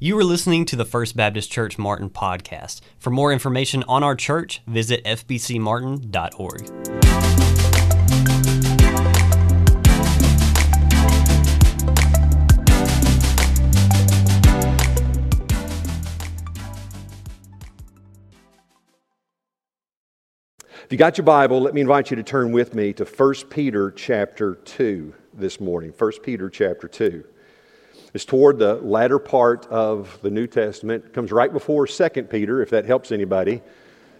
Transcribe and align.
You 0.00 0.16
are 0.16 0.22
listening 0.22 0.64
to 0.66 0.76
the 0.76 0.84
First 0.84 1.16
Baptist 1.16 1.50
Church 1.50 1.76
Martin 1.76 2.08
podcast. 2.08 2.82
For 3.00 3.10
more 3.10 3.32
information 3.32 3.82
on 3.88 4.04
our 4.04 4.14
church, 4.14 4.62
visit 4.68 5.02
fbcmartin.org. 5.02 6.60
If 20.84 20.92
you 20.92 20.96
got 20.96 21.18
your 21.18 21.24
Bible, 21.24 21.60
let 21.60 21.74
me 21.74 21.80
invite 21.80 22.10
you 22.10 22.16
to 22.16 22.22
turn 22.22 22.52
with 22.52 22.72
me 22.72 22.92
to 22.92 23.04
1 23.04 23.34
Peter 23.50 23.90
chapter 23.90 24.54
2 24.54 25.12
this 25.34 25.58
morning. 25.58 25.92
1 25.98 26.12
Peter 26.22 26.48
chapter 26.48 26.86
2. 26.86 27.24
It's 28.18 28.24
toward 28.24 28.58
the 28.58 28.74
latter 28.74 29.20
part 29.20 29.66
of 29.66 30.18
the 30.22 30.30
New 30.32 30.48
Testament. 30.48 31.12
Comes 31.12 31.30
right 31.30 31.52
before 31.52 31.86
2 31.86 32.08
Peter, 32.24 32.60
if 32.60 32.70
that 32.70 32.84
helps 32.84 33.12
anybody. 33.12 33.62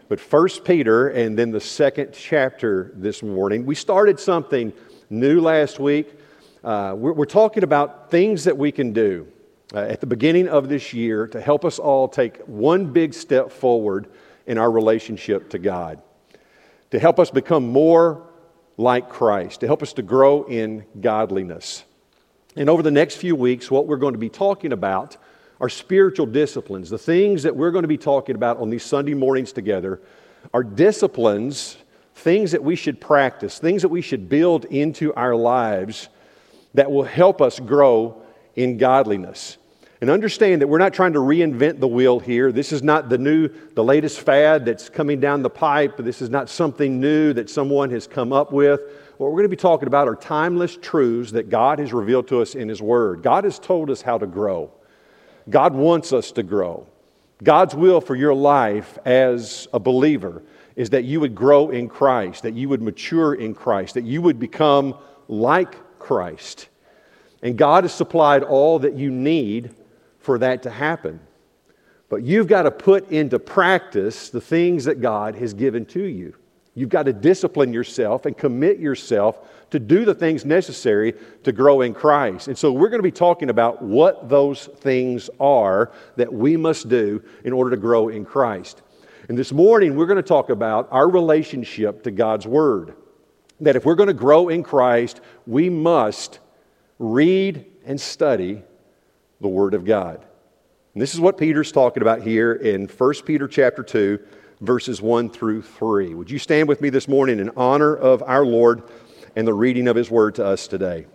But 0.09 0.21
1 0.21 0.49
Peter 0.65 1.09
and 1.09 1.37
then 1.37 1.51
the 1.51 1.61
second 1.61 2.13
chapter 2.13 2.93
this 2.95 3.25
morning. 3.25 3.67
We 3.67 3.75
started 3.75 4.21
something 4.21 4.73
new 5.11 5.41
last 5.41 5.81
week. 5.81 6.17
Uh, 6.63 6.95
we're, 6.97 7.13
we're, 7.13 7.25
talking 7.25 7.65
about 7.65 8.09
things 8.09 8.45
that 8.45 8.57
we 8.57 8.71
can 8.71 8.93
do 8.93 9.27
uh, 9.75 9.81
at 9.81 10.01
the 10.01 10.07
beginning 10.07 10.47
of 10.47 10.69
this 10.69 10.95
year 10.95 11.27
to 11.27 11.41
help 11.41 11.65
us 11.65 11.81
all 11.81 12.07
take 12.07 12.39
one 12.47 12.93
big 12.93 13.13
step 13.13 13.51
forward 13.51 14.07
in 14.47 14.59
our 14.59 14.71
relationship 14.71 15.51
to 15.51 15.59
God, 15.59 16.01
to 16.93 17.01
help 17.01 17.19
us 17.19 17.33
become 17.33 17.67
more 17.67 18.29
like 18.77 19.09
Christ, 19.09 19.59
to 19.63 19.67
help 19.67 19.83
us 19.83 19.93
to 19.95 20.03
grow 20.03 20.45
in 20.45 20.85
godliness. 21.01 21.83
And 22.59 22.69
over 22.69 22.83
the 22.83 22.91
next 22.91 23.19
few 23.19 23.37
weeks, 23.37 23.71
what 23.71 23.87
we're 23.87 23.99
going 23.99 24.15
to 24.15 24.19
be 24.19 24.29
talking 24.29 24.73
about 24.73 25.17
are 25.61 25.69
spiritual 25.69 26.27
disciplines. 26.27 26.91
The 26.91 26.99
things 26.99 27.45
that 27.45 27.55
we're 27.55 27.71
going 27.71 27.85
to 27.85 27.89
be 27.89 27.97
talking 27.97 28.35
about 28.35 28.59
on 28.59 28.69
these 28.69 28.83
Sunday 28.83 29.15
mornings 29.15 29.53
together 29.53 30.01
are 30.53 30.65
disciplines, 30.65 31.77
things 32.17 32.51
that 32.51 32.65
we 32.65 32.75
should 32.75 33.01
practice, 33.01 33.61
things 33.61 33.83
that 33.83 33.91
we 33.91 34.01
should 34.01 34.29
build 34.29 34.65
into 34.65 35.15
our 35.15 35.37
lives 35.37 36.09
that 36.75 36.91
will 36.91 37.05
help 37.05 37.41
us 37.41 37.61
grow 37.61 38.21
in 38.57 38.77
godliness. 38.77 39.57
And 40.01 40.11
understand 40.11 40.61
that 40.61 40.67
we're 40.67 40.79
not 40.79 40.93
trying 40.93 41.13
to 41.13 41.21
reinvent 41.21 41.79
the 41.79 41.89
wheel 41.89 42.19
here. 42.19 42.51
This 42.51 42.73
is 42.73 42.83
not 42.83 43.09
the 43.09 43.19
new, 43.19 43.51
the 43.75 43.85
latest 43.85 44.21
fad 44.21 44.65
that's 44.65 44.89
coming 44.89 45.21
down 45.21 45.43
the 45.43 45.51
pipe. 45.51 45.97
This 45.97 46.21
is 46.21 46.29
not 46.29 46.51
something 46.51 47.01
new 47.01 47.33
that 47.35 47.51
someone 47.51 47.91
has 47.91 48.09
come 48.09 48.33
up 48.33 48.53
with. 48.53 48.81
What 49.19 49.33
we're 49.33 49.39
going 49.39 49.45
to 49.45 49.49
be 49.49 49.57
talking 49.57 49.89
about 49.89 50.07
are 50.07 50.15
timeless 50.15 50.77
truths 50.77 51.33
that 51.33 51.51
God 51.51 51.81
has 51.81 51.93
revealed 51.93 52.29
to 52.29 52.41
us 52.41 52.55
in 52.55 52.69
His 52.69 52.81
Word. 52.81 53.21
God 53.21 53.43
has 53.43 53.59
told 53.59 53.91
us 53.91 54.01
how 54.01 54.17
to 54.17 54.29
grow, 54.29 54.71
God 55.51 55.75
wants 55.75 56.13
us 56.13 56.31
to 56.33 56.43
grow. 56.43 56.87
God's 57.43 57.75
will 57.75 58.01
for 58.01 58.17
your 58.17 58.35
life 58.35 58.99
as 59.05 59.69
a 59.73 59.79
believer 59.79 60.43
is 60.75 60.91
that 60.91 61.05
you 61.05 61.21
would 61.21 61.35
grow 61.35 61.71
in 61.71 61.89
Christ, 61.89 62.43
that 62.43 62.55
you 62.55 62.69
would 62.69 62.83
mature 62.83 63.35
in 63.35 63.55
Christ, 63.55 63.95
that 63.95 64.05
you 64.05 64.23
would 64.23 64.41
become 64.41 64.97
like 65.29 65.99
Christ. 65.99 66.69
And 67.43 67.57
God 67.57 67.85
has 67.85 67.93
supplied 67.93 68.43
all 68.43 68.81
that 68.81 68.95
you 68.95 69.11
need 69.11 69.75
for 70.19 70.39
that 70.39 70.65
to 70.65 70.71
happen. 70.71 71.21
But 72.09 72.23
you've 72.23 72.49
got 72.49 72.63
to 72.63 72.71
put 72.71 73.11
into 73.11 73.39
practice 73.39 74.31
the 74.31 74.41
things 74.41 74.85
that 74.85 75.01
God 75.01 75.37
has 75.37 75.55
given 75.55 75.87
to 75.87 76.03
you. 76.03 76.35
You've 76.79 76.89
got 76.89 77.07
to 77.07 77.13
discipline 77.13 77.73
yourself 77.73 78.25
and 78.25 78.39
commit 78.39 78.79
yourself 78.79 79.41
to 79.71 79.81
do 79.81 80.05
the 80.05 80.15
things 80.15 80.45
necessary 80.45 81.15
to 81.43 81.51
grow 81.51 81.81
in 81.81 81.93
Christ. 81.93 82.47
And 82.47 82.57
so 82.57 82.73
we're 82.73 82.89
going 82.89 83.01
to 83.01 83.03
be 83.03 83.11
talking 83.11 83.51
about 83.51 83.83
what 83.83 84.29
those 84.29 84.67
things 84.67 85.29
are 85.41 85.91
that 86.15 86.33
we 86.33 86.57
must 86.57 86.89
do 86.89 87.21
in 87.45 87.53
order 87.53 87.71
to 87.71 87.77
grow 87.77 88.11
in 88.11 88.25
Christ. 88.25 88.83
And 89.29 89.37
this 89.37 89.53
morning 89.53 89.97
we're 89.97 90.07
going 90.07 90.17
to 90.17 90.23
talk 90.23 90.51
about 90.51 90.87
our 90.93 91.11
relationship 91.11 92.05
to 92.05 92.13
God's 92.13 92.47
Word. 92.47 92.95
That 93.61 93.75
if 93.75 93.85
we're 93.85 93.97
going 93.97 94.07
to 94.07 94.15
grow 94.15 94.49
in 94.49 94.63
Christ, 94.63 95.21
we 95.49 95.69
must 95.69 96.39
read 97.01 97.67
and 97.85 98.01
study 98.01 98.63
the 99.41 99.49
Word 99.49 99.75
of 99.75 99.85
God. 99.85 100.25
And 100.95 101.03
this 101.03 101.13
is 101.13 101.21
what 101.21 101.39
Peter's 101.39 101.73
talking 101.73 102.03
about 102.03 102.23
here 102.23 102.53
in 102.53 102.87
1 102.87 103.15
Peter 103.27 103.49
chapter 103.49 103.83
2 103.83 104.21
verses 104.61 105.01
1 105.01 105.31
through 105.31 105.63
3. 105.63 106.15
Would 106.15 106.31
you 106.31 106.39
stand 106.39 106.69
with 106.69 106.81
me 106.81 106.91
this 106.91 107.09
morning 107.09 107.39
in 107.39 107.51
honor 107.57 107.95
of 107.95 108.23
our 108.23 108.45
Lord 108.45 108.83
and 109.37 109.47
the 109.47 109.55
reading 109.55 109.89
of 109.89 109.97
his 109.97 110.11
word 110.11 110.35
to 110.37 110.45
us 110.45 110.67
today? 110.67 111.07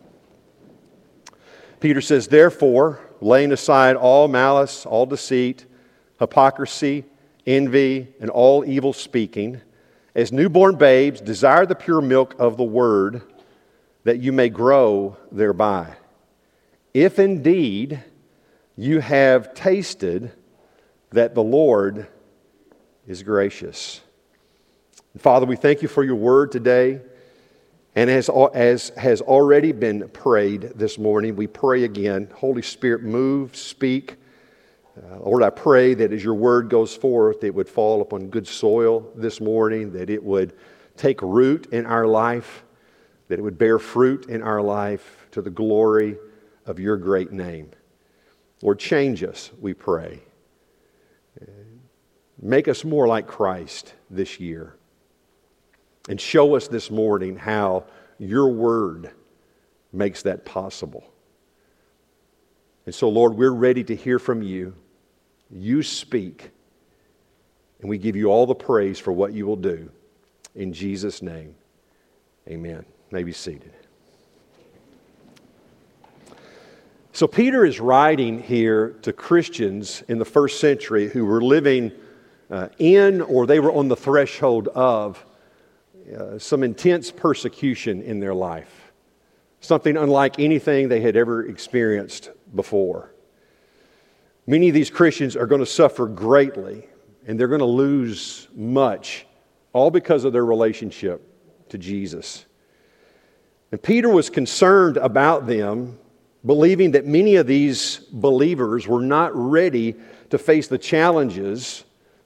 Peter 1.80 2.02
says, 2.02 2.28
Therefore, 2.28 3.02
laying 3.20 3.52
aside 3.52 3.96
all 3.96 4.28
malice, 4.28 4.86
all 4.86 5.06
deceit, 5.06 5.66
hypocrisy, 6.20 7.04
envy, 7.46 8.08
and 8.22 8.30
all 8.30 8.64
evil 8.64 8.94
speaking, 8.94 9.60
as 10.16 10.32
newborn 10.32 10.76
babes, 10.76 11.20
desire 11.20 11.66
the 11.66 11.76
pure 11.76 12.02
milk 12.02 12.36
of 12.40 12.56
the 12.56 12.64
word, 12.64 13.24
that 14.04 14.20
you 14.20 14.32
may 14.32 14.48
grow 14.48 15.18
thereby. 15.32 15.96
If 16.94 17.20
indeed 17.20 18.04
you 18.76 19.00
have 19.00 19.54
tasted 19.54 20.32
that 21.12 21.36
the 21.36 21.44
Lord 21.44 22.08
is 23.08 23.24
gracious. 23.24 24.02
Father, 25.18 25.46
we 25.46 25.56
thank 25.56 25.82
you 25.82 25.88
for 25.88 26.04
your 26.04 26.16
word 26.16 26.52
today. 26.52 27.02
And 27.96 28.10
as, 28.10 28.30
as 28.54 28.90
has 28.98 29.22
already 29.22 29.72
been 29.72 30.10
prayed 30.10 30.62
this 30.76 30.98
morning, 30.98 31.36
we 31.36 31.46
pray 31.46 31.84
again. 31.84 32.28
Holy 32.34 32.64
Spirit, 32.64 33.04
move, 33.04 33.56
speak. 33.56 34.16
Uh, 34.98 35.20
Lord, 35.20 35.44
I 35.44 35.52
pray 35.52 35.94
that 35.94 36.12
as 36.12 36.24
your 36.24 36.34
word 36.34 36.70
goes 36.70 36.96
forth, 36.96 37.44
it 37.44 37.54
would 37.54 37.70
fall 37.70 38.02
upon 38.02 38.30
good 38.30 38.48
soil 38.48 39.12
this 39.16 39.40
morning, 39.40 39.92
that 39.94 40.10
it 40.10 40.24
would 40.24 40.54
take 40.98 41.22
root 41.22 41.68
in 41.72 41.86
our 41.86 42.08
life, 42.08 42.64
that 43.28 43.38
it 43.38 43.42
would 43.42 43.58
bear 43.58 43.78
fruit 43.78 44.28
in 44.28 44.42
our 44.42 44.62
life 44.62 45.28
to 45.32 45.42
the 45.42 45.50
glory 45.50 46.18
of 46.66 46.80
your 46.80 46.98
great 46.98 47.32
name. 47.32 47.70
Lord, 48.64 48.80
change 48.80 49.24
us, 49.24 49.52
we 49.60 49.74
pray. 49.74 50.22
Make 52.44 52.68
us 52.68 52.84
more 52.84 53.08
like 53.08 53.26
Christ 53.26 53.94
this 54.10 54.38
year. 54.38 54.76
And 56.10 56.20
show 56.20 56.56
us 56.56 56.68
this 56.68 56.92
morning 56.92 57.38
how 57.38 57.86
your 58.20 58.50
word 58.50 59.12
makes 59.94 60.24
that 60.24 60.44
possible. 60.44 61.06
And 62.86 62.94
so, 62.94 63.08
Lord, 63.08 63.36
we're 63.36 63.54
ready 63.54 63.82
to 63.86 63.96
hear 63.96 64.20
from 64.20 64.42
you. 64.42 64.76
You 65.50 65.84
speak, 65.84 66.52
and 67.80 67.90
we 67.90 67.98
give 67.98 68.18
you 68.18 68.26
all 68.26 68.46
the 68.46 68.54
praise 68.54 69.00
for 69.00 69.14
what 69.14 69.32
you 69.32 69.46
will 69.46 69.56
do. 69.56 69.90
In 70.54 70.74
Jesus' 70.74 71.22
name, 71.22 71.56
amen. 72.50 72.86
May 73.10 73.24
be 73.24 73.32
seated. 73.32 73.72
So, 77.14 77.26
Peter 77.26 77.64
is 77.64 77.80
writing 77.80 78.44
here 78.44 78.98
to 79.04 79.14
Christians 79.14 80.04
in 80.10 80.20
the 80.20 80.26
first 80.26 80.60
century 80.60 81.08
who 81.08 81.24
were 81.24 81.42
living 81.42 81.94
uh, 82.54 82.70
in 82.78 83.20
or 83.20 83.48
they 83.48 83.60
were 83.60 83.72
on 83.72 83.88
the 83.88 83.96
threshold 83.96 84.68
of 84.68 85.26
uh, 86.16 86.38
some 86.38 86.62
intense 86.62 87.10
persecution 87.10 88.04
in 88.04 88.20
their 88.20 88.36
life, 88.36 88.92
something 89.60 89.98
unlike 89.98 90.38
anything 90.38 90.88
they 90.88 91.02
had 91.02 91.16
ever 91.16 91.48
experienced 91.48 92.30
before. 92.54 93.12
Many 94.46 94.68
of 94.68 94.76
these 94.76 94.92
Christians 94.92 95.36
are 95.36 95.48
going 95.48 95.62
to 95.62 95.66
suffer 95.66 96.06
greatly 96.06 96.88
and 97.26 97.40
they're 97.40 97.48
going 97.48 97.58
to 97.58 97.66
lose 97.66 98.48
much, 98.54 99.26
all 99.72 99.90
because 99.90 100.24
of 100.24 100.32
their 100.32 100.46
relationship 100.46 101.28
to 101.70 101.80
Jesus. 101.80 102.46
And 103.72 103.82
Peter 103.82 104.10
was 104.10 104.30
concerned 104.30 104.98
about 104.98 105.48
them, 105.48 105.98
believing 106.46 106.92
that 106.92 107.08
many 107.08 107.38
of 107.38 107.48
these 107.48 107.98
believers 108.12 108.88
were 108.88 109.02
not 109.02 109.32
ready 109.34 109.96
to 110.30 110.38
face 110.38 110.68
the 110.68 110.78
challenges 110.78 111.84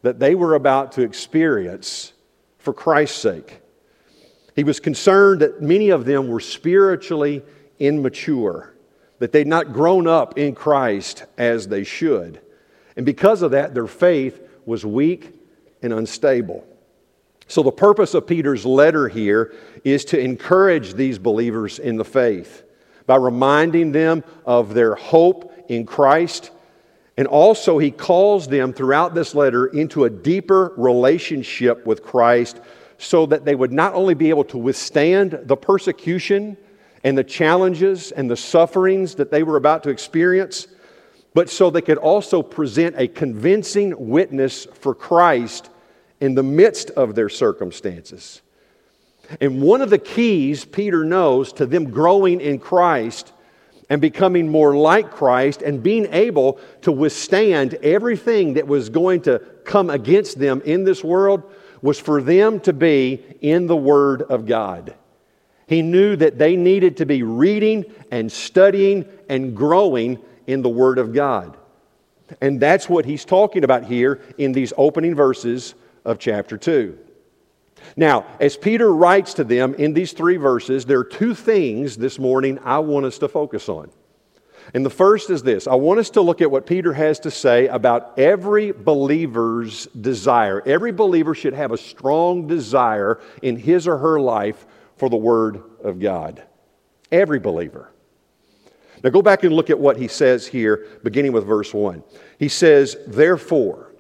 that 0.07 0.19
they 0.19 0.35
were 0.35 0.55
about 0.55 0.93
to 0.93 1.01
experience 1.01 2.13
for 2.59 2.73
Christ's 2.73 3.19
sake. 3.19 3.59
He 4.55 4.63
was 4.63 4.79
concerned 4.79 5.41
that 5.41 5.61
many 5.61 5.89
of 5.89 6.05
them 6.05 6.29
were 6.29 6.39
spiritually 6.39 7.43
immature, 7.77 8.73
that 9.19 9.33
they'd 9.33 9.47
not 9.47 9.73
grown 9.73 10.07
up 10.07 10.37
in 10.37 10.55
Christ 10.55 11.25
as 11.37 11.67
they 11.67 11.83
should. 11.83 12.39
And 12.95 13.05
because 13.05 13.41
of 13.41 13.51
that, 13.51 13.73
their 13.73 13.85
faith 13.85 14.41
was 14.65 14.85
weak 14.85 15.35
and 15.81 15.91
unstable. 15.91 16.65
So, 17.49 17.61
the 17.61 17.71
purpose 17.73 18.13
of 18.13 18.25
Peter's 18.25 18.65
letter 18.65 19.09
here 19.09 19.53
is 19.83 20.05
to 20.05 20.17
encourage 20.17 20.93
these 20.93 21.19
believers 21.19 21.79
in 21.79 21.97
the 21.97 22.05
faith 22.05 22.63
by 23.07 23.17
reminding 23.17 23.91
them 23.91 24.23
of 24.45 24.73
their 24.73 24.95
hope 24.95 25.53
in 25.67 25.85
Christ 25.85 26.51
and 27.17 27.27
also, 27.27 27.79
he 27.79 27.89
calls 27.89 28.47
them 28.47 28.73
throughout 28.73 29.15
this 29.15 29.33
letter 29.33 29.65
into 29.65 30.05
a 30.05 30.09
deeper 30.09 30.73
relationship 30.77 31.83
with 31.83 32.03
Christ 32.03 32.61
so 32.99 33.25
that 33.25 33.43
they 33.43 33.55
would 33.55 33.71
not 33.71 33.95
only 33.95 34.13
be 34.13 34.29
able 34.29 34.43
to 34.45 34.57
withstand 34.57 35.39
the 35.43 35.57
persecution 35.57 36.57
and 37.03 37.17
the 37.17 37.23
challenges 37.23 38.11
and 38.11 38.29
the 38.29 38.37
sufferings 38.37 39.15
that 39.15 39.31
they 39.31 39.41
were 39.41 39.57
about 39.57 39.81
to 39.83 39.89
experience, 39.89 40.67
but 41.33 41.49
so 41.49 41.71
they 41.71 41.81
could 41.81 41.97
also 41.97 42.43
present 42.43 42.95
a 42.97 43.07
convincing 43.07 44.09
witness 44.09 44.65
for 44.65 44.93
Christ 44.93 45.71
in 46.19 46.35
the 46.35 46.43
midst 46.43 46.91
of 46.91 47.15
their 47.15 47.29
circumstances. 47.29 48.41
And 49.41 49.61
one 49.61 49.81
of 49.81 49.89
the 49.89 49.97
keys 49.97 50.65
Peter 50.65 51.03
knows 51.03 51.51
to 51.53 51.65
them 51.65 51.89
growing 51.89 52.41
in 52.41 52.59
Christ 52.59 53.33
and 53.89 54.01
becoming 54.01 54.49
more 54.49 54.75
like 54.75 55.11
Christ 55.11 55.61
and 55.61 55.81
being 55.81 56.07
able 56.13 56.59
to 56.81 56.91
withstand 56.91 57.75
everything 57.75 58.55
that 58.55 58.67
was 58.67 58.89
going 58.89 59.21
to 59.21 59.39
come 59.63 59.89
against 59.89 60.39
them 60.39 60.61
in 60.65 60.83
this 60.83 61.03
world 61.03 61.43
was 61.81 61.99
for 61.99 62.21
them 62.21 62.59
to 62.61 62.73
be 62.73 63.23
in 63.41 63.67
the 63.67 63.75
Word 63.75 64.23
of 64.23 64.45
God. 64.45 64.95
He 65.67 65.81
knew 65.81 66.15
that 66.15 66.37
they 66.37 66.55
needed 66.55 66.97
to 66.97 67.05
be 67.05 67.23
reading 67.23 67.85
and 68.11 68.31
studying 68.31 69.05
and 69.29 69.55
growing 69.55 70.19
in 70.47 70.61
the 70.61 70.69
Word 70.69 70.97
of 70.97 71.13
God. 71.13 71.57
And 72.41 72.59
that's 72.59 72.89
what 72.89 73.05
he's 73.05 73.25
talking 73.25 73.63
about 73.63 73.85
here 73.85 74.21
in 74.37 74.51
these 74.51 74.73
opening 74.77 75.15
verses 75.15 75.75
of 76.03 76.19
chapter 76.19 76.57
2. 76.57 76.97
Now, 77.95 78.25
as 78.39 78.57
Peter 78.57 78.93
writes 78.93 79.33
to 79.35 79.43
them 79.43 79.73
in 79.75 79.93
these 79.93 80.13
three 80.13 80.37
verses, 80.37 80.85
there 80.85 80.99
are 80.99 81.03
two 81.03 81.33
things 81.33 81.97
this 81.97 82.19
morning 82.19 82.59
I 82.63 82.79
want 82.79 83.05
us 83.05 83.17
to 83.19 83.27
focus 83.27 83.69
on. 83.69 83.89
And 84.73 84.85
the 84.85 84.89
first 84.89 85.29
is 85.29 85.43
this 85.43 85.67
I 85.67 85.75
want 85.75 85.99
us 85.99 86.09
to 86.11 86.21
look 86.21 86.41
at 86.41 86.51
what 86.51 86.65
Peter 86.65 86.93
has 86.93 87.19
to 87.21 87.31
say 87.31 87.67
about 87.67 88.17
every 88.19 88.71
believer's 88.71 89.85
desire. 89.87 90.61
Every 90.65 90.91
believer 90.91 91.33
should 91.33 91.53
have 91.53 91.71
a 91.71 91.77
strong 91.77 92.47
desire 92.47 93.19
in 93.41 93.55
his 93.55 93.87
or 93.87 93.97
her 93.97 94.19
life 94.19 94.65
for 94.97 95.09
the 95.09 95.17
Word 95.17 95.63
of 95.83 95.99
God. 95.99 96.43
Every 97.11 97.39
believer. 97.39 97.91
Now 99.03 99.11
go 99.11 99.21
back 99.21 99.43
and 99.43 99.53
look 99.53 99.69
at 99.69 99.79
what 99.79 99.97
he 99.97 100.07
says 100.07 100.47
here, 100.47 100.87
beginning 101.03 101.31
with 101.31 101.45
verse 101.45 101.73
1. 101.73 102.03
He 102.39 102.49
says, 102.49 102.97
Therefore. 103.07 103.91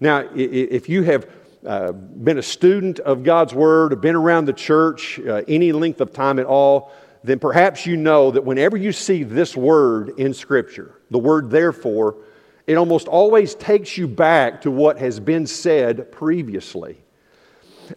Now, 0.00 0.28
if 0.34 0.88
you 0.88 1.04
have 1.04 1.28
uh, 1.66 1.92
been 1.92 2.38
a 2.38 2.42
student 2.42 2.98
of 3.00 3.22
God's 3.22 3.54
Word, 3.54 4.00
been 4.00 4.16
around 4.16 4.46
the 4.46 4.52
church 4.52 5.20
uh, 5.20 5.42
any 5.46 5.72
length 5.72 6.00
of 6.00 6.12
time 6.12 6.38
at 6.38 6.46
all, 6.46 6.92
then 7.24 7.38
perhaps 7.38 7.86
you 7.86 7.96
know 7.96 8.30
that 8.32 8.44
whenever 8.44 8.76
you 8.76 8.92
see 8.92 9.22
this 9.22 9.56
word 9.56 10.10
in 10.18 10.34
Scripture, 10.34 11.00
the 11.10 11.18
word 11.18 11.50
therefore, 11.50 12.16
it 12.66 12.74
almost 12.74 13.08
always 13.08 13.54
takes 13.54 13.96
you 13.96 14.08
back 14.08 14.60
to 14.62 14.70
what 14.70 14.98
has 14.98 15.20
been 15.20 15.46
said 15.46 16.10
previously. 16.10 16.98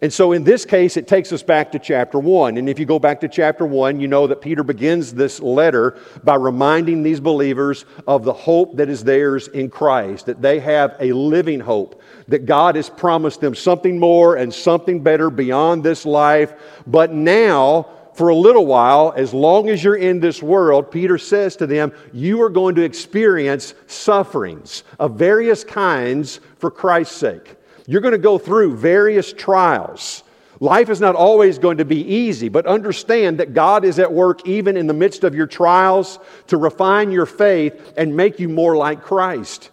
And 0.02 0.12
so 0.12 0.32
in 0.32 0.44
this 0.44 0.66
case, 0.66 0.98
it 0.98 1.08
takes 1.08 1.32
us 1.32 1.44
back 1.44 1.72
to 1.72 1.80
chapter 1.80 2.20
1. 2.20 2.58
And 2.58 2.70
if 2.70 2.80
you 2.80 2.86
go 2.86 3.00
back 3.00 3.22
to 3.22 3.28
chapter 3.28 3.66
1, 3.66 4.00
you 4.00 4.08
know 4.08 4.28
that 4.28 4.42
Peter 4.42 4.64
begins 4.64 5.14
this 5.14 5.40
letter 5.40 5.98
by 6.24 6.36
reminding 6.36 7.04
these 7.04 7.20
believers 7.20 7.86
of 8.08 8.24
the 8.24 8.34
hope 8.34 8.76
that 8.78 8.90
is 8.90 9.04
theirs 9.04 9.48
in 9.50 9.70
Christ, 9.70 10.26
that 10.26 10.42
they 10.42 10.60
have 10.60 10.96
a 11.00 11.12
living 11.14 11.60
hope, 11.60 12.02
that 12.28 12.46
God 12.46 12.76
has 12.76 12.90
promised 12.90 13.42
them 13.42 13.56
something 13.56 14.00
more 14.00 14.36
and 14.36 14.54
something 14.54 15.02
better 15.02 15.30
beyond 15.30 15.84
this 15.84 16.06
life. 16.06 16.54
But 16.88 17.14
now, 17.14 17.88
for 18.14 18.30
a 18.30 18.36
little 18.36 18.66
while, 18.66 19.14
as 19.16 19.34
long 19.34 19.68
as 19.70 19.84
you're 19.84 19.98
in 19.98 20.22
this 20.22 20.42
world, 20.42 20.90
Peter 20.90 21.18
says 21.18 21.58
to 21.58 21.68
them, 21.68 21.92
you 22.14 22.42
are 22.42 22.50
going 22.50 22.76
to 22.76 22.82
experience 22.82 23.74
sufferings 23.88 24.84
of 25.00 25.20
various 25.20 25.64
kinds 25.66 26.40
for 26.58 26.72
Christ's 26.72 27.18
sake. 27.18 27.58
You're 27.88 28.02
going 28.02 28.14
to 28.14 28.18
go 28.18 28.38
through 28.38 28.78
various 28.78 29.32
trials. 29.34 30.24
Life 30.60 30.90
is 30.90 31.02
not 31.02 31.16
always 31.16 31.60
going 31.60 31.78
to 31.78 31.86
be 31.86 32.02
easy, 32.02 32.50
but 32.50 32.66
understand 32.66 33.40
that 33.40 33.54
God 33.54 33.84
is 33.84 34.00
at 34.00 34.12
work 34.12 34.48
even 34.48 34.78
in 34.78 34.88
the 34.88 34.94
midst 34.94 35.24
of 35.24 35.36
your 35.36 35.48
trials 35.48 36.18
to 36.48 36.58
refine 36.58 37.12
your 37.12 37.26
faith 37.26 37.94
and 37.98 38.16
make 38.16 38.40
you 38.40 38.48
more 38.48 38.78
like 38.78 39.02
Christ. 39.04 39.70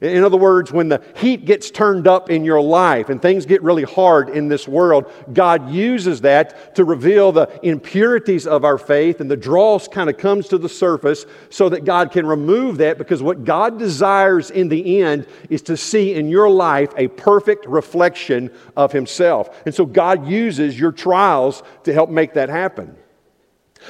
In 0.00 0.24
other 0.24 0.38
words, 0.38 0.72
when 0.72 0.88
the 0.88 1.02
heat 1.16 1.44
gets 1.44 1.70
turned 1.70 2.08
up 2.08 2.30
in 2.30 2.42
your 2.42 2.62
life 2.62 3.10
and 3.10 3.20
things 3.20 3.44
get 3.44 3.62
really 3.62 3.82
hard 3.82 4.30
in 4.30 4.48
this 4.48 4.66
world, 4.66 5.12
God 5.30 5.70
uses 5.70 6.22
that 6.22 6.74
to 6.76 6.84
reveal 6.84 7.32
the 7.32 7.50
impurities 7.62 8.46
of 8.46 8.64
our 8.64 8.78
faith 8.78 9.20
and 9.20 9.30
the 9.30 9.36
dross 9.36 9.88
kind 9.88 10.08
of 10.08 10.16
comes 10.16 10.48
to 10.48 10.58
the 10.58 10.70
surface 10.70 11.26
so 11.50 11.68
that 11.68 11.84
God 11.84 12.12
can 12.12 12.24
remove 12.24 12.78
that 12.78 12.96
because 12.96 13.22
what 13.22 13.44
God 13.44 13.78
desires 13.78 14.50
in 14.50 14.70
the 14.70 15.02
end 15.02 15.26
is 15.50 15.60
to 15.62 15.76
see 15.76 16.14
in 16.14 16.30
your 16.30 16.48
life 16.48 16.94
a 16.96 17.08
perfect 17.08 17.66
reflection 17.66 18.50
of 18.78 18.92
Himself. 18.92 19.54
And 19.66 19.74
so 19.74 19.84
God 19.84 20.26
uses 20.26 20.80
your 20.80 20.92
trials 20.92 21.62
to 21.84 21.92
help 21.92 22.08
make 22.08 22.32
that 22.34 22.48
happen. 22.48 22.96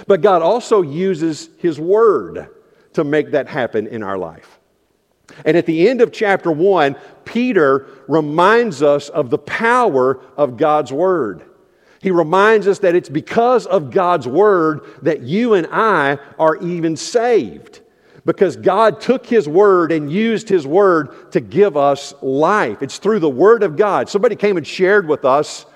But 0.09 0.23
God 0.23 0.43
also 0.43 0.83
uses 0.83 1.51
His 1.59 1.79
Word 1.79 2.49
to 2.95 3.05
make 3.05 3.31
that 3.31 3.47
happen 3.47 3.87
in 3.87 4.03
our 4.03 4.19
life. 4.19 4.60
And 5.45 5.57
at 5.57 5.67
the 5.67 5.89
end 5.89 6.01
of 6.01 6.13
chapter 6.13 6.51
1, 6.51 6.97
Peter 7.25 7.87
reminds 8.09 8.83
us 8.83 9.09
of 9.09 9.31
the 9.31 9.39
power 9.39 10.21
of 10.37 10.57
God's 10.57 10.93
Word. 10.93 11.45
He 12.01 12.11
reminds 12.11 12.67
us 12.67 12.79
that 12.81 12.95
it's 12.95 13.09
because 13.09 13.67
of 13.67 13.91
God's 13.91 14.27
Word 14.27 14.81
that 15.03 15.23
you 15.23 15.55
and 15.55 15.67
I 15.71 16.19
are 16.39 16.57
even 16.57 16.97
saved. 16.97 17.81
Because 18.25 18.57
God 18.57 19.01
took 19.01 19.27
His 19.27 19.49
Word 19.49 19.93
and 19.93 20.11
used 20.11 20.49
His 20.49 20.67
Word 20.67 21.33
to 21.33 21.41
give 21.41 21.77
us 21.77 22.15
life. 22.23 22.83
It's 22.83 22.99
through 22.99 23.21
the 23.21 23.31
Word 23.31 23.63
of 23.63 23.77
God. 23.77 24.09
Somebody 24.09 24.37
came 24.37 24.57
and 24.57 24.67
shared 24.67 25.09
with 25.09 25.25
us 25.25 25.67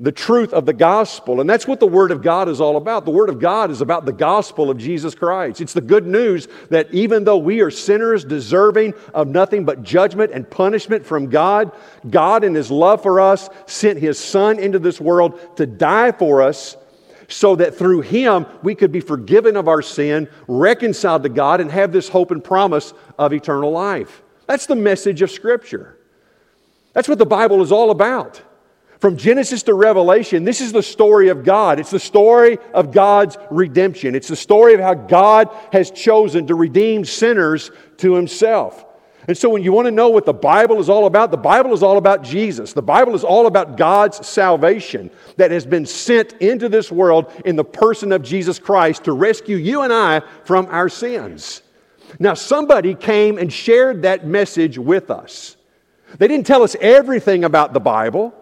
the 0.00 0.12
truth 0.12 0.52
of 0.52 0.66
the 0.66 0.72
gospel. 0.72 1.40
And 1.40 1.48
that's 1.48 1.66
what 1.66 1.80
the 1.80 1.86
Word 1.86 2.10
of 2.10 2.22
God 2.22 2.48
is 2.48 2.60
all 2.60 2.76
about. 2.76 3.04
The 3.04 3.10
Word 3.10 3.28
of 3.28 3.38
God 3.38 3.70
is 3.70 3.80
about 3.80 4.04
the 4.04 4.12
gospel 4.12 4.70
of 4.70 4.78
Jesus 4.78 5.14
Christ. 5.14 5.60
It's 5.60 5.72
the 5.72 5.80
good 5.80 6.06
news 6.06 6.48
that 6.70 6.92
even 6.92 7.24
though 7.24 7.38
we 7.38 7.60
are 7.60 7.70
sinners 7.70 8.24
deserving 8.24 8.94
of 9.12 9.28
nothing 9.28 9.64
but 9.64 9.82
judgment 9.82 10.32
and 10.32 10.48
punishment 10.48 11.06
from 11.06 11.30
God, 11.30 11.72
God, 12.10 12.44
in 12.44 12.54
His 12.54 12.70
love 12.70 13.02
for 13.02 13.20
us, 13.20 13.48
sent 13.66 13.98
His 13.98 14.18
Son 14.18 14.58
into 14.58 14.78
this 14.78 15.00
world 15.00 15.56
to 15.56 15.66
die 15.66 16.12
for 16.12 16.42
us 16.42 16.76
so 17.28 17.56
that 17.56 17.74
through 17.74 18.02
Him 18.02 18.46
we 18.62 18.74
could 18.74 18.92
be 18.92 19.00
forgiven 19.00 19.56
of 19.56 19.68
our 19.68 19.82
sin, 19.82 20.28
reconciled 20.48 21.22
to 21.22 21.28
God, 21.28 21.60
and 21.60 21.70
have 21.70 21.92
this 21.92 22.08
hope 22.08 22.30
and 22.30 22.42
promise 22.42 22.92
of 23.18 23.32
eternal 23.32 23.70
life. 23.70 24.22
That's 24.46 24.66
the 24.66 24.76
message 24.76 25.22
of 25.22 25.30
Scripture. 25.30 25.98
That's 26.92 27.08
what 27.08 27.18
the 27.18 27.26
Bible 27.26 27.62
is 27.62 27.72
all 27.72 27.90
about. 27.90 28.42
From 29.00 29.16
Genesis 29.16 29.62
to 29.64 29.74
Revelation, 29.74 30.44
this 30.44 30.60
is 30.60 30.72
the 30.72 30.82
story 30.82 31.28
of 31.28 31.44
God. 31.44 31.78
It's 31.78 31.90
the 31.90 32.00
story 32.00 32.58
of 32.72 32.92
God's 32.92 33.36
redemption. 33.50 34.14
It's 34.14 34.28
the 34.28 34.36
story 34.36 34.74
of 34.74 34.80
how 34.80 34.94
God 34.94 35.50
has 35.72 35.90
chosen 35.90 36.46
to 36.46 36.54
redeem 36.54 37.04
sinners 37.04 37.70
to 37.98 38.14
himself. 38.14 38.84
And 39.26 39.36
so, 39.36 39.48
when 39.48 39.62
you 39.62 39.72
want 39.72 39.86
to 39.86 39.90
know 39.90 40.10
what 40.10 40.26
the 40.26 40.34
Bible 40.34 40.80
is 40.80 40.90
all 40.90 41.06
about, 41.06 41.30
the 41.30 41.38
Bible 41.38 41.72
is 41.72 41.82
all 41.82 41.96
about 41.96 42.22
Jesus. 42.22 42.74
The 42.74 42.82
Bible 42.82 43.14
is 43.14 43.24
all 43.24 43.46
about 43.46 43.78
God's 43.78 44.26
salvation 44.26 45.10
that 45.38 45.50
has 45.50 45.64
been 45.64 45.86
sent 45.86 46.34
into 46.34 46.68
this 46.68 46.92
world 46.92 47.32
in 47.46 47.56
the 47.56 47.64
person 47.64 48.12
of 48.12 48.22
Jesus 48.22 48.58
Christ 48.58 49.04
to 49.04 49.12
rescue 49.12 49.56
you 49.56 49.80
and 49.80 49.92
I 49.92 50.20
from 50.44 50.66
our 50.66 50.90
sins. 50.90 51.62
Now, 52.18 52.34
somebody 52.34 52.94
came 52.94 53.38
and 53.38 53.50
shared 53.50 54.02
that 54.02 54.26
message 54.26 54.76
with 54.76 55.10
us. 55.10 55.56
They 56.18 56.28
didn't 56.28 56.46
tell 56.46 56.62
us 56.62 56.76
everything 56.80 57.44
about 57.44 57.72
the 57.72 57.80
Bible. 57.80 58.34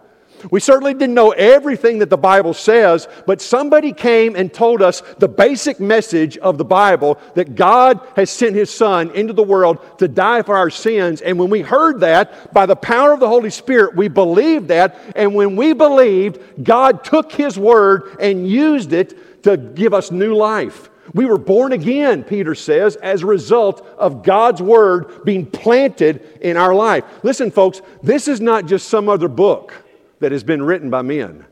We 0.51 0.59
certainly 0.59 0.93
didn't 0.93 1.13
know 1.13 1.31
everything 1.31 1.99
that 1.99 2.09
the 2.09 2.17
Bible 2.17 2.53
says, 2.53 3.07
but 3.25 3.41
somebody 3.41 3.93
came 3.93 4.35
and 4.35 4.53
told 4.53 4.81
us 4.81 5.01
the 5.19 5.27
basic 5.27 5.79
message 5.79 6.37
of 6.37 6.57
the 6.57 6.65
Bible 6.65 7.19
that 7.35 7.55
God 7.55 8.01
has 8.15 8.29
sent 8.29 8.55
His 8.55 8.69
Son 8.69 9.11
into 9.11 9.33
the 9.33 9.43
world 9.43 9.79
to 9.99 10.07
die 10.07 10.41
for 10.41 10.57
our 10.57 10.69
sins. 10.69 11.21
And 11.21 11.39
when 11.39 11.49
we 11.49 11.61
heard 11.61 12.01
that, 12.01 12.53
by 12.53 12.65
the 12.65 12.75
power 12.75 13.13
of 13.13 13.19
the 13.19 13.27
Holy 13.27 13.49
Spirit, 13.49 13.95
we 13.95 14.07
believed 14.07 14.67
that. 14.67 14.99
And 15.15 15.33
when 15.33 15.55
we 15.55 15.73
believed, 15.73 16.63
God 16.63 17.03
took 17.03 17.31
His 17.31 17.57
Word 17.57 18.17
and 18.19 18.47
used 18.47 18.93
it 18.93 19.43
to 19.43 19.57
give 19.57 19.93
us 19.93 20.11
new 20.11 20.35
life. 20.35 20.89
We 21.13 21.25
were 21.25 21.37
born 21.37 21.73
again, 21.73 22.23
Peter 22.23 22.55
says, 22.55 22.95
as 22.95 23.23
a 23.23 23.27
result 23.27 23.85
of 23.97 24.23
God's 24.23 24.61
Word 24.61 25.25
being 25.25 25.45
planted 25.45 26.39
in 26.41 26.55
our 26.55 26.73
life. 26.73 27.03
Listen, 27.23 27.51
folks, 27.51 27.81
this 28.01 28.27
is 28.27 28.39
not 28.39 28.65
just 28.65 28.87
some 28.87 29.09
other 29.09 29.27
book 29.27 29.82
that 30.23 30.31
has 30.31 30.43
been 30.43 30.63
written 30.63 30.89
by 30.89 31.01
men. 31.01 31.45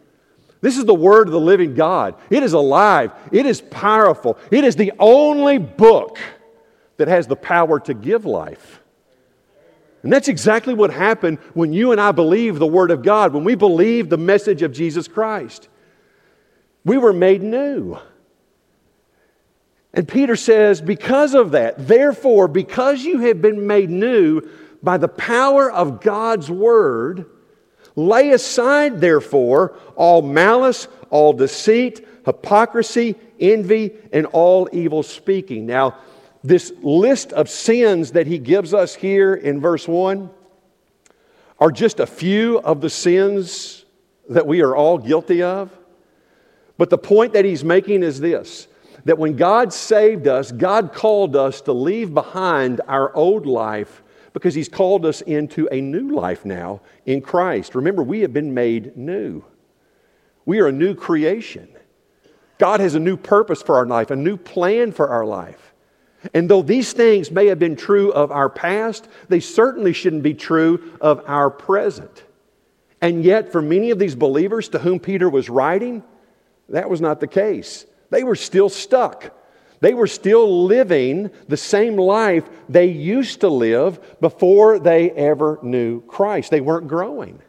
This 0.61 0.77
is 0.77 0.85
the 0.85 0.93
Word 0.93 1.27
of 1.27 1.33
the 1.33 1.39
living 1.39 1.75
God. 1.75 2.15
It 2.29 2.41
is 2.41 2.53
alive, 2.53 3.11
it 3.31 3.45
is 3.45 3.59
powerful, 3.59 4.37
it 4.49 4.63
is 4.63 4.77
the 4.77 4.93
only 4.97 5.57
book 5.57 6.17
that 6.95 7.09
has 7.09 7.27
the 7.27 7.35
power 7.35 7.79
to 7.81 7.93
give 7.93 8.25
life. 8.25 8.79
And 10.03 10.11
that's 10.11 10.29
exactly 10.29 10.73
what 10.73 10.91
happened 10.91 11.39
when 11.53 11.73
you 11.73 11.91
and 11.91 11.99
I 11.99 12.11
believe 12.11 12.59
the 12.59 12.65
Word 12.65 12.91
of 12.91 13.03
God, 13.03 13.33
when 13.33 13.43
we 13.43 13.55
believe 13.55 14.09
the 14.09 14.17
message 14.17 14.61
of 14.61 14.71
Jesus 14.71 15.07
Christ. 15.07 15.67
We 16.85 16.97
were 16.97 17.13
made 17.13 17.43
new. 17.43 17.99
And 19.93 20.07
Peter 20.07 20.37
says, 20.37 20.79
because 20.79 21.33
of 21.33 21.51
that, 21.51 21.87
therefore, 21.87 22.47
because 22.47 23.03
you 23.03 23.19
have 23.19 23.41
been 23.41 23.67
made 23.67 23.89
new 23.89 24.49
by 24.81 24.97
the 24.97 25.09
power 25.09 25.69
of 25.69 25.99
God's 25.99 26.49
Word, 26.49 27.25
Lay 27.95 28.31
aside, 28.31 29.01
therefore, 29.01 29.77
all 29.95 30.21
malice, 30.21 30.87
all 31.09 31.33
deceit, 31.33 32.07
hypocrisy, 32.25 33.15
envy, 33.39 33.91
and 34.13 34.25
all 34.27 34.69
evil 34.71 35.03
speaking. 35.03 35.65
Now, 35.65 35.97
this 36.43 36.71
list 36.81 37.33
of 37.33 37.49
sins 37.49 38.11
that 38.11 38.27
he 38.27 38.39
gives 38.39 38.73
us 38.73 38.95
here 38.95 39.33
in 39.33 39.59
verse 39.59 39.87
1 39.87 40.29
are 41.59 41.71
just 41.71 41.99
a 41.99 42.07
few 42.07 42.59
of 42.59 42.81
the 42.81 42.89
sins 42.89 43.85
that 44.29 44.47
we 44.47 44.61
are 44.61 44.75
all 44.75 44.97
guilty 44.97 45.43
of. 45.43 45.69
But 46.77 46.89
the 46.89 46.97
point 46.97 47.33
that 47.33 47.45
he's 47.45 47.63
making 47.63 48.03
is 48.03 48.19
this 48.19 48.67
that 49.05 49.17
when 49.17 49.35
God 49.35 49.73
saved 49.73 50.27
us, 50.27 50.51
God 50.51 50.93
called 50.93 51.35
us 51.35 51.61
to 51.61 51.73
leave 51.73 52.13
behind 52.13 52.81
our 52.87 53.13
old 53.15 53.47
life 53.47 54.03
because 54.33 54.53
he's 54.55 54.69
called 54.69 55.05
us 55.05 55.21
into 55.21 55.67
a 55.71 55.81
new 55.81 56.15
life 56.15 56.45
now 56.45 56.81
in 57.05 57.21
Christ. 57.21 57.75
Remember, 57.75 58.03
we 58.03 58.21
have 58.21 58.33
been 58.33 58.53
made 58.53 58.95
new, 58.97 59.43
we 60.45 60.59
are 60.59 60.67
a 60.67 60.71
new 60.71 60.95
creation. 60.95 61.67
God 62.57 62.79
has 62.79 62.93
a 62.93 62.99
new 62.99 63.17
purpose 63.17 63.63
for 63.63 63.75
our 63.77 63.87
life, 63.87 64.11
a 64.11 64.15
new 64.15 64.37
plan 64.37 64.91
for 64.91 65.09
our 65.09 65.25
life. 65.25 65.73
And 66.33 66.47
though 66.47 66.61
these 66.61 66.93
things 66.93 67.31
may 67.31 67.47
have 67.47 67.57
been 67.57 67.75
true 67.75 68.11
of 68.11 68.31
our 68.31 68.49
past, 68.49 69.07
they 69.29 69.39
certainly 69.39 69.93
shouldn't 69.93 70.21
be 70.21 70.35
true 70.35 70.95
of 71.01 71.23
our 71.25 71.49
present. 71.49 72.23
And 73.01 73.23
yet, 73.23 73.51
for 73.51 73.63
many 73.63 73.89
of 73.89 73.97
these 73.97 74.13
believers 74.13 74.69
to 74.69 74.79
whom 74.79 74.99
Peter 74.99 75.27
was 75.27 75.49
writing, 75.49 76.03
that 76.69 76.89
was 76.89 77.01
not 77.01 77.19
the 77.19 77.27
case. 77.27 77.87
They 78.11 78.23
were 78.23 78.35
still 78.35 78.69
stuck. 78.69 79.35
They 79.81 79.95
were 79.95 80.07
still 80.07 80.65
living 80.65 81.31
the 81.47 81.57
same 81.57 81.97
life 81.97 82.47
they 82.69 82.85
used 82.85 83.41
to 83.41 83.49
live 83.49 83.99
before 84.21 84.79
they 84.79 85.09
ever 85.11 85.59
knew 85.63 86.01
Christ. 86.01 86.51
They 86.51 86.61
weren't 86.61 86.87
growing. 86.87 87.41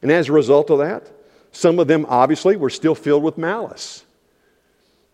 And 0.00 0.10
as 0.10 0.28
a 0.28 0.32
result 0.32 0.70
of 0.70 0.78
that, 0.78 1.10
some 1.52 1.78
of 1.78 1.86
them 1.86 2.06
obviously 2.08 2.56
were 2.56 2.70
still 2.70 2.94
filled 2.94 3.22
with 3.22 3.36
malice. 3.36 4.04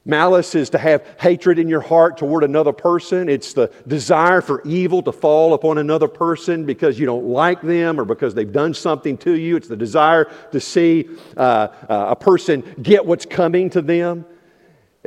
Malice 0.05 0.55
is 0.55 0.71
to 0.71 0.79
have 0.79 1.05
hatred 1.21 1.59
in 1.59 1.69
your 1.69 1.83
heart 1.83 2.17
toward 2.17 2.43
another 2.43 2.73
person. 2.73 3.29
It's 3.29 3.53
the 3.53 3.71
desire 3.87 4.41
for 4.41 4.63
evil 4.65 5.03
to 5.03 5.13
fall 5.13 5.53
upon 5.53 5.77
another 5.77 6.09
person 6.09 6.65
because 6.65 6.99
you 6.99 7.05
don't 7.05 7.27
like 7.27 7.61
them 7.61 8.01
or 8.01 8.07
because 8.07 8.35
they've 8.35 8.51
done 8.51 8.73
something 8.73 9.19
to 9.19 9.35
you. 9.35 9.57
It's 9.57 9.69
the 9.69 9.77
desire 9.77 10.31
to 10.53 10.61
see 10.61 11.11
uh, 11.37 11.69
uh, 11.89 12.07
a 12.11 12.17
person 12.17 12.63
get 12.81 13.05
what's 13.05 13.27
coming 13.27 13.69
to 13.71 13.83
them. 13.83 14.25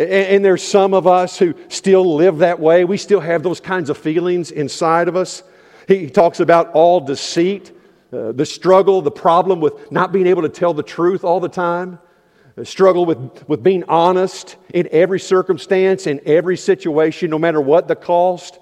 And, 0.09 0.43
there's 0.43 0.63
some 0.63 0.93
of 0.93 1.07
us 1.07 1.37
who 1.37 1.53
still 1.69 2.15
live 2.15 2.39
that 2.39 2.59
way. 2.59 2.85
We 2.85 2.97
still 2.97 3.19
have 3.19 3.43
those 3.43 3.59
kinds 3.59 3.89
of 3.89 3.97
feelings 3.97 4.51
inside 4.51 5.07
of 5.07 5.15
us. 5.15 5.43
He 5.87 6.09
talks 6.09 6.39
about 6.39 6.71
all 6.73 7.01
deceit, 7.01 7.71
uh, 8.13 8.31
the 8.31 8.45
struggle, 8.45 9.01
the 9.01 9.11
problem 9.11 9.59
with 9.59 9.91
not 9.91 10.11
being 10.11 10.27
able 10.27 10.43
to 10.43 10.49
tell 10.49 10.73
the 10.73 10.83
truth 10.83 11.23
all 11.23 11.39
the 11.39 11.49
time 11.49 11.99
the 12.55 12.65
struggle 12.65 13.05
with, 13.05 13.47
with 13.47 13.63
being 13.63 13.83
honest 13.85 14.57
in 14.73 14.87
every 14.91 15.19
circumstance, 15.19 16.07
in 16.07 16.21
every 16.25 16.57
situation, 16.57 17.29
no 17.29 17.39
matter 17.39 17.61
what 17.61 17.87
the 17.87 17.95
cost. 17.95 18.59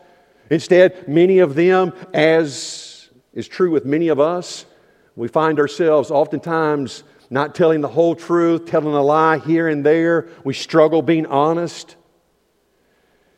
Instead, 0.50 1.08
many 1.08 1.40
of 1.40 1.56
them, 1.56 1.94
as 2.14 3.10
is 3.34 3.48
true 3.48 3.72
with 3.72 3.86
many 3.86 4.08
of 4.10 4.20
us, 4.20 4.66
we 5.16 5.28
find 5.28 5.60
ourselves 5.60 6.12
oftentimes 6.12 7.04
not 7.30 7.54
telling 7.54 7.82
the 7.82 7.88
whole 7.88 8.16
truth, 8.16 8.66
telling 8.66 8.94
a 8.94 9.02
lie 9.02 9.38
here 9.38 9.68
and 9.68 9.86
there. 9.86 10.30
We 10.44 10.54
struggle 10.54 11.02
being 11.02 11.26
honest. 11.26 11.96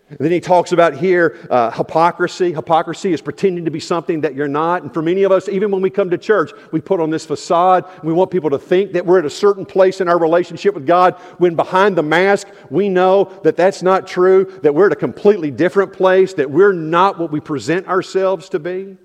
And 0.10 0.20
then 0.20 0.32
he 0.32 0.42
talks 0.42 0.74
about 0.74 0.98
here 0.98 1.38
uh, 1.50 1.72
hypocrisy. 1.72 2.54
Hypocrisy 2.54 3.14
is 3.14 3.22
pretending 3.22 3.64
to 3.64 3.72
be 3.72 3.80
something 3.80 4.22
that 4.22 4.36
you're 4.36 4.50
not. 4.50 4.84
And 4.84 4.94
for 4.94 5.02
many 5.02 5.24
of 5.24 5.32
us, 5.32 5.48
even 5.48 5.72
when 5.72 5.82
we 5.82 5.90
come 5.90 6.10
to 6.10 6.18
church, 6.18 6.52
we 6.74 6.82
put 6.82 7.00
on 7.00 7.10
this 7.10 7.26
facade. 7.26 7.86
We 8.04 8.12
want 8.12 8.30
people 8.30 8.50
to 8.50 8.60
think 8.60 8.92
that 8.92 9.06
we're 9.06 9.20
at 9.20 9.26
a 9.26 9.30
certain 9.30 9.66
place 9.66 10.02
in 10.02 10.10
our 10.10 10.20
relationship 10.20 10.76
with 10.76 10.86
God 10.86 11.16
when 11.38 11.56
behind 11.56 11.98
the 11.98 12.04
mask, 12.04 12.50
we 12.70 12.90
know 12.90 13.40
that 13.44 13.56
that's 13.56 13.82
not 13.82 14.06
true, 14.06 14.60
that 14.64 14.76
we're 14.76 14.88
at 14.88 14.92
a 14.92 14.98
completely 14.98 15.50
different 15.50 15.94
place, 15.94 16.34
that 16.34 16.52
we're 16.52 16.74
not 16.74 17.18
what 17.18 17.32
we 17.32 17.40
present 17.40 17.88
ourselves 17.88 18.50
to 18.50 18.60
be. 18.60 18.98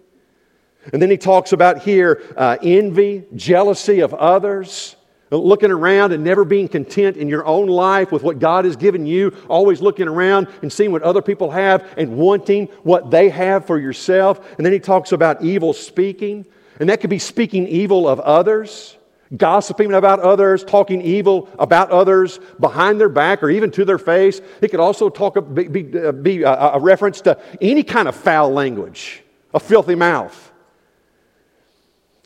And 0.92 1.02
then 1.02 1.10
he 1.10 1.16
talks 1.16 1.52
about 1.52 1.82
here 1.82 2.22
uh, 2.36 2.56
envy, 2.62 3.24
jealousy 3.34 4.00
of 4.00 4.14
others. 4.14 4.96
Looking 5.28 5.72
around 5.72 6.12
and 6.12 6.22
never 6.22 6.44
being 6.44 6.68
content 6.68 7.16
in 7.16 7.26
your 7.26 7.44
own 7.44 7.66
life 7.66 8.12
with 8.12 8.22
what 8.22 8.38
God 8.38 8.64
has 8.64 8.76
given 8.76 9.06
you, 9.06 9.34
always 9.48 9.80
looking 9.80 10.06
around 10.06 10.46
and 10.62 10.72
seeing 10.72 10.92
what 10.92 11.02
other 11.02 11.20
people 11.20 11.50
have 11.50 11.84
and 11.96 12.16
wanting 12.16 12.66
what 12.84 13.10
they 13.10 13.28
have 13.30 13.66
for 13.66 13.76
yourself. 13.76 14.38
And 14.56 14.64
then 14.64 14.72
he 14.72 14.78
talks 14.78 15.10
about 15.10 15.42
evil 15.42 15.72
speaking, 15.72 16.46
and 16.78 16.88
that 16.88 17.00
could 17.00 17.10
be 17.10 17.18
speaking 17.18 17.66
evil 17.66 18.06
of 18.06 18.20
others, 18.20 18.96
gossiping 19.36 19.92
about 19.92 20.20
others, 20.20 20.62
talking 20.62 21.02
evil 21.02 21.48
about 21.58 21.90
others 21.90 22.38
behind 22.60 23.00
their 23.00 23.08
back 23.08 23.42
or 23.42 23.50
even 23.50 23.72
to 23.72 23.84
their 23.84 23.98
face. 23.98 24.40
It 24.60 24.68
could 24.68 24.78
also 24.78 25.08
talk, 25.08 25.36
be, 25.52 25.66
be, 25.66 25.98
uh, 25.98 26.12
be 26.12 26.44
a, 26.44 26.52
a 26.52 26.78
reference 26.78 27.20
to 27.22 27.36
any 27.60 27.82
kind 27.82 28.06
of 28.06 28.14
foul 28.14 28.52
language, 28.52 29.24
a 29.52 29.58
filthy 29.58 29.96
mouth. 29.96 30.52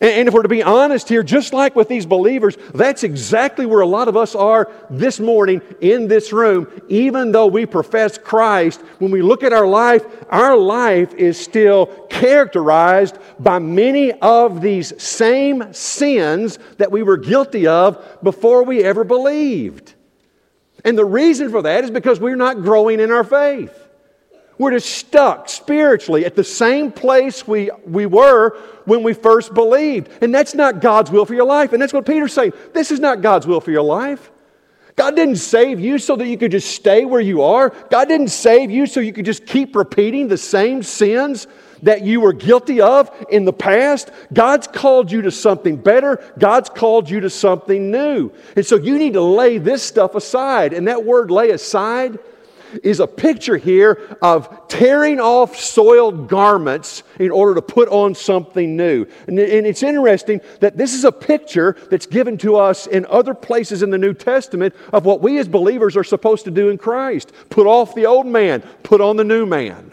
And 0.03 0.29
if 0.29 0.33
we're 0.33 0.43
to 0.43 0.49
be 0.49 0.63
honest 0.63 1.11
here, 1.11 1.23
just 1.23 1.53
like 1.53 1.77
with 1.77 1.89
these 1.89 2.07
believers, 2.07 2.57
that's 2.73 3.03
exactly 3.03 3.67
where 3.67 3.81
a 3.81 3.87
lot 3.87 4.09
of 4.09 4.17
us 4.17 4.35
are 4.35 4.73
this 4.89 5.21
morning 5.21 5.61
in 5.83 6.09
this 6.09 6.33
room. 6.33 6.69
Even 6.89 7.33
though 7.33 7.49
we 7.49 7.67
profess 7.67 8.17
Christ, 8.17 8.81
when 8.99 9.11
we 9.11 9.21
look 9.21 9.43
at 9.43 9.53
our 9.53 9.67
life, 9.67 10.03
our 10.31 10.57
life 10.57 11.13
is 11.13 11.39
still 11.39 11.87
characterized 12.09 13.19
by 13.39 13.59
many 13.59 14.13
of 14.13 14.63
these 14.63 15.01
same 15.03 15.71
sins 15.75 16.59
that 16.79 16.91
we 16.91 17.03
were 17.03 17.19
guilty 17.19 17.67
of 17.67 18.03
before 18.23 18.63
we 18.63 18.83
ever 18.83 19.05
believed. 19.05 19.95
And 20.83 20.97
the 20.97 21.05
reason 21.05 21.51
for 21.51 21.61
that 21.61 21.85
is 21.85 21.91
because 21.91 22.19
we're 22.19 22.37
not 22.37 22.63
growing 22.63 23.01
in 23.01 23.11
our 23.11 23.25
faith. 23.25 23.90
We're 24.61 24.73
just 24.73 24.91
stuck 24.91 25.49
spiritually 25.49 26.27
at 26.27 26.37
the 26.37 26.45
same 26.45 26.93
place 26.93 27.49
we, 27.49 27.71
we 27.87 28.05
were 28.05 28.59
when 28.85 29.03
we 29.03 29.15
first 29.15 29.55
believed. 29.55 30.11
And 30.21 30.35
that's 30.35 30.55
not 30.55 30.83
God's 30.83 31.11
will 31.11 31.25
for 31.25 31.33
your 31.33 31.47
life. 31.47 31.73
And 31.73 31.81
that's 31.81 31.95
what 31.95 32.05
Peter's 32.05 32.35
saying. 32.35 32.53
This 32.75 32.91
is 32.91 33.01
not 33.01 33.23
God's 33.23 33.47
will 33.47 33.63
for 33.63 33.71
your 33.71 33.81
life. 33.81 34.31
God 34.97 35.17
didn't 35.17 35.37
save 35.37 35.81
you 35.81 35.97
so 35.97 36.15
that 36.15 36.27
you 36.27 36.37
could 36.37 36.51
just 36.51 36.75
stay 36.75 37.07
where 37.07 37.23
you 37.23 37.41
are. 37.41 37.71
God 37.89 38.09
didn't 38.09 38.29
save 38.29 38.71
you 38.71 38.85
so 38.85 39.01
you 39.01 39.15
could 39.15 39.25
just 39.25 39.47
keep 39.47 39.75
repeating 39.75 40.29
the 40.29 40.37
same 40.37 40.83
sins 40.83 41.47
that 41.81 42.03
you 42.03 42.21
were 42.21 42.35
guilty 42.35 42.83
of 42.83 43.11
in 43.31 43.47
the 43.47 43.55
past. 43.55 44.11
God's 44.31 44.67
called 44.67 45.11
you 45.11 45.23
to 45.23 45.31
something 45.31 45.79
better. 45.79 46.23
God's 46.39 46.69
called 46.69 47.09
you 47.09 47.21
to 47.21 47.31
something 47.31 47.91
new. 47.91 48.31
And 48.57 48.67
so 48.67 48.77
you 48.77 48.99
need 48.99 49.15
to 49.15 49.23
lay 49.23 49.57
this 49.57 49.83
stuff 49.83 50.15
aside. 50.15 50.75
And 50.75 50.87
that 50.87 51.03
word 51.03 51.31
lay 51.31 51.49
aside 51.49 52.19
is 52.83 53.01
a 53.01 53.07
picture 53.07 53.57
here 53.57 54.17
of 54.23 54.69
tearing 54.69 55.21
off 55.21 55.57
soiled 55.57 56.29
garments 56.29 57.03
in 57.19 57.31
order 57.31 57.55
to 57.55 57.63
put 57.63 57.89
on 57.89 58.15
something 58.15 58.77
new. 58.77 59.07
And, 59.27 59.39
it's 59.39 59.83
interesting 59.83 60.41
that 60.61 60.77
this 60.77 60.95
is 60.95 61.05
a 61.05 61.13
picture 61.13 61.77
that's 61.91 62.07
given 62.07 62.39
to 62.39 62.57
us 62.57 62.87
in 62.87 63.07
other 63.07 63.35
places 63.35 63.83
in 63.83 63.91
the 63.91 63.99
New 63.99 64.15
Testament 64.15 64.75
of 64.93 65.05
what 65.05 65.21
we 65.21 65.39
as 65.39 65.49
believers 65.49 65.97
are 65.97 66.05
supposed 66.05 66.45
to 66.45 66.51
do 66.51 66.69
in 66.69 66.79
Christ 66.79 67.33
put 67.51 67.67
off 67.67 67.95
the 67.95 68.07
old 68.07 68.27
man, 68.27 68.61
put 68.83 69.01
on 69.01 69.17
the 69.17 69.25
new 69.25 69.47
man. 69.47 69.93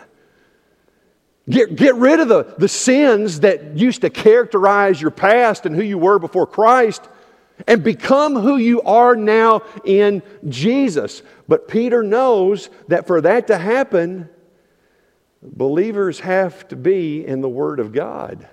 Get, 1.50 1.76
get 1.76 1.96
rid 1.96 2.20
of 2.20 2.28
the, 2.28 2.56
the 2.58 2.68
sins 2.68 3.40
that 3.42 3.78
used 3.78 4.02
to 4.02 4.10
characterize 4.10 5.02
your 5.02 5.12
past 5.12 5.66
and 5.66 5.76
who 5.76 5.82
you 5.82 5.98
were 5.98 6.20
before 6.20 6.46
Christ 6.46 7.08
and 7.66 7.84
become 7.84 8.36
who 8.36 8.58
you 8.58 8.82
are 8.84 9.16
now 9.16 9.64
in 9.84 10.22
Jesus. 10.48 11.24
But 11.48 11.68
Peter 11.68 12.04
knows 12.04 12.70
that 12.88 13.08
for 13.08 13.22
that 13.22 13.48
to 13.48 13.58
happen, 13.58 14.30
believers 15.42 16.20
have 16.20 16.68
to 16.68 16.76
be 16.76 17.26
in 17.26 17.42
the 17.42 17.50
Word 17.50 17.80
of 17.80 17.94
God. 17.94 18.48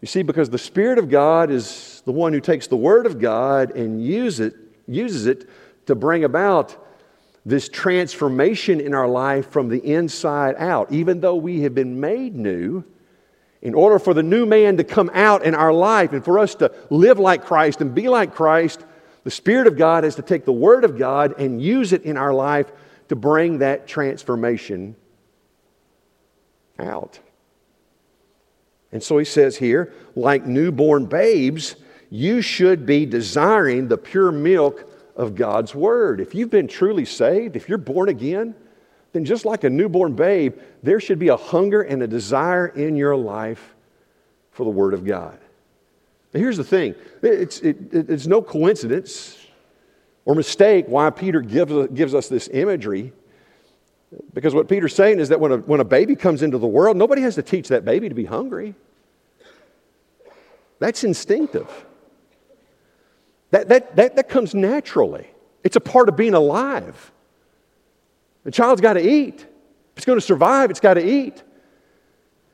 You 0.00 0.08
see, 0.08 0.22
because 0.22 0.50
the 0.50 0.58
Spirit 0.58 0.98
of 0.98 1.08
God 1.08 1.50
is 1.50 2.02
the 2.04 2.12
one 2.12 2.32
who 2.32 2.40
takes 2.40 2.66
the 2.66 2.76
Word 2.76 3.06
of 3.06 3.18
God 3.18 3.76
and 3.76 4.04
use 4.04 4.40
it, 4.40 4.54
uses 4.86 5.26
it 5.26 5.48
to 5.86 5.94
bring 5.94 6.24
about 6.24 6.84
this 7.44 7.68
transformation 7.68 8.80
in 8.80 8.92
our 8.92 9.08
life 9.08 9.50
from 9.50 9.68
the 9.68 9.78
inside 9.78 10.56
out. 10.58 10.92
Even 10.92 11.20
though 11.20 11.36
we 11.36 11.60
have 11.62 11.74
been 11.74 12.00
made 12.00 12.34
new, 12.34 12.84
in 13.66 13.74
order 13.74 13.98
for 13.98 14.14
the 14.14 14.22
new 14.22 14.46
man 14.46 14.76
to 14.76 14.84
come 14.84 15.10
out 15.12 15.44
in 15.44 15.52
our 15.52 15.72
life 15.72 16.12
and 16.12 16.24
for 16.24 16.38
us 16.38 16.54
to 16.54 16.70
live 16.88 17.18
like 17.18 17.44
Christ 17.44 17.80
and 17.80 17.92
be 17.92 18.08
like 18.08 18.32
Christ, 18.32 18.84
the 19.24 19.30
Spirit 19.32 19.66
of 19.66 19.76
God 19.76 20.04
has 20.04 20.14
to 20.14 20.22
take 20.22 20.44
the 20.44 20.52
Word 20.52 20.84
of 20.84 20.96
God 20.96 21.40
and 21.40 21.60
use 21.60 21.92
it 21.92 22.04
in 22.04 22.16
our 22.16 22.32
life 22.32 22.70
to 23.08 23.16
bring 23.16 23.58
that 23.58 23.88
transformation 23.88 24.94
out. 26.78 27.18
And 28.92 29.02
so 29.02 29.18
he 29.18 29.24
says 29.24 29.56
here, 29.56 29.92
like 30.14 30.46
newborn 30.46 31.06
babes, 31.06 31.74
you 32.08 32.42
should 32.42 32.86
be 32.86 33.04
desiring 33.04 33.88
the 33.88 33.98
pure 33.98 34.30
milk 34.30 34.88
of 35.16 35.34
God's 35.34 35.74
Word. 35.74 36.20
If 36.20 36.36
you've 36.36 36.50
been 36.50 36.68
truly 36.68 37.04
saved, 37.04 37.56
if 37.56 37.68
you're 37.68 37.78
born 37.78 38.10
again, 38.10 38.54
then 39.16 39.24
just 39.24 39.44
like 39.44 39.64
a 39.64 39.70
newborn 39.70 40.14
babe, 40.14 40.58
there 40.82 41.00
should 41.00 41.18
be 41.18 41.28
a 41.28 41.36
hunger 41.36 41.82
and 41.82 42.02
a 42.02 42.06
desire 42.06 42.66
in 42.66 42.96
your 42.96 43.16
life 43.16 43.74
for 44.50 44.64
the 44.64 44.70
Word 44.70 44.94
of 44.94 45.04
God. 45.04 45.38
Now, 46.34 46.40
here's 46.40 46.56
the 46.56 46.64
thing 46.64 46.94
it's, 47.22 47.60
it, 47.60 47.76
it's 47.92 48.26
no 48.26 48.42
coincidence 48.42 49.38
or 50.24 50.34
mistake 50.34 50.86
why 50.86 51.08
Peter 51.10 51.40
gives, 51.40 51.88
gives 51.94 52.14
us 52.14 52.28
this 52.28 52.48
imagery 52.52 53.12
Because 54.32 54.54
what 54.54 54.68
Peter's 54.68 54.94
saying 54.94 55.18
is 55.18 55.30
that 55.30 55.40
when 55.40 55.52
a, 55.52 55.56
when 55.58 55.80
a 55.80 55.84
baby 55.84 56.14
comes 56.14 56.42
into 56.42 56.58
the 56.58 56.66
world, 56.66 56.96
nobody 56.96 57.22
has 57.22 57.34
to 57.36 57.42
teach 57.42 57.68
that 57.68 57.84
baby 57.84 58.08
to 58.08 58.14
be 58.14 58.24
hungry. 58.24 58.74
That's 60.78 61.04
instinctive. 61.04 61.86
That, 63.50 63.68
that, 63.68 63.96
that, 63.96 64.16
that 64.16 64.28
comes 64.28 64.54
naturally. 64.54 65.26
It's 65.64 65.76
a 65.76 65.80
part 65.80 66.08
of 66.08 66.16
being 66.16 66.34
alive. 66.34 67.12
The 68.46 68.52
child's 68.52 68.80
got 68.80 68.92
to 68.92 69.04
eat. 69.04 69.40
If 69.40 69.96
it's 69.96 70.06
going 70.06 70.20
to 70.20 70.24
survive, 70.24 70.70
it's 70.70 70.78
got 70.78 70.94
to 70.94 71.04
eat. 71.04 71.42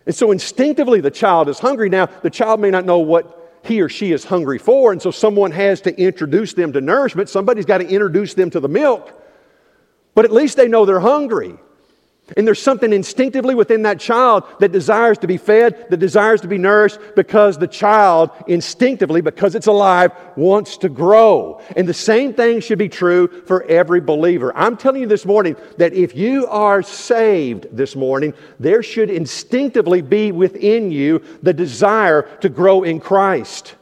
And 0.06 0.14
so 0.14 0.30
instinctively, 0.30 1.02
the 1.02 1.10
child 1.10 1.50
is 1.50 1.58
hungry. 1.58 1.90
Now, 1.90 2.06
the 2.06 2.30
child 2.30 2.60
may 2.60 2.70
not 2.70 2.86
know 2.86 3.00
what 3.00 3.60
he 3.62 3.82
or 3.82 3.90
she 3.90 4.10
is 4.10 4.24
hungry 4.24 4.56
for, 4.56 4.90
and 4.90 5.02
so 5.02 5.10
someone 5.10 5.50
has 5.50 5.82
to 5.82 5.94
introduce 6.00 6.54
them 6.54 6.72
to 6.72 6.80
nourishment. 6.80 7.28
Somebody's 7.28 7.66
got 7.66 7.78
to 7.78 7.86
introduce 7.86 8.32
them 8.32 8.48
to 8.50 8.58
the 8.58 8.70
milk. 8.70 9.12
But 10.14 10.24
at 10.24 10.32
least 10.32 10.56
they 10.56 10.66
know 10.66 10.86
they're 10.86 10.98
hungry. 10.98 11.58
And 12.36 12.46
there's 12.46 12.62
something 12.62 12.92
instinctively 12.92 13.54
within 13.54 13.82
that 13.82 14.00
child 14.00 14.44
that 14.60 14.72
desires 14.72 15.18
to 15.18 15.26
be 15.26 15.36
fed, 15.36 15.90
that 15.90 15.98
desires 15.98 16.40
to 16.42 16.48
be 16.48 16.56
nourished, 16.56 16.98
because 17.14 17.58
the 17.58 17.66
child 17.66 18.30
instinctively, 18.46 19.20
because 19.20 19.54
it's 19.54 19.66
alive, 19.66 20.12
wants 20.36 20.78
to 20.78 20.88
grow. 20.88 21.60
And 21.76 21.86
the 21.86 21.92
same 21.92 22.32
thing 22.32 22.60
should 22.60 22.78
be 22.78 22.88
true 22.88 23.28
for 23.46 23.64
every 23.64 24.00
believer. 24.00 24.52
I'm 24.56 24.76
telling 24.76 25.02
you 25.02 25.08
this 25.08 25.26
morning 25.26 25.56
that 25.78 25.92
if 25.92 26.16
you 26.16 26.46
are 26.46 26.82
saved 26.82 27.66
this 27.76 27.96
morning, 27.96 28.34
there 28.58 28.82
should 28.82 29.10
instinctively 29.10 30.00
be 30.00 30.32
within 30.32 30.90
you 30.90 31.22
the 31.42 31.52
desire 31.52 32.22
to 32.38 32.48
grow 32.48 32.82
in 32.84 33.00
Christ. 33.00 33.74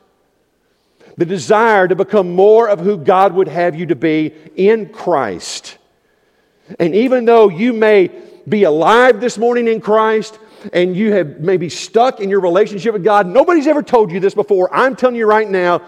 The 1.18 1.26
desire 1.26 1.86
to 1.86 1.94
become 1.94 2.34
more 2.34 2.68
of 2.68 2.80
who 2.80 2.96
God 2.96 3.34
would 3.34 3.48
have 3.48 3.76
you 3.76 3.86
to 3.86 3.96
be 3.96 4.34
in 4.56 4.88
Christ. 4.88 5.76
And 6.78 6.94
even 6.94 7.26
though 7.26 7.48
you 7.48 7.72
may 7.72 8.10
be 8.48 8.64
alive 8.64 9.20
this 9.20 9.38
morning 9.38 9.68
in 9.68 9.80
Christ 9.80 10.38
and 10.72 10.96
you 10.96 11.12
have 11.12 11.40
maybe 11.40 11.68
stuck 11.68 12.20
in 12.20 12.28
your 12.28 12.40
relationship 12.40 12.92
with 12.92 13.04
God, 13.04 13.26
nobody's 13.26 13.66
ever 13.66 13.82
told 13.82 14.10
you 14.10 14.20
this 14.20 14.34
before. 14.34 14.72
I'm 14.74 14.96
telling 14.96 15.16
you 15.16 15.26
right 15.26 15.48
now 15.48 15.82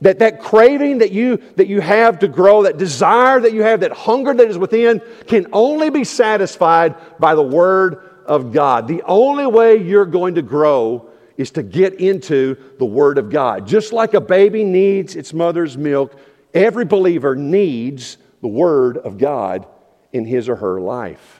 that 0.00 0.18
that 0.18 0.40
craving 0.40 0.98
that 0.98 1.12
you 1.12 1.38
that 1.56 1.68
you 1.68 1.80
have 1.80 2.18
to 2.20 2.28
grow, 2.28 2.64
that 2.64 2.76
desire 2.76 3.40
that 3.40 3.52
you 3.52 3.62
have, 3.62 3.80
that 3.80 3.92
hunger 3.92 4.34
that 4.34 4.48
is 4.48 4.58
within 4.58 5.00
can 5.26 5.46
only 5.52 5.90
be 5.90 6.04
satisfied 6.04 6.96
by 7.18 7.34
the 7.34 7.42
word 7.42 8.02
of 8.26 8.52
God. 8.52 8.88
The 8.88 9.02
only 9.04 9.46
way 9.46 9.76
you're 9.76 10.06
going 10.06 10.34
to 10.34 10.42
grow 10.42 11.10
is 11.36 11.50
to 11.52 11.62
get 11.62 11.94
into 11.94 12.56
the 12.78 12.84
word 12.84 13.18
of 13.18 13.30
God. 13.30 13.66
Just 13.66 13.92
like 13.92 14.14
a 14.14 14.20
baby 14.20 14.64
needs 14.64 15.16
its 15.16 15.32
mother's 15.32 15.76
milk, 15.76 16.18
every 16.54 16.84
believer 16.84 17.36
needs 17.36 18.18
the 18.40 18.48
word 18.48 18.96
of 18.98 19.18
God 19.18 19.66
in 20.12 20.24
his 20.24 20.48
or 20.48 20.56
her 20.56 20.80
life. 20.80 21.35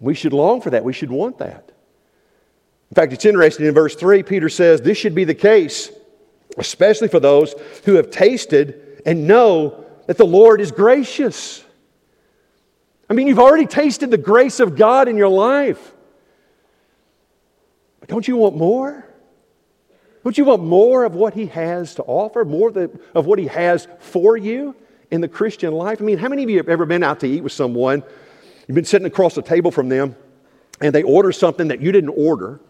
We 0.00 0.14
should 0.14 0.32
long 0.32 0.60
for 0.60 0.70
that. 0.70 0.84
We 0.84 0.92
should 0.92 1.10
want 1.10 1.38
that. 1.38 1.70
In 2.90 2.94
fact, 2.94 3.12
it's 3.12 3.24
interesting 3.24 3.66
in 3.66 3.74
verse 3.74 3.94
3, 3.94 4.22
Peter 4.22 4.48
says 4.48 4.80
this 4.80 4.96
should 4.98 5.14
be 5.14 5.24
the 5.24 5.34
case, 5.34 5.90
especially 6.56 7.08
for 7.08 7.18
those 7.18 7.54
who 7.84 7.94
have 7.94 8.10
tasted 8.10 9.02
and 9.04 9.26
know 9.26 9.84
that 10.06 10.18
the 10.18 10.26
Lord 10.26 10.60
is 10.60 10.70
gracious. 10.70 11.64
I 13.10 13.14
mean, 13.14 13.26
you've 13.26 13.38
already 13.38 13.66
tasted 13.66 14.10
the 14.10 14.18
grace 14.18 14.60
of 14.60 14.76
God 14.76 15.08
in 15.08 15.16
your 15.16 15.28
life. 15.28 15.94
But 18.00 18.08
don't 18.08 18.26
you 18.26 18.36
want 18.36 18.56
more? 18.56 19.04
Don't 20.22 20.36
you 20.36 20.44
want 20.44 20.62
more 20.62 21.04
of 21.04 21.14
what 21.14 21.34
He 21.34 21.46
has 21.46 21.94
to 21.96 22.02
offer, 22.02 22.44
more 22.44 22.72
of 23.14 23.26
what 23.26 23.38
He 23.38 23.46
has 23.46 23.86
for 23.98 24.36
you 24.36 24.74
in 25.10 25.20
the 25.20 25.28
Christian 25.28 25.72
life? 25.72 26.00
I 26.00 26.04
mean, 26.04 26.18
how 26.18 26.28
many 26.28 26.42
of 26.42 26.50
you 26.50 26.56
have 26.58 26.68
ever 26.68 26.84
been 26.84 27.02
out 27.02 27.20
to 27.20 27.28
eat 27.28 27.42
with 27.42 27.52
someone 27.52 28.02
You've 28.66 28.74
been 28.74 28.84
sitting 28.84 29.06
across 29.06 29.34
the 29.34 29.42
table 29.42 29.70
from 29.70 29.88
them, 29.88 30.16
and 30.80 30.94
they 30.94 31.02
order 31.02 31.32
something 31.32 31.68
that 31.68 31.80
you 31.80 31.92
didn't 31.92 32.10
order, 32.10 32.60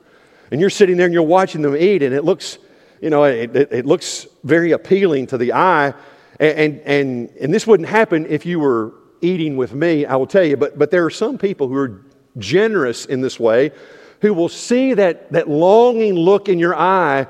and 0.51 0.61
you're 0.61 0.71
sitting 0.71 0.97
there 0.97 1.07
and 1.07 1.15
you're 1.15 1.23
watching 1.23 1.63
them 1.63 1.77
eat, 1.77 2.03
and 2.03 2.15
it 2.15 2.25
looks, 2.25 2.59
you 3.01 3.11
know, 3.11 3.25
it, 3.25 3.55
it, 3.57 3.73
it 3.73 3.87
looks 3.87 4.27
very 4.45 4.73
appealing 4.73 5.27
to 5.29 5.39
the 5.39 5.53
eye. 5.53 5.95
And, 6.39 6.81
and, 6.81 7.31
and, 7.41 7.55
this 7.55 7.67
wouldn't 7.67 7.89
happen 7.89 8.27
if 8.27 8.45
you 8.45 8.61
were 8.61 8.93
eating 9.23 9.57
with 9.57 9.73
me, 9.73 10.05
I 10.05 10.17
will 10.17 10.27
tell 10.27 10.45
you, 10.45 10.59
but, 10.59 10.79
but 10.79 10.91
there 10.91 11.05
are 11.07 11.11
some 11.11 11.39
people 11.39 11.69
who 11.69 11.77
are 11.77 12.03
generous 12.37 13.07
in 13.07 13.23
this 13.23 13.41
way 13.41 13.73
who 14.21 14.35
will 14.35 14.51
see 14.51 14.93
that, 14.95 15.33
that 15.33 15.49
longing 15.49 16.15
look 16.15 16.51
in 16.51 16.59
your 16.59 16.75
eye, 16.75 17.27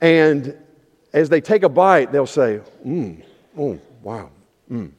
and 0.00 0.54
as 1.12 1.28
they 1.28 1.40
take 1.40 1.62
a 1.62 1.68
bite, 1.68 2.12
they'll 2.12 2.26
say, 2.26 2.60
Mmm, 2.86 3.22
oh, 3.58 3.80
wow, 4.02 4.30
mmm. 4.70 4.92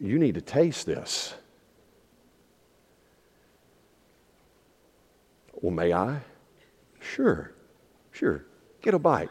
You 0.00 0.18
need 0.18 0.34
to 0.34 0.40
taste 0.40 0.86
this. 0.86 1.34
Well, 5.54 5.72
may 5.72 5.92
I? 5.92 6.20
Sure, 7.00 7.52
sure. 8.12 8.44
Get 8.82 8.94
a 8.94 8.98
bite. 8.98 9.30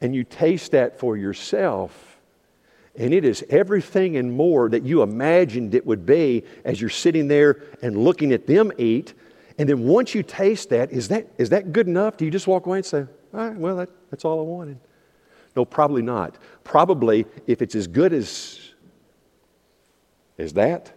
And 0.00 0.14
you 0.14 0.24
taste 0.24 0.72
that 0.72 0.98
for 0.98 1.16
yourself, 1.16 2.18
and 2.96 3.12
it 3.14 3.24
is 3.24 3.44
everything 3.50 4.16
and 4.16 4.32
more 4.32 4.68
that 4.70 4.82
you 4.82 5.02
imagined 5.02 5.74
it 5.74 5.86
would 5.86 6.04
be 6.04 6.44
as 6.64 6.80
you're 6.80 6.90
sitting 6.90 7.28
there 7.28 7.62
and 7.82 7.96
looking 7.96 8.32
at 8.32 8.46
them 8.46 8.72
eat. 8.78 9.14
And 9.58 9.68
then 9.68 9.84
once 9.84 10.14
you 10.14 10.22
taste 10.22 10.70
that, 10.70 10.90
is 10.90 11.08
that, 11.08 11.28
is 11.38 11.50
that 11.50 11.72
good 11.72 11.86
enough? 11.86 12.16
Do 12.16 12.24
you 12.24 12.30
just 12.30 12.46
walk 12.46 12.66
away 12.66 12.78
and 12.78 12.86
say, 12.86 13.06
all 13.34 13.48
right, 13.48 13.56
well, 13.56 13.76
that, 13.76 13.90
that's 14.10 14.24
all 14.24 14.40
I 14.40 14.42
wanted? 14.42 14.78
No, 15.54 15.64
probably 15.64 16.02
not. 16.02 16.36
Probably, 16.64 17.26
if 17.46 17.62
it's 17.62 17.74
as 17.74 17.86
good 17.86 18.12
as 18.12 18.61
is 20.38 20.54
that? 20.54 20.92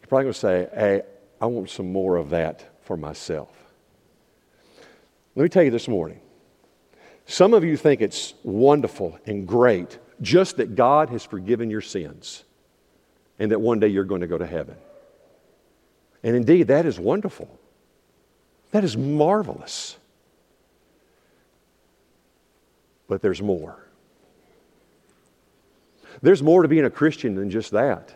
You're 0.00 0.08
probably 0.08 0.24
going 0.24 0.32
to 0.32 0.38
say, 0.38 0.68
hey, 0.74 1.02
I 1.40 1.46
want 1.46 1.70
some 1.70 1.92
more 1.92 2.16
of 2.16 2.30
that 2.30 2.84
for 2.84 2.96
myself. 2.96 3.50
Let 5.34 5.42
me 5.42 5.48
tell 5.48 5.62
you 5.62 5.70
this 5.70 5.88
morning. 5.88 6.20
Some 7.26 7.54
of 7.54 7.62
you 7.62 7.76
think 7.76 8.00
it's 8.00 8.34
wonderful 8.42 9.18
and 9.26 9.46
great 9.46 9.98
just 10.20 10.56
that 10.56 10.74
God 10.74 11.10
has 11.10 11.24
forgiven 11.24 11.70
your 11.70 11.80
sins 11.80 12.44
and 13.38 13.50
that 13.50 13.60
one 13.60 13.78
day 13.78 13.88
you're 13.88 14.04
going 14.04 14.22
to 14.22 14.26
go 14.26 14.38
to 14.38 14.46
heaven. 14.46 14.76
And 16.22 16.34
indeed, 16.34 16.68
that 16.68 16.86
is 16.86 16.98
wonderful. 16.98 17.48
That 18.72 18.82
is 18.82 18.96
marvelous. 18.96 19.96
But 23.08 23.22
there's 23.22 23.40
more. 23.40 23.87
There's 26.22 26.42
more 26.42 26.62
to 26.62 26.68
being 26.68 26.84
a 26.84 26.90
Christian 26.90 27.34
than 27.34 27.50
just 27.50 27.70
that. 27.72 28.14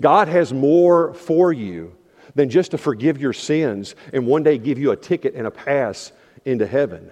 God 0.00 0.28
has 0.28 0.52
more 0.52 1.14
for 1.14 1.52
you 1.52 1.94
than 2.34 2.50
just 2.50 2.72
to 2.72 2.78
forgive 2.78 3.20
your 3.20 3.32
sins 3.32 3.94
and 4.12 4.26
one 4.26 4.42
day 4.42 4.58
give 4.58 4.78
you 4.78 4.90
a 4.90 4.96
ticket 4.96 5.34
and 5.34 5.46
a 5.46 5.50
pass 5.50 6.12
into 6.44 6.66
heaven. 6.66 7.10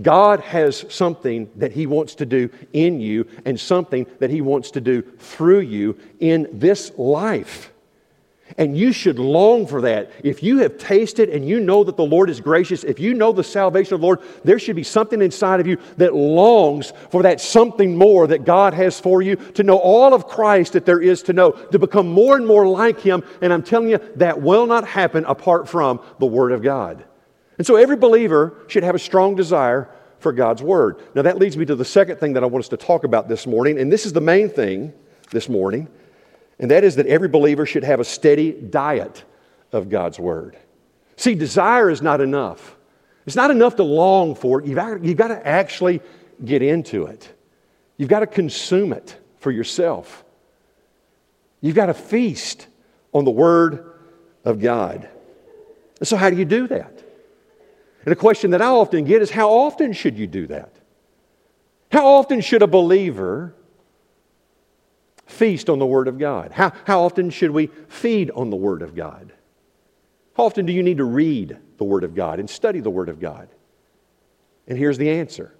God 0.00 0.40
has 0.40 0.84
something 0.90 1.50
that 1.56 1.72
He 1.72 1.86
wants 1.86 2.16
to 2.16 2.26
do 2.26 2.50
in 2.72 3.00
you 3.00 3.26
and 3.46 3.58
something 3.58 4.06
that 4.18 4.30
He 4.30 4.42
wants 4.42 4.72
to 4.72 4.80
do 4.80 5.02
through 5.02 5.60
you 5.60 5.98
in 6.20 6.48
this 6.52 6.92
life. 6.98 7.72
And 8.58 8.76
you 8.76 8.90
should 8.92 9.18
long 9.18 9.66
for 9.66 9.82
that. 9.82 10.10
If 10.24 10.42
you 10.42 10.58
have 10.58 10.78
tasted 10.78 11.28
and 11.28 11.46
you 11.46 11.60
know 11.60 11.84
that 11.84 11.96
the 11.96 12.06
Lord 12.06 12.30
is 12.30 12.40
gracious, 12.40 12.84
if 12.84 12.98
you 12.98 13.12
know 13.12 13.30
the 13.32 13.44
salvation 13.44 13.94
of 13.94 14.00
the 14.00 14.06
Lord, 14.06 14.20
there 14.44 14.58
should 14.58 14.76
be 14.76 14.82
something 14.82 15.20
inside 15.20 15.60
of 15.60 15.66
you 15.66 15.76
that 15.98 16.14
longs 16.14 16.92
for 17.10 17.22
that 17.24 17.40
something 17.40 17.98
more 17.98 18.26
that 18.26 18.46
God 18.46 18.72
has 18.72 18.98
for 18.98 19.20
you, 19.20 19.36
to 19.36 19.62
know 19.62 19.76
all 19.76 20.14
of 20.14 20.26
Christ 20.26 20.72
that 20.72 20.86
there 20.86 21.00
is 21.00 21.22
to 21.24 21.34
know, 21.34 21.50
to 21.50 21.78
become 21.78 22.08
more 22.08 22.36
and 22.36 22.46
more 22.46 22.66
like 22.66 23.00
Him. 23.00 23.22
And 23.42 23.52
I'm 23.52 23.62
telling 23.62 23.90
you, 23.90 23.98
that 24.16 24.40
will 24.40 24.66
not 24.66 24.88
happen 24.88 25.26
apart 25.26 25.68
from 25.68 26.00
the 26.18 26.26
Word 26.26 26.52
of 26.52 26.62
God. 26.62 27.04
And 27.58 27.66
so 27.66 27.76
every 27.76 27.96
believer 27.96 28.54
should 28.68 28.84
have 28.84 28.94
a 28.94 28.98
strong 28.98 29.34
desire 29.34 29.90
for 30.18 30.32
God's 30.32 30.62
Word. 30.62 31.02
Now, 31.14 31.22
that 31.22 31.38
leads 31.38 31.58
me 31.58 31.66
to 31.66 31.74
the 31.74 31.84
second 31.84 32.20
thing 32.20 32.32
that 32.32 32.42
I 32.42 32.46
want 32.46 32.64
us 32.64 32.68
to 32.70 32.78
talk 32.78 33.04
about 33.04 33.28
this 33.28 33.46
morning, 33.46 33.78
and 33.78 33.92
this 33.92 34.06
is 34.06 34.14
the 34.14 34.20
main 34.22 34.48
thing 34.48 34.94
this 35.30 35.48
morning 35.48 35.88
and 36.58 36.70
that 36.70 36.84
is 36.84 36.96
that 36.96 37.06
every 37.06 37.28
believer 37.28 37.66
should 37.66 37.84
have 37.84 38.00
a 38.00 38.04
steady 38.04 38.52
diet 38.52 39.24
of 39.72 39.88
God's 39.88 40.18
Word. 40.18 40.56
See, 41.16 41.34
desire 41.34 41.90
is 41.90 42.02
not 42.02 42.20
enough. 42.20 42.76
It's 43.26 43.36
not 43.36 43.50
enough 43.50 43.76
to 43.76 43.82
long 43.82 44.34
for 44.34 44.60
it. 44.60 44.66
You've 44.66 44.76
got, 44.76 45.04
you've 45.04 45.16
got 45.16 45.28
to 45.28 45.46
actually 45.46 46.00
get 46.44 46.62
into 46.62 47.06
it. 47.06 47.32
You've 47.96 48.08
got 48.08 48.20
to 48.20 48.26
consume 48.26 48.92
it 48.92 49.18
for 49.38 49.50
yourself. 49.50 50.24
You've 51.60 51.74
got 51.74 51.86
to 51.86 51.94
feast 51.94 52.66
on 53.12 53.24
the 53.24 53.30
Word 53.30 53.92
of 54.44 54.60
God. 54.60 55.08
And 55.98 56.06
so, 56.06 56.16
how 56.16 56.30
do 56.30 56.36
you 56.36 56.44
do 56.44 56.68
that? 56.68 57.02
And 58.04 58.12
a 58.12 58.16
question 58.16 58.52
that 58.52 58.62
I 58.62 58.66
often 58.66 59.04
get 59.04 59.20
is 59.20 59.30
how 59.30 59.50
often 59.50 59.92
should 59.92 60.16
you 60.16 60.26
do 60.26 60.46
that? 60.46 60.72
How 61.90 62.06
often 62.06 62.40
should 62.40 62.62
a 62.62 62.66
believer 62.66 63.54
feast 65.36 65.68
on 65.68 65.78
the 65.78 65.86
Word 65.86 66.08
of 66.08 66.18
God? 66.18 66.52
How, 66.52 66.72
how 66.84 67.02
often 67.02 67.30
should 67.30 67.50
we 67.50 67.68
feed 67.88 68.30
on 68.30 68.50
the 68.50 68.56
Word 68.56 68.82
of 68.82 68.94
God? 68.94 69.32
How 70.36 70.44
often 70.44 70.66
do 70.66 70.72
you 70.72 70.82
need 70.82 70.98
to 70.98 71.04
read 71.04 71.56
the 71.78 71.84
Word 71.84 72.04
of 72.04 72.14
God 72.14 72.40
and 72.40 72.48
study 72.48 72.80
the 72.80 72.90
Word 72.90 73.08
of 73.08 73.20
God? 73.20 73.48
And 74.66 74.76
here's 74.76 74.98
the 74.98 75.10
answer 75.10 75.54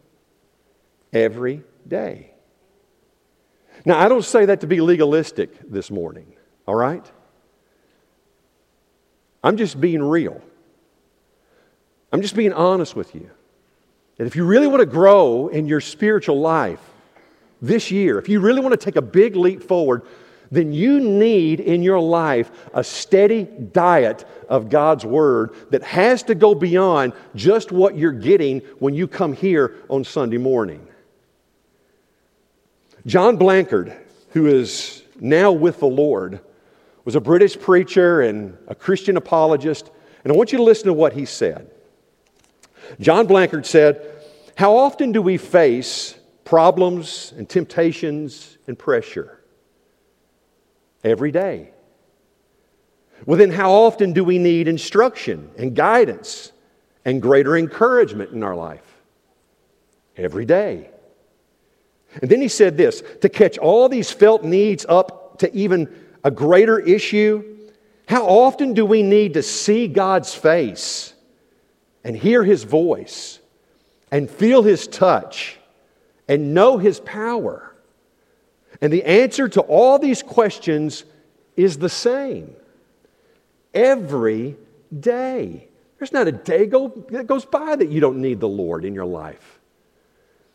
every 1.12 1.62
day. 1.86 2.32
Now, 3.84 3.98
I 3.98 4.08
don't 4.08 4.24
say 4.24 4.46
that 4.46 4.62
to 4.62 4.66
be 4.66 4.80
legalistic 4.80 5.70
this 5.70 5.90
morning, 5.90 6.34
all 6.66 6.74
right? 6.74 7.04
I'm 9.44 9.56
just 9.56 9.80
being 9.80 10.02
real. 10.02 10.42
I'm 12.12 12.22
just 12.22 12.34
being 12.34 12.52
honest 12.52 12.96
with 12.96 13.14
you. 13.14 13.30
And 14.18 14.26
if 14.26 14.34
you 14.34 14.44
really 14.44 14.66
want 14.66 14.80
to 14.80 14.86
grow 14.86 15.48
in 15.48 15.66
your 15.66 15.80
spiritual 15.80 16.40
life 16.40 16.80
this 17.60 17.90
year, 17.90 18.18
if 18.18 18.28
you 18.28 18.40
really 18.40 18.60
want 18.60 18.72
to 18.72 18.84
take 18.84 18.96
a 18.96 19.02
big 19.02 19.36
leap 19.36 19.62
forward, 19.62 20.02
then 20.50 20.72
you 20.72 21.00
need 21.00 21.60
in 21.60 21.82
your 21.82 22.00
life 22.00 22.50
a 22.72 22.84
steady 22.84 23.44
diet 23.44 24.24
of 24.48 24.68
God's 24.68 25.04
Word 25.04 25.54
that 25.70 25.82
has 25.82 26.22
to 26.24 26.34
go 26.34 26.54
beyond 26.54 27.12
just 27.34 27.72
what 27.72 27.96
you're 27.96 28.12
getting 28.12 28.60
when 28.78 28.94
you 28.94 29.08
come 29.08 29.32
here 29.32 29.74
on 29.88 30.04
Sunday 30.04 30.38
morning. 30.38 30.86
John 33.06 33.36
Blanchard, 33.36 33.96
who 34.30 34.46
is 34.46 35.02
now 35.20 35.52
with 35.52 35.80
the 35.80 35.86
Lord, 35.86 36.40
was 37.04 37.14
a 37.14 37.20
British 37.20 37.58
preacher 37.58 38.20
and 38.20 38.58
a 38.66 38.74
Christian 38.74 39.16
apologist. 39.16 39.90
And 40.24 40.32
I 40.32 40.36
want 40.36 40.52
you 40.52 40.58
to 40.58 40.64
listen 40.64 40.86
to 40.86 40.92
what 40.92 41.12
he 41.12 41.24
said. 41.24 41.70
John 43.00 43.26
Blanchard 43.26 43.64
said, 43.64 44.24
How 44.56 44.76
often 44.76 45.12
do 45.12 45.22
we 45.22 45.38
face 45.38 46.15
problems 46.46 47.34
and 47.36 47.46
temptations 47.46 48.56
and 48.66 48.78
pressure? 48.78 49.42
Every 51.04 51.30
day. 51.30 51.72
Well, 53.26 53.38
then, 53.38 53.50
how 53.50 53.72
often 53.72 54.12
do 54.12 54.24
we 54.24 54.38
need 54.38 54.68
instruction 54.68 55.50
and 55.58 55.74
guidance 55.74 56.52
and 57.04 57.20
greater 57.20 57.56
encouragement 57.56 58.30
in 58.30 58.42
our 58.42 58.56
life? 58.56 58.82
Every 60.16 60.44
day. 60.44 60.90
And 62.22 62.30
then 62.30 62.40
he 62.40 62.48
said 62.48 62.76
this 62.76 63.02
to 63.20 63.28
catch 63.28 63.58
all 63.58 63.88
these 63.88 64.10
felt 64.10 64.42
needs 64.42 64.86
up 64.88 65.38
to 65.40 65.54
even 65.54 65.94
a 66.24 66.30
greater 66.30 66.78
issue, 66.78 67.44
how 68.08 68.26
often 68.26 68.74
do 68.74 68.86
we 68.86 69.02
need 69.02 69.34
to 69.34 69.42
see 69.42 69.88
God's 69.88 70.34
face 70.34 71.14
and 72.04 72.16
hear 72.16 72.42
his 72.42 72.64
voice 72.64 73.40
and 74.10 74.30
feel 74.30 74.62
his 74.62 74.86
touch 74.86 75.58
and 76.28 76.54
know 76.54 76.78
his 76.78 77.00
power? 77.00 77.74
And 78.80 78.92
the 78.92 79.04
answer 79.04 79.48
to 79.48 79.60
all 79.62 79.98
these 79.98 80.22
questions 80.22 81.04
is 81.56 81.78
the 81.78 81.88
same 81.88 82.54
every 83.72 84.56
day. 84.98 85.68
There's 85.98 86.12
not 86.12 86.28
a 86.28 86.32
day 86.32 86.66
go, 86.66 86.88
that 87.10 87.26
goes 87.26 87.44
by 87.44 87.76
that 87.76 87.88
you 87.88 88.00
don't 88.00 88.20
need 88.20 88.40
the 88.40 88.48
Lord 88.48 88.84
in 88.84 88.94
your 88.94 89.06
life. 89.06 89.60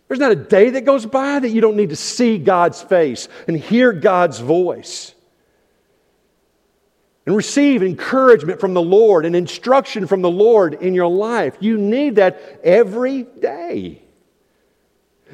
There's 0.07 0.19
not 0.19 0.31
a 0.31 0.35
day 0.35 0.71
that 0.71 0.85
goes 0.85 1.05
by 1.05 1.39
that 1.39 1.49
you 1.49 1.61
don't 1.61 1.77
need 1.77 1.89
to 1.91 1.95
see 1.95 2.37
God's 2.37 2.81
face 2.81 3.29
and 3.47 3.57
hear 3.57 3.93
God's 3.93 4.39
voice 4.39 5.15
and 7.25 7.35
receive 7.35 7.81
encouragement 7.81 8.59
from 8.59 8.73
the 8.73 8.81
Lord 8.81 9.25
and 9.25 9.35
instruction 9.35 10.07
from 10.07 10.21
the 10.21 10.29
Lord 10.29 10.73
in 10.73 10.93
your 10.93 11.07
life. 11.07 11.55
You 11.59 11.77
need 11.77 12.15
that 12.15 12.59
every 12.63 13.23
day. 13.23 14.00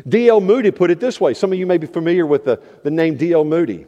D.L. 0.08 0.42
Moody 0.42 0.72
put 0.72 0.92
it 0.92 1.00
this 1.00 1.20
way. 1.20 1.34
Some 1.34 1.52
of 1.52 1.60
you 1.60 1.66
may 1.66 1.78
be 1.78 1.88
familiar 1.88 2.26
with 2.26 2.46
the, 2.46 2.62
the 2.84 2.92
name 2.92 3.16
D.L. 3.16 3.44
Moody. 3.46 3.88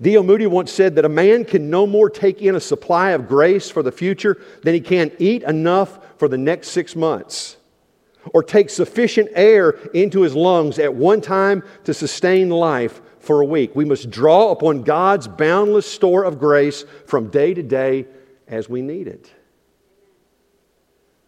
D.L. 0.00 0.22
Moody 0.22 0.46
once 0.46 0.72
said 0.72 0.94
that 0.96 1.04
a 1.04 1.08
man 1.08 1.44
can 1.44 1.70
no 1.70 1.86
more 1.86 2.10
take 2.10 2.42
in 2.42 2.54
a 2.54 2.60
supply 2.60 3.10
of 3.10 3.26
grace 3.26 3.70
for 3.70 3.82
the 3.82 3.92
future 3.92 4.40
than 4.62 4.74
he 4.74 4.80
can 4.80 5.10
eat 5.18 5.42
enough 5.42 5.98
for 6.18 6.28
the 6.28 6.38
next 6.38 6.68
six 6.68 6.94
months 6.94 7.56
or 8.32 8.42
take 8.42 8.70
sufficient 8.70 9.30
air 9.34 9.70
into 9.94 10.20
his 10.22 10.34
lungs 10.34 10.78
at 10.78 10.94
one 10.94 11.20
time 11.20 11.62
to 11.84 11.94
sustain 11.94 12.50
life 12.50 13.00
for 13.18 13.40
a 13.40 13.44
week. 13.44 13.74
We 13.74 13.84
must 13.84 14.10
draw 14.10 14.50
upon 14.50 14.82
God's 14.82 15.26
boundless 15.28 15.90
store 15.90 16.24
of 16.24 16.38
grace 16.38 16.84
from 17.06 17.28
day 17.28 17.54
to 17.54 17.62
day 17.62 18.06
as 18.46 18.68
we 18.68 18.82
need 18.82 19.08
it. 19.08 19.30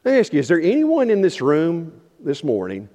Let 0.04 0.12
me 0.12 0.18
ask 0.18 0.32
you 0.32 0.40
is 0.40 0.48
there 0.48 0.60
anyone 0.60 1.10
in 1.10 1.20
this 1.20 1.40
room 1.40 2.00
this 2.20 2.42
morning 2.42 2.88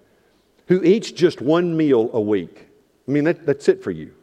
who 0.68 0.84
eats 0.84 1.12
just 1.12 1.42
one 1.42 1.76
meal 1.76 2.10
a 2.14 2.22
week? 2.22 2.68
I 3.08 3.12
mean, 3.12 3.24
that, 3.24 3.46
that's 3.46 3.68
it 3.70 3.84
for 3.84 3.92
you. 3.92 4.14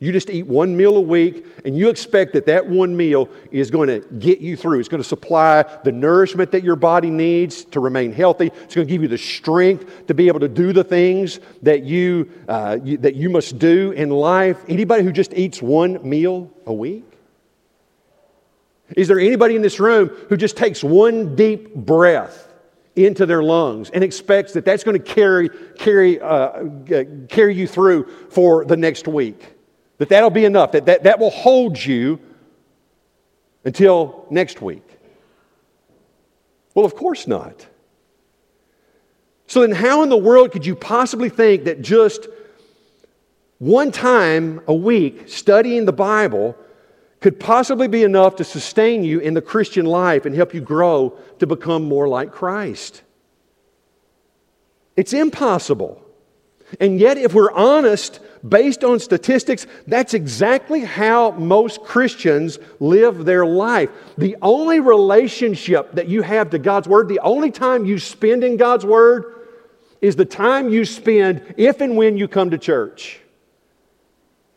You 0.00 0.12
just 0.12 0.30
eat 0.30 0.46
one 0.46 0.76
meal 0.76 0.96
a 0.96 1.00
week, 1.00 1.44
and 1.64 1.76
you 1.76 1.88
expect 1.88 2.32
that 2.34 2.46
that 2.46 2.64
one 2.64 2.96
meal 2.96 3.28
is 3.50 3.68
going 3.68 3.88
to 3.88 4.06
get 4.18 4.38
you 4.38 4.56
through. 4.56 4.78
It's 4.78 4.88
going 4.88 5.02
to 5.02 5.08
supply 5.08 5.64
the 5.82 5.90
nourishment 5.90 6.52
that 6.52 6.62
your 6.62 6.76
body 6.76 7.10
needs 7.10 7.64
to 7.66 7.80
remain 7.80 8.12
healthy. 8.12 8.46
It's 8.46 8.76
going 8.76 8.86
to 8.86 8.92
give 8.92 9.02
you 9.02 9.08
the 9.08 9.18
strength 9.18 10.06
to 10.06 10.14
be 10.14 10.28
able 10.28 10.38
to 10.40 10.48
do 10.48 10.72
the 10.72 10.84
things 10.84 11.40
that 11.62 11.82
you, 11.82 12.30
uh, 12.46 12.78
you, 12.82 12.98
that 12.98 13.16
you 13.16 13.28
must 13.28 13.58
do 13.58 13.90
in 13.90 14.10
life. 14.10 14.58
Anybody 14.68 15.02
who 15.02 15.10
just 15.10 15.34
eats 15.34 15.60
one 15.60 16.08
meal 16.08 16.48
a 16.64 16.72
week? 16.72 17.04
Is 18.96 19.08
there 19.08 19.18
anybody 19.18 19.56
in 19.56 19.62
this 19.62 19.80
room 19.80 20.08
who 20.28 20.36
just 20.36 20.56
takes 20.56 20.82
one 20.82 21.34
deep 21.34 21.74
breath 21.74 22.47
into 23.06 23.26
their 23.26 23.42
lungs 23.42 23.90
and 23.90 24.02
expects 24.02 24.52
that 24.54 24.64
that's 24.64 24.84
going 24.84 25.00
to 25.00 25.02
carry, 25.02 25.48
carry, 25.76 26.20
uh, 26.20 26.64
carry 27.28 27.54
you 27.54 27.66
through 27.66 28.08
for 28.30 28.64
the 28.64 28.76
next 28.76 29.06
week? 29.06 29.54
That 29.98 30.08
that'll 30.08 30.30
be 30.30 30.44
enough, 30.44 30.72
that, 30.72 30.86
that 30.86 31.02
that 31.04 31.18
will 31.18 31.30
hold 31.30 31.82
you 31.82 32.20
until 33.64 34.26
next 34.30 34.62
week. 34.62 34.84
Well, 36.74 36.84
of 36.84 36.94
course 36.94 37.26
not. 37.26 37.66
So 39.48 39.62
then, 39.62 39.72
how 39.72 40.02
in 40.02 40.08
the 40.08 40.16
world 40.16 40.52
could 40.52 40.64
you 40.64 40.76
possibly 40.76 41.28
think 41.28 41.64
that 41.64 41.82
just 41.82 42.28
one 43.58 43.90
time 43.90 44.60
a 44.68 44.74
week 44.74 45.28
studying 45.28 45.84
the 45.84 45.92
Bible 45.92 46.56
could 47.20 47.40
possibly 47.40 47.88
be 47.88 48.04
enough 48.04 48.36
to 48.36 48.44
sustain 48.44 49.02
you 49.02 49.18
in 49.18 49.34
the 49.34 49.42
Christian 49.42 49.86
life 49.86 50.24
and 50.24 50.34
help 50.34 50.54
you 50.54 50.60
grow 50.60 51.18
to 51.40 51.46
become 51.46 51.84
more 51.84 52.08
like 52.08 52.32
Christ? 52.32 53.02
It's 54.96 55.12
impossible. 55.12 56.02
And 56.80 57.00
yet, 57.00 57.16
if 57.16 57.34
we're 57.34 57.52
honest, 57.52 58.20
based 58.46 58.84
on 58.84 59.00
statistics, 59.00 59.66
that's 59.86 60.14
exactly 60.14 60.80
how 60.80 61.30
most 61.32 61.82
Christians 61.82 62.58
live 62.78 63.24
their 63.24 63.46
life. 63.46 63.90
The 64.18 64.36
only 64.42 64.80
relationship 64.80 65.92
that 65.92 66.08
you 66.08 66.22
have 66.22 66.50
to 66.50 66.58
God's 66.58 66.88
Word, 66.88 67.08
the 67.08 67.20
only 67.20 67.50
time 67.50 67.84
you 67.84 67.98
spend 67.98 68.44
in 68.44 68.56
God's 68.56 68.84
Word, 68.84 69.34
is 70.00 70.16
the 70.16 70.24
time 70.24 70.68
you 70.68 70.84
spend 70.84 71.54
if 71.56 71.80
and 71.80 71.96
when 71.96 72.16
you 72.16 72.28
come 72.28 72.50
to 72.50 72.58
church. 72.58 73.20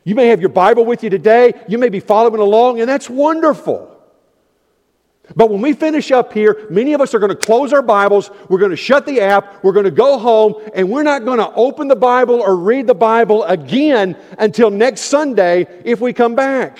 You 0.03 0.15
may 0.15 0.27
have 0.27 0.39
your 0.39 0.49
Bible 0.49 0.85
with 0.85 1.03
you 1.03 1.09
today, 1.09 1.53
you 1.67 1.77
may 1.77 1.89
be 1.89 1.99
following 1.99 2.41
along, 2.41 2.79
and 2.79 2.89
that's 2.89 3.09
wonderful. 3.09 3.87
But 5.35 5.49
when 5.49 5.61
we 5.61 5.73
finish 5.73 6.11
up 6.11 6.33
here, 6.33 6.67
many 6.69 6.93
of 6.93 7.01
us 7.01 7.13
are 7.13 7.19
going 7.19 7.29
to 7.29 7.35
close 7.35 7.71
our 7.71 7.81
Bibles, 7.81 8.31
we're 8.49 8.59
going 8.59 8.71
to 8.71 8.77
shut 8.77 9.05
the 9.05 9.21
app, 9.21 9.63
we're 9.63 9.71
going 9.73 9.85
to 9.85 9.91
go 9.91 10.17
home, 10.17 10.55
and 10.73 10.89
we're 10.89 11.03
not 11.03 11.23
going 11.23 11.37
to 11.37 11.53
open 11.53 11.87
the 11.87 11.95
Bible 11.95 12.41
or 12.41 12.55
read 12.55 12.87
the 12.87 12.95
Bible 12.95 13.43
again 13.43 14.17
until 14.37 14.69
next 14.69 15.01
Sunday 15.01 15.67
if 15.85 16.01
we 16.01 16.13
come 16.13 16.35
back. 16.35 16.79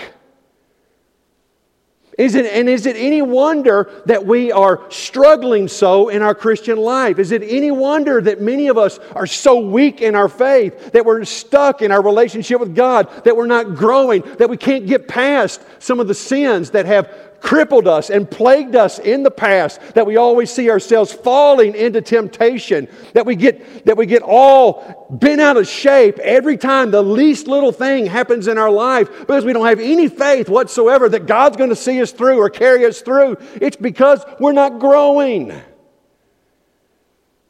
Is 2.18 2.36
it, 2.36 2.46
and 2.46 2.68
is 2.68 2.86
it 2.86 2.98
any 2.98 3.22
wonder 3.22 3.90
that 4.06 4.26
we 4.26 4.52
are 4.52 4.82
struggling 4.90 5.70
so 5.70 6.10
in 6.10 6.22
our 6.22 6.36
Christian 6.36 6.78
life? 6.78 7.20
Is 7.20 7.32
it 7.32 7.42
any 7.42 7.72
wonder 7.72 8.20
that 8.22 8.42
many 8.42 8.68
of 8.68 8.78
us 8.78 9.00
are 9.16 9.26
so 9.26 9.60
weak 9.60 10.02
in 10.02 10.14
our 10.14 10.28
faith, 10.28 10.92
that 10.92 11.06
we're 11.06 11.24
stuck 11.24 11.82
in 11.82 11.92
our 11.92 12.02
relationship 12.02 12.60
with 12.60 12.76
God, 12.76 13.24
that 13.24 13.38
we're 13.38 13.46
not 13.46 13.76
growing, 13.76 14.24
that 14.40 14.50
we 14.50 14.58
can't 14.58 14.88
get 14.88 15.08
past 15.08 15.62
some 15.80 16.02
of 16.02 16.08
the 16.08 16.14
sins 16.14 16.72
that 16.72 16.86
have 16.86 17.31
crippled 17.42 17.88
us 17.88 18.10
and 18.10 18.30
plagued 18.30 18.76
us 18.76 19.00
in 19.00 19.24
the 19.24 19.32
past, 19.32 19.82
that 19.96 20.06
we 20.06 20.16
always 20.16 20.52
see 20.52 20.70
ourselves 20.70 21.12
falling 21.12 21.76
into 21.76 22.02
temptation, 22.02 22.88
that 23.14 23.26
we 23.26 23.36
get, 23.36 23.86
that 23.86 23.98
we 23.98 24.06
get 24.06 24.22
all 24.22 25.08
bent 25.10 25.42
out 25.42 25.58
of 25.58 25.68
shape 25.68 26.20
every 26.20 26.56
time 26.56 26.92
the 26.92 27.02
least 27.02 27.48
little 27.48 27.72
thing 27.72 28.06
happens 28.06 28.48
in 28.48 28.58
our 28.58 28.72
life 28.72 29.10
because 29.20 29.44
we 29.44 29.54
don't 29.54 29.66
have 29.66 29.80
any 29.80 30.08
faith 30.08 30.48
whatsoever 30.48 31.10
that 31.10 31.26
God's 31.26 31.58
going 31.58 31.72
to 31.72 31.76
see 31.76 32.02
us 32.02 32.12
through 32.12 32.40
or 32.40 32.50
carry 32.50 32.86
us 32.86 33.02
through. 33.02 33.38
It's 33.56 33.76
because 33.76 34.24
we're 34.40 34.54
not 34.54 34.80
growing. 34.80 35.52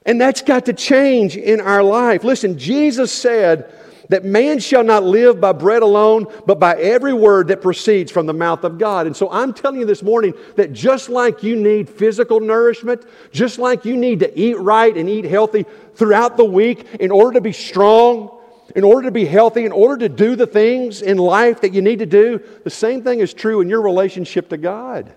And 0.05 0.19
that's 0.19 0.41
got 0.41 0.65
to 0.65 0.73
change 0.73 1.37
in 1.37 1.61
our 1.61 1.83
life. 1.83 2.23
Listen, 2.23 2.57
Jesus 2.57 3.11
said, 3.11 3.71
that 4.11 4.25
man 4.25 4.59
shall 4.59 4.83
not 4.83 5.05
live 5.05 5.39
by 5.39 5.53
bread 5.53 5.81
alone, 5.81 6.27
but 6.45 6.59
by 6.59 6.75
every 6.75 7.13
word 7.13 7.47
that 7.47 7.61
proceeds 7.61 8.11
from 8.11 8.25
the 8.25 8.33
mouth 8.33 8.65
of 8.65 8.77
God. 8.77 9.07
And 9.07 9.15
so 9.15 9.31
I'm 9.31 9.53
telling 9.53 9.79
you 9.79 9.85
this 9.85 10.03
morning 10.03 10.33
that 10.57 10.73
just 10.73 11.07
like 11.07 11.43
you 11.43 11.55
need 11.55 11.89
physical 11.89 12.41
nourishment, 12.41 13.05
just 13.31 13.57
like 13.57 13.85
you 13.85 13.95
need 13.95 14.19
to 14.19 14.39
eat 14.39 14.59
right 14.59 14.95
and 14.95 15.07
eat 15.07 15.23
healthy 15.23 15.65
throughout 15.95 16.35
the 16.35 16.43
week 16.43 16.85
in 16.99 17.09
order 17.09 17.35
to 17.35 17.41
be 17.41 17.53
strong, 17.53 18.37
in 18.75 18.83
order 18.83 19.03
to 19.03 19.11
be 19.11 19.23
healthy, 19.23 19.63
in 19.63 19.71
order 19.71 20.05
to 20.05 20.13
do 20.13 20.35
the 20.35 20.47
things 20.47 21.01
in 21.01 21.17
life 21.17 21.61
that 21.61 21.73
you 21.73 21.81
need 21.81 21.99
to 21.99 22.05
do, 22.05 22.41
the 22.65 22.69
same 22.69 23.03
thing 23.03 23.21
is 23.21 23.33
true 23.33 23.61
in 23.61 23.69
your 23.69 23.81
relationship 23.81 24.49
to 24.49 24.57
God 24.57 25.13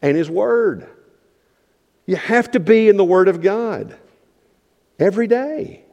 and 0.00 0.16
His 0.16 0.30
Word. 0.30 0.88
You 2.06 2.16
have 2.16 2.50
to 2.52 2.60
be 2.60 2.88
in 2.88 2.96
the 2.96 3.04
Word 3.04 3.28
of 3.28 3.42
God 3.42 3.94
every 4.98 5.26
day. 5.26 5.85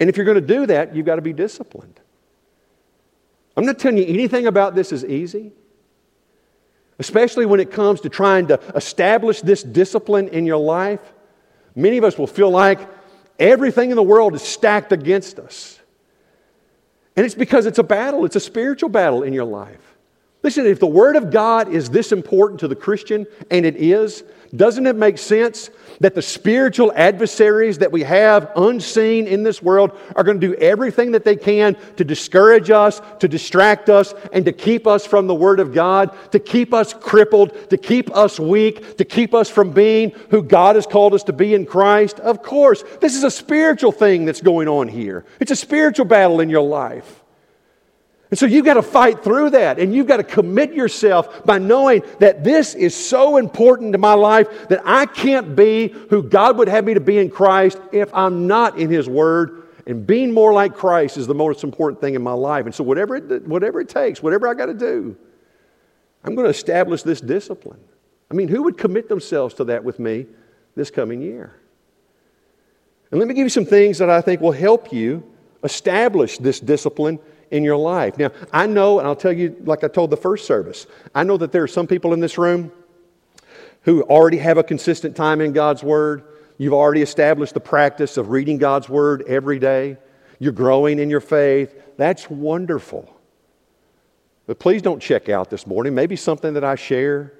And 0.00 0.10
if 0.10 0.16
you're 0.16 0.26
going 0.26 0.40
to 0.40 0.46
do 0.46 0.66
that, 0.66 0.94
you've 0.94 1.06
got 1.06 1.16
to 1.16 1.22
be 1.22 1.32
disciplined. 1.32 2.00
I'm 3.56 3.64
not 3.64 3.78
telling 3.78 3.98
you 3.98 4.06
anything 4.06 4.46
about 4.46 4.74
this 4.74 4.92
is 4.92 5.04
easy, 5.04 5.52
especially 6.98 7.46
when 7.46 7.60
it 7.60 7.70
comes 7.70 8.00
to 8.00 8.08
trying 8.08 8.48
to 8.48 8.58
establish 8.74 9.40
this 9.40 9.62
discipline 9.62 10.28
in 10.28 10.44
your 10.44 10.56
life. 10.56 11.00
Many 11.76 11.98
of 11.98 12.04
us 12.04 12.18
will 12.18 12.26
feel 12.26 12.50
like 12.50 12.80
everything 13.38 13.90
in 13.90 13.96
the 13.96 14.02
world 14.02 14.34
is 14.34 14.42
stacked 14.42 14.92
against 14.92 15.38
us. 15.38 15.78
And 17.16 17.24
it's 17.24 17.34
because 17.34 17.66
it's 17.66 17.78
a 17.78 17.84
battle, 17.84 18.24
it's 18.24 18.36
a 18.36 18.40
spiritual 18.40 18.88
battle 18.88 19.22
in 19.22 19.32
your 19.32 19.44
life. 19.44 19.93
Listen, 20.44 20.66
if 20.66 20.78
the 20.78 20.86
Word 20.86 21.16
of 21.16 21.30
God 21.30 21.72
is 21.72 21.88
this 21.88 22.12
important 22.12 22.60
to 22.60 22.68
the 22.68 22.76
Christian, 22.76 23.26
and 23.50 23.64
it 23.64 23.76
is, 23.76 24.24
doesn't 24.54 24.86
it 24.86 24.94
make 24.94 25.16
sense 25.16 25.70
that 26.00 26.14
the 26.14 26.20
spiritual 26.20 26.92
adversaries 26.94 27.78
that 27.78 27.90
we 27.90 28.02
have 28.02 28.52
unseen 28.54 29.26
in 29.26 29.42
this 29.42 29.62
world 29.62 29.98
are 30.14 30.22
going 30.22 30.38
to 30.38 30.46
do 30.48 30.54
everything 30.56 31.12
that 31.12 31.24
they 31.24 31.34
can 31.34 31.78
to 31.96 32.04
discourage 32.04 32.68
us, 32.68 33.00
to 33.20 33.26
distract 33.26 33.88
us, 33.88 34.12
and 34.34 34.44
to 34.44 34.52
keep 34.52 34.86
us 34.86 35.06
from 35.06 35.28
the 35.28 35.34
Word 35.34 35.60
of 35.60 35.72
God, 35.72 36.14
to 36.32 36.38
keep 36.38 36.74
us 36.74 36.92
crippled, 36.92 37.70
to 37.70 37.78
keep 37.78 38.14
us 38.14 38.38
weak, 38.38 38.98
to 38.98 39.04
keep 39.06 39.32
us 39.32 39.48
from 39.48 39.70
being 39.70 40.10
who 40.28 40.42
God 40.42 40.76
has 40.76 40.86
called 40.86 41.14
us 41.14 41.22
to 41.22 41.32
be 41.32 41.54
in 41.54 41.64
Christ? 41.64 42.20
Of 42.20 42.42
course, 42.42 42.84
this 43.00 43.16
is 43.16 43.24
a 43.24 43.30
spiritual 43.30 43.92
thing 43.92 44.26
that's 44.26 44.42
going 44.42 44.68
on 44.68 44.88
here. 44.88 45.24
It's 45.40 45.52
a 45.52 45.56
spiritual 45.56 46.04
battle 46.04 46.40
in 46.40 46.50
your 46.50 46.68
life. 46.68 47.23
And 48.30 48.38
so 48.38 48.46
you've 48.46 48.64
got 48.64 48.74
to 48.74 48.82
fight 48.82 49.22
through 49.22 49.50
that 49.50 49.78
and 49.78 49.94
you've 49.94 50.06
got 50.06 50.16
to 50.16 50.24
commit 50.24 50.72
yourself 50.72 51.44
by 51.44 51.58
knowing 51.58 52.02
that 52.20 52.42
this 52.42 52.74
is 52.74 52.94
so 52.94 53.36
important 53.36 53.92
to 53.92 53.98
my 53.98 54.14
life 54.14 54.68
that 54.68 54.82
I 54.84 55.06
can't 55.06 55.54
be 55.54 55.88
who 56.10 56.22
God 56.22 56.58
would 56.58 56.68
have 56.68 56.84
me 56.84 56.94
to 56.94 57.00
be 57.00 57.18
in 57.18 57.30
Christ 57.30 57.78
if 57.92 58.12
I'm 58.14 58.46
not 58.46 58.78
in 58.78 58.90
His 58.90 59.08
Word. 59.08 59.62
And 59.86 60.06
being 60.06 60.32
more 60.32 60.52
like 60.54 60.74
Christ 60.74 61.18
is 61.18 61.26
the 61.26 61.34
most 61.34 61.62
important 61.62 62.00
thing 62.00 62.14
in 62.14 62.22
my 62.22 62.32
life. 62.32 62.64
And 62.64 62.74
so, 62.74 62.82
whatever 62.82 63.16
it, 63.16 63.46
whatever 63.46 63.80
it 63.80 63.88
takes, 63.90 64.22
whatever 64.22 64.48
I 64.48 64.54
got 64.54 64.66
to 64.66 64.74
do, 64.74 65.14
I'm 66.24 66.34
going 66.34 66.46
to 66.46 66.50
establish 66.50 67.02
this 67.02 67.20
discipline. 67.20 67.80
I 68.30 68.34
mean, 68.34 68.48
who 68.48 68.62
would 68.62 68.78
commit 68.78 69.10
themselves 69.10 69.54
to 69.56 69.64
that 69.64 69.84
with 69.84 69.98
me 69.98 70.26
this 70.74 70.90
coming 70.90 71.20
year? 71.20 71.54
And 73.10 73.20
let 73.20 73.28
me 73.28 73.34
give 73.34 73.44
you 73.44 73.50
some 73.50 73.66
things 73.66 73.98
that 73.98 74.08
I 74.08 74.22
think 74.22 74.40
will 74.40 74.52
help 74.52 74.92
you 74.92 75.22
establish 75.62 76.38
this 76.38 76.60
discipline 76.60 77.18
in 77.54 77.62
your 77.62 77.76
life. 77.76 78.18
Now, 78.18 78.32
I 78.52 78.66
know, 78.66 78.98
and 78.98 79.06
I'll 79.06 79.14
tell 79.14 79.32
you, 79.32 79.56
like 79.60 79.84
I 79.84 79.88
told 79.88 80.10
the 80.10 80.16
first 80.16 80.44
service, 80.44 80.88
I 81.14 81.22
know 81.22 81.36
that 81.36 81.52
there 81.52 81.62
are 81.62 81.68
some 81.68 81.86
people 81.86 82.12
in 82.12 82.18
this 82.18 82.36
room 82.36 82.72
who 83.82 84.02
already 84.02 84.38
have 84.38 84.58
a 84.58 84.64
consistent 84.64 85.14
time 85.14 85.40
in 85.40 85.52
God's 85.52 85.80
Word. 85.80 86.24
You've 86.58 86.74
already 86.74 87.00
established 87.00 87.54
the 87.54 87.60
practice 87.60 88.16
of 88.16 88.30
reading 88.30 88.58
God's 88.58 88.88
Word 88.88 89.22
every 89.28 89.60
day. 89.60 89.98
You're 90.40 90.52
growing 90.52 90.98
in 90.98 91.08
your 91.08 91.20
faith. 91.20 91.80
That's 91.96 92.28
wonderful. 92.28 93.08
But 94.48 94.58
please 94.58 94.82
don't 94.82 95.00
check 95.00 95.28
out 95.28 95.48
this 95.48 95.64
morning. 95.64 95.94
Maybe 95.94 96.16
something 96.16 96.54
that 96.54 96.64
I 96.64 96.74
share, 96.74 97.34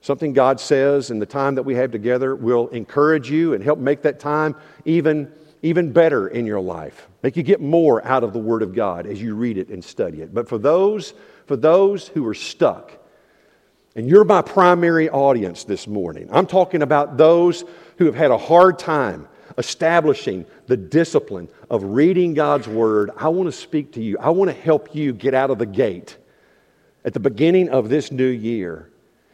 something 0.00 0.32
God 0.32 0.58
says 0.58 1.12
in 1.12 1.20
the 1.20 1.26
time 1.26 1.54
that 1.54 1.62
we 1.62 1.76
have 1.76 1.92
together 1.92 2.34
will 2.34 2.66
encourage 2.68 3.30
you 3.30 3.54
and 3.54 3.62
help 3.62 3.78
make 3.78 4.02
that 4.02 4.18
time 4.18 4.56
even 4.84 5.32
even 5.62 5.92
better 5.92 6.28
in 6.28 6.44
your 6.44 6.60
life. 6.60 7.08
Make 7.22 7.36
you 7.36 7.42
get 7.42 7.60
more 7.60 8.04
out 8.04 8.24
of 8.24 8.32
the 8.32 8.38
Word 8.38 8.62
of 8.62 8.74
God 8.74 9.06
as 9.06 9.22
you 9.22 9.34
read 9.34 9.56
it 9.56 9.68
and 9.68 9.82
study 9.82 10.20
it. 10.20 10.34
But 10.34 10.48
for 10.48 10.58
those, 10.58 11.14
for 11.46 11.56
those 11.56 12.08
who 12.08 12.26
are 12.26 12.34
stuck, 12.34 12.92
and 13.94 14.08
you're 14.08 14.24
my 14.24 14.42
primary 14.42 15.08
audience 15.08 15.64
this 15.64 15.86
morning, 15.86 16.28
I'm 16.32 16.46
talking 16.46 16.82
about 16.82 17.16
those 17.16 17.64
who 17.98 18.06
have 18.06 18.14
had 18.14 18.30
a 18.30 18.38
hard 18.38 18.78
time 18.78 19.28
establishing 19.58 20.46
the 20.66 20.76
discipline 20.76 21.48
of 21.70 21.84
reading 21.84 22.34
God's 22.34 22.66
Word. 22.66 23.10
I 23.16 23.28
want 23.28 23.46
to 23.46 23.52
speak 23.52 23.92
to 23.92 24.02
you. 24.02 24.18
I 24.18 24.30
want 24.30 24.50
to 24.50 24.56
help 24.56 24.94
you 24.94 25.12
get 25.12 25.34
out 25.34 25.50
of 25.50 25.58
the 25.58 25.66
gate 25.66 26.16
at 27.04 27.12
the 27.12 27.20
beginning 27.20 27.68
of 27.68 27.88
this 27.88 28.10
new 28.10 28.26
year 28.26 28.88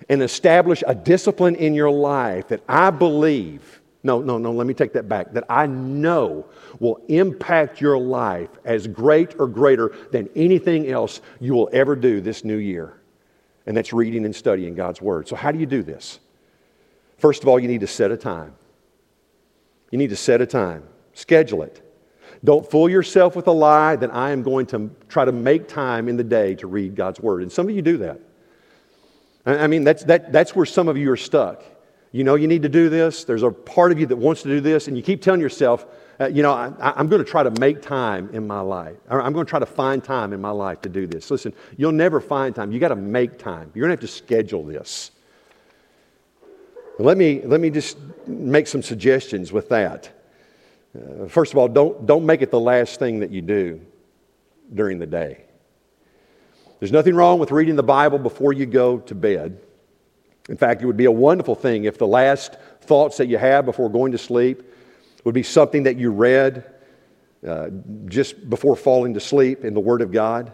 and 0.09 0.23
establish 0.23 0.83
a 0.87 0.95
discipline 0.95 1.55
in 1.55 1.75
your 1.75 1.91
life 1.91 2.49
that 2.49 2.63
I 2.69 2.91
believe 2.91 3.81
no, 4.09 4.23
no, 4.23 4.39
no, 4.39 4.53
let 4.53 4.67
me 4.67 4.73
take 4.73 4.95
that 4.95 5.07
back. 5.07 5.35
That 5.35 5.45
I 5.51 5.67
know 5.67 6.47
will 6.81 6.99
impact 7.09 7.79
your 7.79 7.99
life 7.99 8.49
as 8.65 8.87
great 8.87 9.39
or 9.39 9.47
greater 9.47 9.95
than 10.13 10.31
anything 10.35 10.89
else 10.89 11.21
you 11.41 11.53
will 11.53 11.69
ever 11.75 11.95
do 11.95 12.23
this 12.23 12.43
new 12.43 12.57
year. 12.57 12.95
And 13.67 13.77
that's 13.77 13.93
reading 13.93 14.25
and 14.25 14.35
studying 14.35 14.75
God's 14.75 15.03
Word. 15.03 15.29
So, 15.29 15.37
how 15.37 15.53
do 15.53 15.59
you 15.59 15.67
do 15.67 15.83
this? 15.83 16.21
First 17.19 17.43
of 17.43 17.49
all, 17.51 17.61
you 17.61 17.69
need 17.69 17.83
to 17.83 17.87
set 17.87 18.11
a 18.11 18.17
time. 18.17 18.55
You 19.91 19.99
need 19.99 20.09
to 20.09 20.17
set 20.17 20.41
a 20.41 20.47
time, 20.47 20.85
schedule 21.13 21.63
it. 21.63 21.83
Don't 22.43 22.69
fool 22.71 22.89
yourself 22.89 23.37
with 23.37 23.47
a 23.47 23.53
lie 23.53 23.97
that 23.97 24.15
I 24.15 24.31
am 24.31 24.43
going 24.43 24.65
to 24.67 24.91
try 25.11 25.27
to 25.27 25.33
make 25.33 25.69
time 25.69 26.09
in 26.09 26.17
the 26.17 26.25
day 26.25 26.55
to 26.55 26.67
read 26.67 26.97
God's 26.97 27.21
Word. 27.21 27.43
And 27.43 27.53
some 27.53 27.69
of 27.69 27.77
you 27.77 27.83
do 27.83 27.99
that. 27.99 28.21
I 29.45 29.67
mean, 29.67 29.85
that's, 29.85 30.05
that, 30.05 30.33
that's 30.33 30.57
where 30.57 30.67
some 30.67 30.89
of 30.89 30.97
you 30.97 31.11
are 31.11 31.17
stuck. 31.17 31.63
You 32.13 32.25
know 32.25 32.37
you 32.37 32.49
need 32.49 32.63
to 32.63 32.69
do 32.69 32.89
this. 32.89 33.25
There's 33.25 33.43
a 33.43 33.51
part 33.51 33.93
of 33.93 33.99
you 33.99 34.07
that 34.07 34.17
wants 34.17 34.43
to 34.43 34.49
do 34.49 34.61
this, 34.61 34.89
and 34.89 34.97
you 34.97 35.03
keep 35.03 35.21
telling 35.21 35.41
yourself, 35.41 35.87
uh, 36.21 36.27
you 36.27 36.43
know, 36.43 36.53
I, 36.53 36.99
am 36.99 37.09
going 37.09 37.23
to 37.23 37.31
try 37.31 37.43
to 37.43 37.51
make 37.61 37.81
time 37.81 38.31
in 38.33 38.47
my 38.47 38.61
life. 38.61 38.97
I'm 39.09 39.33
going 39.33 39.47
to 39.47 39.51
try 39.51 39.61
to 39.61 39.67
find 39.67 40.03
time 40.03 40.33
in 40.33 40.41
my 40.41 40.51
life 40.51 40.81
to 40.83 40.89
do 40.89 41.07
this. 41.07 41.31
Listen, 41.31 41.53
you'll 41.77 41.93
never 41.93 42.21
find 42.21 42.55
time. 42.55 42.73
You 42.73 42.81
got 42.81 42.89
to 42.89 42.97
make 42.97 43.39
time. 43.39 43.71
You're 43.75 43.87
going 43.87 43.97
to 43.97 44.03
have 44.03 44.11
to 44.11 44.17
schedule 44.17 44.65
this. 44.65 45.13
Let 46.99 47.17
me, 47.17 47.43
let 47.45 47.61
me 47.61 47.71
just 47.71 47.99
make 48.27 48.67
some 48.67 48.83
suggestions 48.83 49.53
with 49.53 49.69
that. 49.69 50.11
Uh, 50.97 51.29
first 51.29 51.53
of 51.53 51.59
all, 51.59 51.69
don't, 51.69 52.07
don't 52.07 52.27
make 52.27 52.43
it 52.43 52.51
the 52.51 52.59
last 52.59 52.99
thing 52.99 53.21
that 53.21 53.31
you 53.31 53.41
do 53.41 53.81
during 54.75 54.99
the 54.99 55.07
day. 55.07 55.45
There's 56.81 56.91
nothing 56.91 57.15
wrong 57.15 57.39
with 57.39 57.53
reading 57.53 57.77
the 57.77 57.85
Bible 57.85 58.19
before 58.19 58.53
you 58.53 58.67
go 58.67 58.99
to 58.99 59.15
bed. 59.15 59.61
In 60.49 60.57
fact, 60.57 60.83
it 60.83 60.87
would 60.87 60.97
be 60.97 61.05
a 61.05 61.13
wonderful 61.13 61.55
thing 61.55 61.85
if 61.85 61.99
the 61.99 62.07
last 62.07 62.57
thoughts 62.81 63.19
that 63.19 63.27
you 63.27 63.39
have 63.39 63.67
before 63.67 63.91
going 63.91 64.13
to 64.13 64.19
sleep 64.19 64.63
would 65.25 65.35
be 65.35 65.43
something 65.43 65.83
that 65.83 65.97
you 65.97 66.11
read 66.11 66.65
uh, 67.47 67.69
just 68.07 68.49
before 68.49 68.75
falling 68.75 69.15
to 69.15 69.21
sleep 69.21 69.65
in 69.65 69.75
the 69.75 69.81
Word 69.81 70.01
of 70.01 70.11
God. 70.11 70.51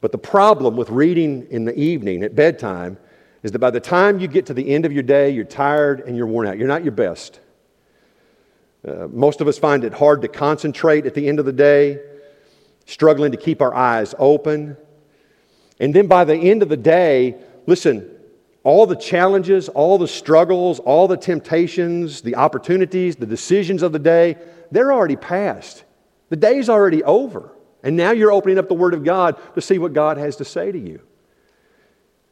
But 0.00 0.12
the 0.12 0.18
problem 0.18 0.76
with 0.76 0.90
reading 0.90 1.46
in 1.50 1.64
the 1.64 1.78
evening 1.78 2.22
at 2.22 2.34
bedtime 2.34 2.96
is 3.42 3.52
that 3.52 3.58
by 3.58 3.70
the 3.70 3.80
time 3.80 4.18
you 4.18 4.28
get 4.28 4.46
to 4.46 4.54
the 4.54 4.68
end 4.68 4.86
of 4.86 4.92
your 4.92 5.02
day, 5.02 5.30
you're 5.30 5.44
tired 5.44 6.00
and 6.00 6.16
you're 6.16 6.26
worn 6.26 6.48
out. 6.48 6.58
You're 6.58 6.68
not 6.68 6.82
your 6.82 6.92
best. 6.92 7.40
Uh, 8.86 9.08
most 9.08 9.40
of 9.40 9.48
us 9.48 9.58
find 9.58 9.84
it 9.84 9.92
hard 9.92 10.22
to 10.22 10.28
concentrate 10.28 11.06
at 11.06 11.14
the 11.14 11.28
end 11.28 11.38
of 11.38 11.44
the 11.44 11.52
day, 11.52 12.00
struggling 12.86 13.32
to 13.32 13.38
keep 13.38 13.60
our 13.60 13.74
eyes 13.74 14.14
open. 14.18 14.76
And 15.80 15.94
then 15.94 16.06
by 16.06 16.24
the 16.24 16.36
end 16.36 16.62
of 16.62 16.68
the 16.68 16.76
day, 16.76 17.36
listen, 17.66 18.15
all 18.66 18.84
the 18.84 18.96
challenges, 18.96 19.68
all 19.68 19.96
the 19.96 20.08
struggles, 20.08 20.80
all 20.80 21.06
the 21.06 21.16
temptations, 21.16 22.20
the 22.20 22.34
opportunities, 22.34 23.14
the 23.14 23.24
decisions 23.24 23.80
of 23.80 23.92
the 23.92 23.98
day, 24.00 24.36
they're 24.72 24.92
already 24.92 25.14
past. 25.14 25.84
The 26.30 26.36
day's 26.36 26.68
already 26.68 27.04
over. 27.04 27.52
And 27.84 27.96
now 27.96 28.10
you're 28.10 28.32
opening 28.32 28.58
up 28.58 28.66
the 28.66 28.74
Word 28.74 28.92
of 28.92 29.04
God 29.04 29.36
to 29.54 29.60
see 29.60 29.78
what 29.78 29.92
God 29.92 30.16
has 30.18 30.34
to 30.38 30.44
say 30.44 30.72
to 30.72 30.78
you. 30.80 31.00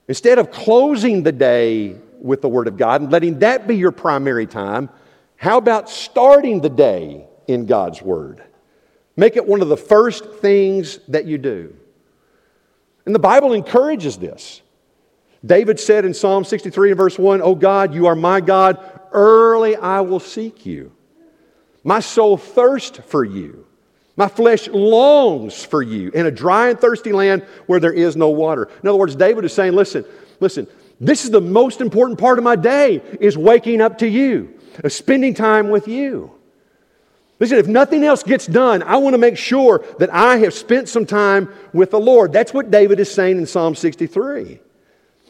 Instead 0.09 0.41
of 0.41 0.51
closing 0.51 1.23
the 1.23 1.31
day 1.31 1.95
with 2.19 2.43
the 2.43 2.49
Word 2.49 2.67
of 2.67 2.77
God 2.77 3.01
and 3.01 3.13
letting 3.13 3.39
that 3.39 3.69
be 3.69 3.77
your 3.77 3.93
primary 3.93 4.49
time, 4.49 4.91
how 5.37 5.57
about 5.57 5.89
starting 5.89 6.61
the 6.61 6.69
day 6.69 7.29
in 7.47 7.67
God's 7.67 8.03
Word? 8.03 8.43
Make 9.15 9.37
it 9.37 9.47
one 9.47 9.63
of 9.63 9.69
the 9.69 9.77
first 9.77 10.29
things 10.41 10.99
that 11.07 11.27
you 11.27 11.39
do. 11.39 11.77
And 13.07 13.15
the 13.15 13.21
Bible 13.21 13.53
encourages 13.53 14.17
this. 14.17 14.63
David 15.45 15.79
said 15.79 16.05
in 16.05 16.15
Psalm 16.15 16.45
63 16.45 16.91
and 16.91 16.99
verse 16.99 17.19
1, 17.19 17.43
Oh 17.43 17.55
God, 17.55 17.95
you 17.95 18.07
are 18.07 18.17
my 18.17 18.41
God. 18.41 18.79
Early 19.13 19.77
I 19.77 20.01
will 20.01 20.21
seek 20.21 20.65
you. 20.65 20.93
My 21.83 22.01
soul 22.01 22.37
thirsts 22.37 22.99
for 23.07 23.25
you. 23.25 23.67
My 24.17 24.29
flesh 24.29 24.69
longs 24.69 25.65
for 25.65 25.83
you 25.83 26.11
in 26.11 26.27
a 26.27 26.31
dry 26.31 26.71
and 26.71 26.79
thirsty 26.79 27.13
land 27.13 27.43
where 27.67 27.81
there 27.81 27.93
is 27.93 28.17
no 28.17 28.31
water. 28.31 28.69
In 28.83 28.89
other 28.89 28.99
words, 28.99 29.17
David 29.17 29.45
is 29.45 29.53
saying, 29.53 29.73
listen, 29.73 30.05
listen, 30.41 30.67
this 31.01 31.25
is 31.25 31.31
the 31.31 31.41
most 31.41 31.81
important 31.81 32.19
part 32.19 32.39
of 32.39 32.45
my 32.45 32.57
day 32.57 33.03
is 33.21 33.37
waking 33.37 33.81
up 33.81 33.99
to 33.99 34.09
you, 34.09 34.55
uh, 34.83 34.89
spending 34.89 35.35
time 35.35 35.69
with 35.69 35.89
you. 35.89 36.31
Listen, 37.41 37.59
if 37.59 37.67
nothing 37.67 38.05
else 38.05 38.23
gets 38.23 38.47
done, 38.47 38.83
I 38.85 38.97
want 38.97 39.15
to 39.15 39.19
make 39.19 39.37
sure 39.37 39.85
that 39.99 40.15
I 40.15 40.37
have 40.39 40.55
spent 40.55 40.89
some 40.89 41.05
time 41.05 41.53
with 41.73 41.91
the 41.91 41.99
Lord. 41.99 42.33
That's 42.33 42.55
what 42.55 42.71
David 42.71 43.01
is 43.01 43.13
saying 43.13 43.39
in 43.39 43.47
Psalm 43.47 43.75
63. 43.75 44.61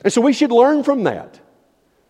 And 0.05 0.13
so 0.13 0.21
we 0.21 0.33
should 0.33 0.53
learn 0.53 0.85
from 0.85 1.05
that. 1.05 1.41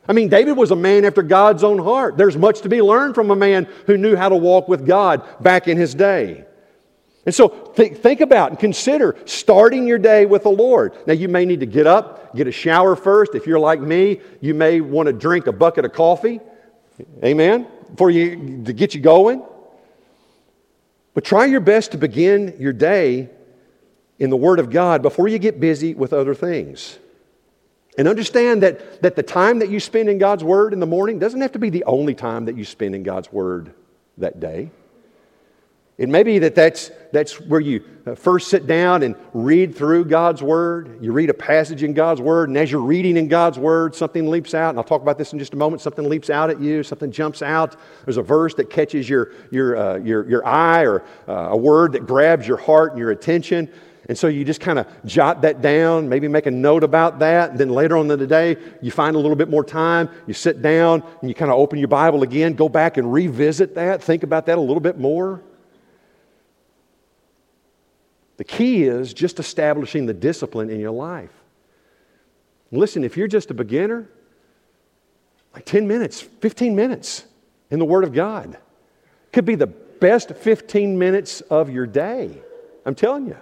I 0.06 0.12
mean, 0.12 0.28
David 0.28 0.56
was 0.56 0.70
a 0.70 0.76
man 0.76 1.04
after 1.04 1.22
God's 1.22 1.64
own 1.64 1.78
heart. 1.78 2.16
There's 2.16 2.36
much 2.36 2.60
to 2.62 2.68
be 2.68 2.82
learned 2.82 3.14
from 3.14 3.30
a 3.30 3.36
man 3.36 3.66
who 3.86 3.96
knew 3.96 4.16
how 4.16 4.28
to 4.28 4.36
walk 4.36 4.68
with 4.68 4.86
God 4.86 5.22
back 5.42 5.66
in 5.66 5.78
his 5.78 5.94
day. 5.94 6.44
And 7.24 7.34
so 7.34 7.48
th- 7.48 7.96
think 7.96 8.20
about 8.20 8.50
and 8.50 8.58
consider 8.58 9.16
starting 9.24 9.86
your 9.86 9.98
day 9.98 10.26
with 10.26 10.42
the 10.42 10.50
Lord. 10.50 10.94
Now, 11.06 11.14
you 11.14 11.28
may 11.28 11.46
need 11.46 11.60
to 11.60 11.66
get 11.66 11.86
up, 11.86 12.36
get 12.36 12.46
a 12.46 12.52
shower 12.52 12.96
first. 12.96 13.34
If 13.34 13.46
you're 13.46 13.58
like 13.58 13.80
me, 13.80 14.20
you 14.42 14.52
may 14.52 14.82
want 14.82 15.06
to 15.06 15.12
drink 15.14 15.46
a 15.46 15.52
bucket 15.52 15.86
of 15.86 15.94
coffee. 15.94 16.40
Amen? 17.24 17.66
For 17.96 18.10
you 18.10 18.62
to 18.64 18.72
get 18.74 18.94
you 18.94 19.00
going. 19.00 19.42
But 21.14 21.24
try 21.24 21.46
your 21.46 21.60
best 21.60 21.92
to 21.92 21.98
begin 21.98 22.56
your 22.58 22.72
day 22.74 23.30
in 24.18 24.28
the 24.28 24.36
Word 24.36 24.58
of 24.58 24.68
God 24.68 25.00
before 25.00 25.28
you 25.28 25.38
get 25.38 25.60
busy 25.60 25.94
with 25.94 26.12
other 26.12 26.34
things. 26.34 26.98
And 27.96 28.08
understand 28.08 28.62
that, 28.62 29.02
that 29.02 29.14
the 29.14 29.22
time 29.22 29.60
that 29.60 29.70
you 29.70 29.78
spend 29.78 30.08
in 30.08 30.18
God's 30.18 30.42
Word 30.42 30.72
in 30.72 30.80
the 30.80 30.86
morning 30.86 31.18
doesn't 31.18 31.40
have 31.40 31.52
to 31.52 31.58
be 31.58 31.70
the 31.70 31.84
only 31.84 32.14
time 32.14 32.46
that 32.46 32.56
you 32.56 32.64
spend 32.64 32.94
in 32.94 33.02
God's 33.02 33.32
Word 33.32 33.72
that 34.18 34.40
day. 34.40 34.70
It 35.96 36.08
may 36.08 36.24
be 36.24 36.40
that 36.40 36.56
that's, 36.56 36.90
that's 37.12 37.40
where 37.40 37.60
you 37.60 37.84
uh, 38.04 38.16
first 38.16 38.48
sit 38.48 38.66
down 38.66 39.04
and 39.04 39.14
read 39.32 39.76
through 39.76 40.06
God's 40.06 40.42
Word. 40.42 40.98
You 41.00 41.12
read 41.12 41.30
a 41.30 41.34
passage 41.34 41.84
in 41.84 41.94
God's 41.94 42.20
Word, 42.20 42.48
and 42.48 42.58
as 42.58 42.72
you're 42.72 42.80
reading 42.80 43.16
in 43.16 43.28
God's 43.28 43.60
Word, 43.60 43.94
something 43.94 44.28
leaps 44.28 44.54
out, 44.54 44.70
and 44.70 44.78
I'll 44.78 44.84
talk 44.84 45.02
about 45.02 45.18
this 45.18 45.32
in 45.32 45.38
just 45.38 45.54
a 45.54 45.56
moment. 45.56 45.80
Something 45.82 46.08
leaps 46.08 46.30
out 46.30 46.50
at 46.50 46.60
you, 46.60 46.82
something 46.82 47.12
jumps 47.12 47.42
out. 47.42 47.76
There's 48.04 48.16
a 48.16 48.22
verse 48.22 48.54
that 48.54 48.70
catches 48.70 49.08
your, 49.08 49.30
your, 49.52 49.76
uh, 49.76 49.96
your, 49.98 50.28
your 50.28 50.44
eye, 50.44 50.84
or 50.84 51.04
uh, 51.28 51.50
a 51.50 51.56
word 51.56 51.92
that 51.92 52.06
grabs 52.08 52.48
your 52.48 52.56
heart 52.56 52.90
and 52.90 52.98
your 52.98 53.12
attention. 53.12 53.70
And 54.08 54.18
so 54.18 54.26
you 54.26 54.44
just 54.44 54.60
kind 54.60 54.78
of 54.78 54.86
jot 55.06 55.42
that 55.42 55.62
down, 55.62 56.08
maybe 56.08 56.28
make 56.28 56.46
a 56.46 56.50
note 56.50 56.84
about 56.84 57.20
that. 57.20 57.50
And 57.50 57.58
then 57.58 57.70
later 57.70 57.96
on 57.96 58.10
in 58.10 58.18
the 58.18 58.26
day, 58.26 58.56
you 58.82 58.90
find 58.90 59.16
a 59.16 59.18
little 59.18 59.36
bit 59.36 59.48
more 59.48 59.64
time, 59.64 60.10
you 60.26 60.34
sit 60.34 60.60
down, 60.60 61.02
and 61.20 61.30
you 61.30 61.34
kind 61.34 61.50
of 61.50 61.58
open 61.58 61.78
your 61.78 61.88
Bible 61.88 62.22
again, 62.22 62.54
go 62.54 62.68
back 62.68 62.96
and 62.98 63.10
revisit 63.10 63.74
that, 63.76 64.02
think 64.02 64.22
about 64.22 64.46
that 64.46 64.58
a 64.58 64.60
little 64.60 64.80
bit 64.80 64.98
more. 64.98 65.42
The 68.36 68.44
key 68.44 68.82
is 68.82 69.14
just 69.14 69.38
establishing 69.38 70.06
the 70.06 70.14
discipline 70.14 70.68
in 70.68 70.80
your 70.80 70.90
life. 70.90 71.32
Listen, 72.70 73.04
if 73.04 73.16
you're 73.16 73.28
just 73.28 73.50
a 73.50 73.54
beginner, 73.54 74.08
like 75.54 75.64
10 75.64 75.86
minutes, 75.86 76.20
15 76.20 76.74
minutes 76.74 77.24
in 77.70 77.78
the 77.78 77.84
Word 77.84 78.04
of 78.04 78.12
God 78.12 78.58
could 79.32 79.44
be 79.44 79.54
the 79.54 79.68
best 79.68 80.34
15 80.34 80.98
minutes 80.98 81.40
of 81.42 81.70
your 81.70 81.86
day. 81.86 82.42
I'm 82.84 82.94
telling 82.94 83.26
you. 83.26 83.36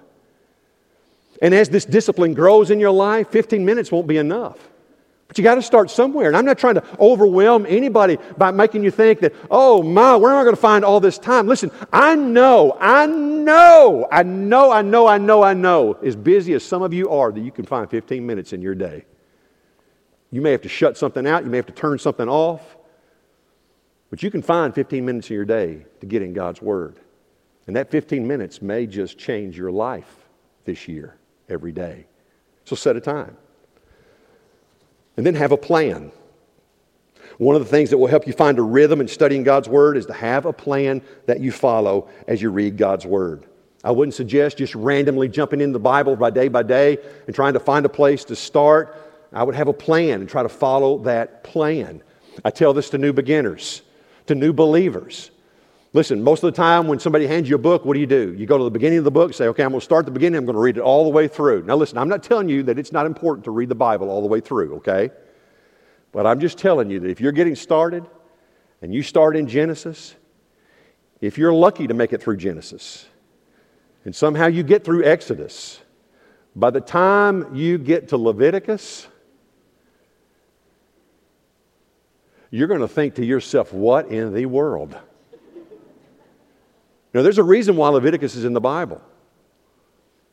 And 1.42 1.52
as 1.52 1.68
this 1.68 1.84
discipline 1.84 2.34
grows 2.34 2.70
in 2.70 2.78
your 2.78 2.92
life, 2.92 3.28
15 3.30 3.64
minutes 3.64 3.90
won't 3.90 4.06
be 4.06 4.16
enough. 4.16 4.56
But 5.26 5.38
you 5.38 5.44
got 5.44 5.56
to 5.56 5.62
start 5.62 5.90
somewhere. 5.90 6.28
And 6.28 6.36
I'm 6.36 6.44
not 6.44 6.56
trying 6.56 6.76
to 6.76 6.84
overwhelm 7.00 7.66
anybody 7.68 8.16
by 8.38 8.52
making 8.52 8.84
you 8.84 8.92
think 8.92 9.18
that, 9.20 9.34
oh 9.50 9.82
my, 9.82 10.14
where 10.14 10.32
am 10.32 10.38
I 10.38 10.44
going 10.44 10.54
to 10.54 10.60
find 10.60 10.84
all 10.84 11.00
this 11.00 11.18
time? 11.18 11.48
Listen, 11.48 11.72
I 11.92 12.14
know, 12.14 12.76
I 12.78 13.06
know, 13.06 14.06
I 14.12 14.22
know, 14.22 14.70
I 14.70 14.82
know, 14.82 15.08
I 15.08 15.18
know, 15.18 15.42
I 15.42 15.52
know, 15.52 15.94
as 15.94 16.14
busy 16.14 16.52
as 16.52 16.62
some 16.62 16.82
of 16.82 16.94
you 16.94 17.10
are, 17.10 17.32
that 17.32 17.40
you 17.40 17.50
can 17.50 17.64
find 17.64 17.90
15 17.90 18.24
minutes 18.24 18.52
in 18.52 18.62
your 18.62 18.76
day. 18.76 19.04
You 20.30 20.42
may 20.42 20.52
have 20.52 20.62
to 20.62 20.68
shut 20.68 20.96
something 20.96 21.26
out, 21.26 21.44
you 21.44 21.50
may 21.50 21.56
have 21.56 21.66
to 21.66 21.72
turn 21.72 21.98
something 21.98 22.28
off, 22.28 22.76
but 24.10 24.22
you 24.22 24.30
can 24.30 24.42
find 24.42 24.72
15 24.72 25.04
minutes 25.04 25.28
in 25.28 25.34
your 25.34 25.44
day 25.44 25.86
to 26.00 26.06
get 26.06 26.22
in 26.22 26.34
God's 26.34 26.62
Word. 26.62 27.00
And 27.66 27.74
that 27.74 27.90
15 27.90 28.28
minutes 28.28 28.62
may 28.62 28.86
just 28.86 29.18
change 29.18 29.58
your 29.58 29.72
life 29.72 30.28
this 30.64 30.86
year 30.86 31.16
every 31.52 31.72
day. 31.72 32.06
So 32.64 32.74
set 32.74 32.96
a 32.96 33.00
time. 33.00 33.36
And 35.16 35.26
then 35.26 35.34
have 35.34 35.52
a 35.52 35.56
plan. 35.56 36.10
One 37.38 37.56
of 37.56 37.62
the 37.62 37.68
things 37.68 37.90
that 37.90 37.98
will 37.98 38.06
help 38.06 38.26
you 38.26 38.32
find 38.32 38.58
a 38.58 38.62
rhythm 38.62 39.00
in 39.00 39.08
studying 39.08 39.42
God's 39.42 39.68
Word 39.68 39.96
is 39.96 40.06
to 40.06 40.12
have 40.12 40.46
a 40.46 40.52
plan 40.52 41.02
that 41.26 41.40
you 41.40 41.52
follow 41.52 42.08
as 42.26 42.40
you 42.40 42.50
read 42.50 42.76
God's 42.76 43.04
Word. 43.04 43.46
I 43.84 43.90
wouldn't 43.90 44.14
suggest 44.14 44.58
just 44.58 44.74
randomly 44.74 45.28
jumping 45.28 45.60
into 45.60 45.72
the 45.72 45.80
Bible 45.80 46.14
by 46.14 46.30
day 46.30 46.48
by 46.48 46.62
day 46.62 46.98
and 47.26 47.34
trying 47.34 47.54
to 47.54 47.60
find 47.60 47.84
a 47.84 47.88
place 47.88 48.24
to 48.26 48.36
start. 48.36 48.96
I 49.32 49.42
would 49.42 49.56
have 49.56 49.68
a 49.68 49.72
plan 49.72 50.20
and 50.20 50.28
try 50.28 50.42
to 50.42 50.48
follow 50.48 50.98
that 50.98 51.42
plan. 51.42 52.02
I 52.44 52.50
tell 52.50 52.72
this 52.72 52.90
to 52.90 52.98
new 52.98 53.12
beginners, 53.12 53.82
to 54.26 54.34
new 54.36 54.52
believers. 54.52 55.31
Listen, 55.94 56.22
most 56.22 56.42
of 56.42 56.52
the 56.52 56.56
time 56.56 56.88
when 56.88 56.98
somebody 56.98 57.26
hands 57.26 57.50
you 57.50 57.56
a 57.56 57.58
book, 57.58 57.84
what 57.84 57.92
do 57.94 58.00
you 58.00 58.06
do? 58.06 58.34
You 58.38 58.46
go 58.46 58.56
to 58.56 58.64
the 58.64 58.70
beginning 58.70 58.98
of 58.98 59.04
the 59.04 59.10
book, 59.10 59.34
say, 59.34 59.46
okay, 59.48 59.62
I'm 59.62 59.70
going 59.70 59.80
to 59.80 59.84
start 59.84 60.02
at 60.02 60.06
the 60.06 60.12
beginning, 60.12 60.38
I'm 60.38 60.46
going 60.46 60.54
to 60.54 60.60
read 60.60 60.78
it 60.78 60.80
all 60.80 61.04
the 61.04 61.10
way 61.10 61.28
through. 61.28 61.64
Now, 61.64 61.76
listen, 61.76 61.98
I'm 61.98 62.08
not 62.08 62.22
telling 62.22 62.48
you 62.48 62.62
that 62.64 62.78
it's 62.78 62.92
not 62.92 63.04
important 63.04 63.44
to 63.44 63.50
read 63.50 63.68
the 63.68 63.74
Bible 63.74 64.08
all 64.08 64.22
the 64.22 64.26
way 64.26 64.40
through, 64.40 64.76
okay? 64.76 65.10
But 66.10 66.26
I'm 66.26 66.40
just 66.40 66.56
telling 66.56 66.88
you 66.88 67.00
that 67.00 67.10
if 67.10 67.20
you're 67.20 67.32
getting 67.32 67.54
started 67.54 68.06
and 68.80 68.94
you 68.94 69.02
start 69.02 69.36
in 69.36 69.46
Genesis, 69.46 70.14
if 71.20 71.36
you're 71.36 71.52
lucky 71.52 71.86
to 71.86 71.94
make 71.94 72.14
it 72.14 72.22
through 72.22 72.38
Genesis, 72.38 73.06
and 74.06 74.16
somehow 74.16 74.46
you 74.46 74.62
get 74.62 74.84
through 74.84 75.04
Exodus, 75.04 75.78
by 76.56 76.70
the 76.70 76.80
time 76.80 77.54
you 77.54 77.76
get 77.76 78.08
to 78.08 78.16
Leviticus, 78.16 79.08
you're 82.50 82.68
going 82.68 82.80
to 82.80 82.88
think 82.88 83.16
to 83.16 83.24
yourself, 83.24 83.74
what 83.74 84.08
in 84.08 84.32
the 84.32 84.46
world? 84.46 84.96
Now, 87.14 87.22
there's 87.22 87.38
a 87.38 87.44
reason 87.44 87.76
why 87.76 87.88
Leviticus 87.88 88.36
is 88.36 88.44
in 88.44 88.54
the 88.54 88.60
Bible. 88.60 89.00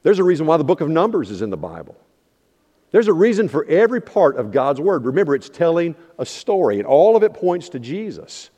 There's 0.03 0.19
a 0.19 0.23
reason 0.23 0.45
why 0.45 0.57
the 0.57 0.63
book 0.63 0.81
of 0.81 0.89
Numbers 0.89 1.29
is 1.29 1.41
in 1.41 1.49
the 1.49 1.57
Bible. 1.57 1.97
There's 2.91 3.07
a 3.07 3.13
reason 3.13 3.49
for 3.49 3.65
every 3.65 4.01
part 4.01 4.37
of 4.37 4.51
God's 4.51 4.79
Word. 4.79 5.05
Remember, 5.05 5.35
it's 5.35 5.49
telling 5.49 5.95
a 6.17 6.25
story, 6.25 6.77
and 6.77 6.87
all 6.87 7.15
of 7.15 7.23
it 7.23 7.33
points 7.33 7.69
to 7.69 7.79
Jesus. 7.79 8.49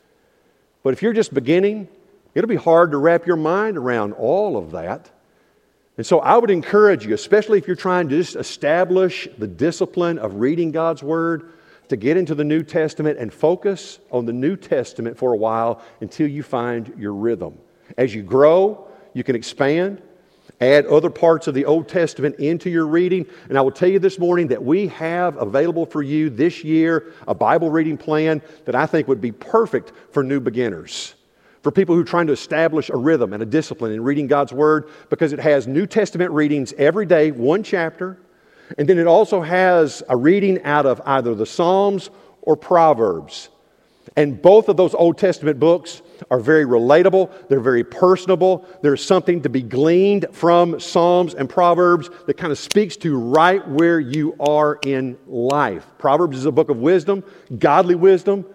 But 0.84 0.93
if 0.93 1.01
you're 1.01 1.13
just 1.13 1.34
beginning, 1.34 1.88
it'll 2.34 2.47
be 2.47 2.55
hard 2.55 2.91
to 2.91 2.97
wrap 2.97 3.25
your 3.25 3.36
mind 3.36 3.77
around 3.77 4.13
all 4.13 4.55
of 4.55 4.71
that. 4.71 5.10
And 5.97 6.05
so 6.05 6.19
I 6.19 6.38
would 6.38 6.49
encourage 6.49 7.05
you, 7.05 7.13
especially 7.13 7.57
if 7.57 7.67
you're 7.67 7.75
trying 7.75 8.07
to 8.10 8.17
just 8.17 8.36
establish 8.36 9.27
the 9.38 9.47
discipline 9.47 10.17
of 10.17 10.36
reading 10.36 10.71
God's 10.71 11.03
Word, 11.03 11.51
to 11.89 11.97
get 11.97 12.15
into 12.15 12.34
the 12.34 12.45
New 12.45 12.63
Testament 12.63 13.19
and 13.19 13.34
focus 13.34 13.99
on 14.12 14.25
the 14.25 14.31
New 14.31 14.55
Testament 14.55 15.17
for 15.17 15.34
a 15.34 15.38
while 15.38 15.81
until 15.99 16.27
you 16.27 16.41
find 16.41 16.93
your 16.97 17.13
rhythm. 17.13 17.57
As 17.97 18.13
you 18.13 18.23
grow, 18.23 18.88
you 19.13 19.23
can 19.23 19.36
expand, 19.36 20.01
add 20.60 20.86
other 20.86 21.10
parts 21.10 21.47
of 21.47 21.54
the 21.54 21.65
Old 21.65 21.88
Testament 21.88 22.36
into 22.38 22.69
your 22.69 22.86
reading. 22.86 23.25
And 23.49 23.58
I 23.58 23.62
will 23.62 23.71
tell 23.71 23.89
you 23.89 23.99
this 23.99 24.19
morning 24.19 24.47
that 24.47 24.63
we 24.63 24.88
have 24.88 25.38
available 25.38 25.86
for 25.86 26.01
you 26.01 26.30
this 26.30 26.63
year 26.63 27.13
a 27.27 27.34
Bible 27.34 27.69
reading 27.69 27.97
plan 27.97 28.41
that 28.65 28.75
I 28.75 28.86
think 28.86 29.08
would 29.08 29.21
be 29.21 29.32
perfect 29.32 29.91
for 30.12 30.23
new 30.23 30.39
beginners. 30.39 31.15
For 31.62 31.71
people 31.71 31.93
who 31.93 32.01
are 32.01 32.06
trying 32.06 32.27
to 32.27 32.34
establish 32.34 32.89
a 32.89 32.97
rhythm 32.97 33.34
and 33.34 33.43
a 33.43 33.45
discipline 33.45 33.91
in 33.91 34.04
reading 34.04 34.25
God's 34.27 34.51
Word, 34.51 34.89
because 35.10 35.32
it 35.32 35.39
has 35.39 35.67
New 35.67 35.86
Testament 35.86 36.32
readings 36.32 36.73
every 36.73 37.06
day, 37.06 37.32
one 37.32 37.62
chapter, 37.62 38.17
and 38.77 38.88
then 38.88 38.97
it 38.97 39.06
also 39.06 39.41
has 39.41 40.01
a 40.10 40.17
reading 40.17 40.63
out 40.63 40.86
of 40.86 41.01
either 41.06 41.36
the 41.36 41.45
Psalms 41.45 42.10
or 42.41 42.56
Proverbs. 42.56 43.49
And 44.15 44.41
both 44.41 44.69
of 44.69 44.77
those 44.77 44.95
Old 44.95 45.17
Testament 45.17 45.60
books 45.60 46.01
are 46.29 46.39
very 46.39 46.65
relatable, 46.65 47.31
they're 47.47 47.60
very 47.60 47.84
personable. 47.84 48.65
There's 48.81 49.03
something 49.03 49.41
to 49.41 49.49
be 49.49 49.62
gleaned 49.62 50.27
from 50.31 50.79
Psalms 50.79 51.34
and 51.34 51.49
Proverbs 51.49 52.10
that 52.27 52.36
kind 52.36 52.51
of 52.51 52.60
speaks 52.60 52.95
to 52.97 53.17
right 53.17 53.65
where 53.67 53.99
you 53.99 54.36
are 54.39 54.79
in 54.84 55.17
life. 55.27 55.86
Proverbs 55.97 56.38
is 56.38 56.45
a 56.45 56.51
book 56.51 56.69
of 56.69 56.77
wisdom, 56.77 57.23
godly 57.57 57.95
wisdom, 57.95 58.45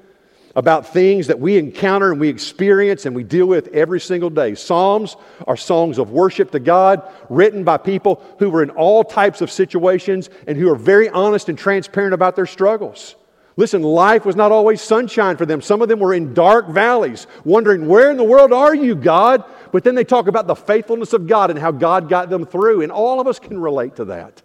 about 0.56 0.90
things 0.90 1.26
that 1.26 1.38
we 1.38 1.58
encounter 1.58 2.10
and 2.10 2.20
we 2.20 2.28
experience 2.28 3.04
and 3.04 3.14
we 3.14 3.22
deal 3.22 3.46
with 3.46 3.68
every 3.68 4.00
single 4.00 4.30
day. 4.30 4.54
Psalms 4.54 5.16
are 5.46 5.56
songs 5.56 5.98
of 5.98 6.10
worship 6.10 6.50
to 6.52 6.58
God, 6.58 7.02
written 7.28 7.62
by 7.62 7.76
people 7.76 8.22
who 8.38 8.48
were 8.48 8.62
in 8.62 8.70
all 8.70 9.04
types 9.04 9.42
of 9.42 9.50
situations 9.50 10.30
and 10.46 10.56
who 10.56 10.70
are 10.70 10.76
very 10.76 11.10
honest 11.10 11.50
and 11.50 11.58
transparent 11.58 12.14
about 12.14 12.36
their 12.36 12.46
struggles. 12.46 13.16
Listen, 13.58 13.82
life 13.82 14.26
was 14.26 14.36
not 14.36 14.52
always 14.52 14.82
sunshine 14.82 15.38
for 15.38 15.46
them. 15.46 15.62
Some 15.62 15.80
of 15.80 15.88
them 15.88 15.98
were 15.98 16.12
in 16.12 16.34
dark 16.34 16.68
valleys, 16.68 17.26
wondering, 17.44 17.86
Where 17.88 18.10
in 18.10 18.18
the 18.18 18.24
world 18.24 18.52
are 18.52 18.74
you, 18.74 18.94
God? 18.94 19.44
But 19.72 19.82
then 19.82 19.94
they 19.94 20.04
talk 20.04 20.28
about 20.28 20.46
the 20.46 20.54
faithfulness 20.54 21.14
of 21.14 21.26
God 21.26 21.50
and 21.50 21.58
how 21.58 21.70
God 21.70 22.08
got 22.08 22.28
them 22.28 22.44
through. 22.44 22.82
And 22.82 22.92
all 22.92 23.18
of 23.18 23.26
us 23.26 23.38
can 23.38 23.58
relate 23.58 23.96
to 23.96 24.06
that. 24.06 24.42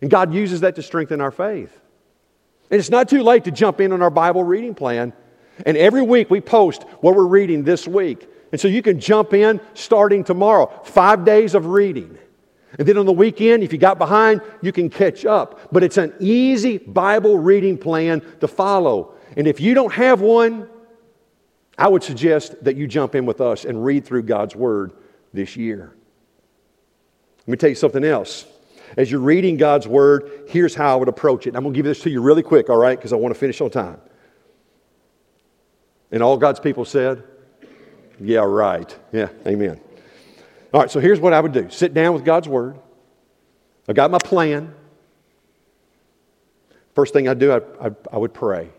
And 0.00 0.10
God 0.10 0.34
uses 0.34 0.60
that 0.60 0.74
to 0.76 0.82
strengthen 0.82 1.20
our 1.20 1.30
faith. 1.30 1.72
And 2.70 2.78
it's 2.78 2.90
not 2.90 3.08
too 3.08 3.22
late 3.22 3.44
to 3.44 3.50
jump 3.50 3.80
in 3.80 3.92
on 3.92 4.02
our 4.02 4.10
Bible 4.10 4.42
reading 4.42 4.74
plan. 4.74 5.12
And 5.64 5.76
every 5.76 6.02
week 6.02 6.28
we 6.28 6.40
post 6.40 6.82
what 7.00 7.14
we're 7.14 7.24
reading 7.26 7.62
this 7.62 7.86
week. 7.86 8.28
And 8.50 8.60
so 8.60 8.68
you 8.68 8.82
can 8.82 8.98
jump 8.98 9.32
in 9.32 9.60
starting 9.74 10.24
tomorrow. 10.24 10.72
Five 10.84 11.24
days 11.24 11.54
of 11.54 11.66
reading. 11.66 12.18
And 12.76 12.86
then 12.86 12.98
on 12.98 13.06
the 13.06 13.12
weekend, 13.12 13.62
if 13.62 13.72
you 13.72 13.78
got 13.78 13.98
behind, 13.98 14.42
you 14.60 14.72
can 14.72 14.90
catch 14.90 15.24
up. 15.24 15.72
But 15.72 15.82
it's 15.82 15.96
an 15.96 16.12
easy 16.20 16.78
Bible 16.78 17.38
reading 17.38 17.78
plan 17.78 18.20
to 18.40 18.48
follow. 18.48 19.14
And 19.36 19.46
if 19.46 19.60
you 19.60 19.74
don't 19.74 19.92
have 19.92 20.20
one, 20.20 20.68
I 21.78 21.88
would 21.88 22.02
suggest 22.02 22.62
that 22.64 22.76
you 22.76 22.86
jump 22.86 23.14
in 23.14 23.24
with 23.24 23.40
us 23.40 23.64
and 23.64 23.84
read 23.84 24.04
through 24.04 24.24
God's 24.24 24.54
Word 24.54 24.92
this 25.32 25.56
year. 25.56 25.94
Let 27.40 27.48
me 27.48 27.56
tell 27.56 27.70
you 27.70 27.76
something 27.76 28.04
else. 28.04 28.44
As 28.96 29.10
you're 29.10 29.20
reading 29.20 29.56
God's 29.56 29.86
Word, 29.86 30.44
here's 30.48 30.74
how 30.74 30.92
I 30.92 30.96
would 30.96 31.08
approach 31.08 31.46
it. 31.46 31.54
I'm 31.54 31.62
going 31.62 31.72
to 31.72 31.78
give 31.78 31.86
this 31.86 32.02
to 32.02 32.10
you 32.10 32.20
really 32.20 32.42
quick, 32.42 32.68
all 32.68 32.76
right, 32.76 32.98
because 32.98 33.12
I 33.12 33.16
want 33.16 33.34
to 33.34 33.38
finish 33.38 33.60
on 33.60 33.70
time. 33.70 34.00
And 36.10 36.22
all 36.22 36.36
God's 36.36 36.60
people 36.60 36.84
said, 36.84 37.22
Yeah, 38.20 38.40
right. 38.40 38.94
Yeah, 39.12 39.28
amen. 39.46 39.80
All 40.72 40.80
right, 40.80 40.90
so 40.90 41.00
here's 41.00 41.20
what 41.20 41.32
I 41.32 41.40
would 41.40 41.52
do 41.52 41.70
sit 41.70 41.94
down 41.94 42.14
with 42.14 42.24
God's 42.24 42.48
Word. 42.48 42.78
I've 43.88 43.96
got 43.96 44.10
my 44.10 44.18
plan. 44.18 44.74
First 46.94 47.12
thing 47.12 47.28
I 47.28 47.34
do, 47.34 47.52
I, 47.52 47.86
I, 47.86 47.90
I 48.12 48.18
would 48.18 48.34
pray. 48.34 48.70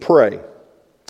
Pray. 0.00 0.40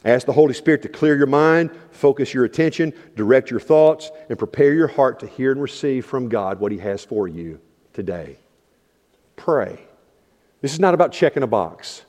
Ask 0.05 0.27
the 0.27 0.33
Holy 0.33 0.55
Spirit 0.55 0.83
to 0.83 0.89
clear 0.89 1.17
your 1.17 1.27
mind, 1.27 1.71
focus 1.91 2.35
your 2.35 2.45
attention, 2.45 2.93
direct 3.17 3.51
your 3.51 3.61
thoughts, 3.61 4.11
and 4.29 4.39
prepare 4.39 4.75
your 4.75 4.89
heart 4.89 5.21
to 5.21 5.27
hear 5.27 5.53
and 5.53 5.63
receive 5.63 6.05
from 6.05 6.29
God 6.29 6.61
what 6.61 6.73
He 6.73 6.79
has 6.79 7.05
for 7.05 7.27
you 7.29 7.61
today. 7.93 8.39
Pray. 9.37 9.79
This 10.61 10.73
is 10.73 10.81
not 10.81 10.95
about 10.95 11.13
checking 11.13 11.43
a 11.43 11.47
box. 11.47 12.05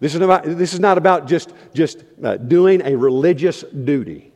This 0.00 0.14
is, 0.14 0.20
about, 0.22 0.44
this 0.44 0.72
is 0.72 0.80
not 0.80 0.96
about 0.96 1.26
just, 1.26 1.52
just 1.74 2.02
uh, 2.22 2.38
doing 2.38 2.80
a 2.82 2.96
religious 2.96 3.62
duty. 3.62 4.32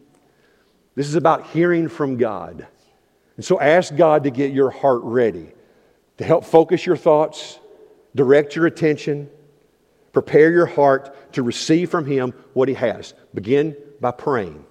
This 0.95 1.09
is 1.09 1.15
about 1.15 1.49
hearing 1.49 1.89
from 1.89 2.17
God. 2.17 2.67
And 3.37 3.45
so 3.45 3.61
ask 3.61 3.95
God 3.97 4.25
to 4.25 4.31
get 4.31 4.53
your 4.53 4.71
heart 4.71 5.01
ready, 5.03 5.53
to 6.19 6.25
help 6.25 6.45
focus 6.45 6.87
your 6.87 6.97
thoughts, 6.97 7.59
direct 8.15 8.55
your 8.55 8.67
attention, 8.67 9.29
prepare 10.13 10.53
your 10.53 10.67
heart 10.67 11.33
to 11.33 11.43
receive 11.43 11.91
from 11.91 12.07
Him 12.07 12.33
what 12.53 12.69
He 12.69 12.75
has. 12.75 13.15
Begin 13.35 13.77
by 14.01 14.13
praying. 14.13 14.65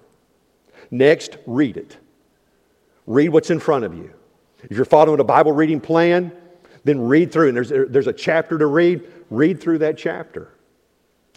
Next, 0.90 1.36
read 1.46 1.76
it. 1.76 1.98
Read 3.06 3.28
what's 3.28 3.50
in 3.50 3.60
front 3.60 3.84
of 3.84 3.94
you. 3.94 4.12
If 4.62 4.76
you're 4.76 4.86
following 4.86 5.20
a 5.20 5.24
Bible 5.24 5.52
reading 5.52 5.80
plan, 5.80 6.32
then 6.84 7.00
read 7.02 7.32
through. 7.32 7.48
And 7.48 7.56
there's, 7.56 7.68
there's 7.68 8.06
a 8.06 8.12
chapter 8.12 8.56
to 8.56 8.66
read, 8.66 9.02
read 9.28 9.60
through 9.60 9.78
that 9.78 9.98
chapter. 9.98 10.50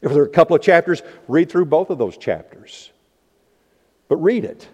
If 0.02 0.14
there 0.14 0.22
are 0.22 0.28
a 0.28 0.30
couple 0.30 0.56
of 0.56 0.62
chapters, 0.62 1.02
read 1.28 1.50
through 1.50 1.66
both 1.66 1.90
of 1.90 1.98
those 1.98 2.18
chapters. 2.18 2.92
But 4.08 4.18
read 4.18 4.46
it. 4.46 4.68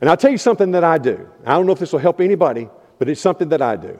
And 0.00 0.08
I'll 0.08 0.16
tell 0.16 0.30
you 0.30 0.38
something 0.38 0.70
that 0.72 0.84
I 0.84 0.98
do. 0.98 1.28
I 1.44 1.52
don't 1.52 1.66
know 1.66 1.72
if 1.72 1.78
this 1.78 1.92
will 1.92 2.00
help 2.00 2.20
anybody, 2.20 2.68
but 2.98 3.08
it's 3.08 3.20
something 3.20 3.48
that 3.50 3.62
I 3.62 3.76
do. 3.76 3.98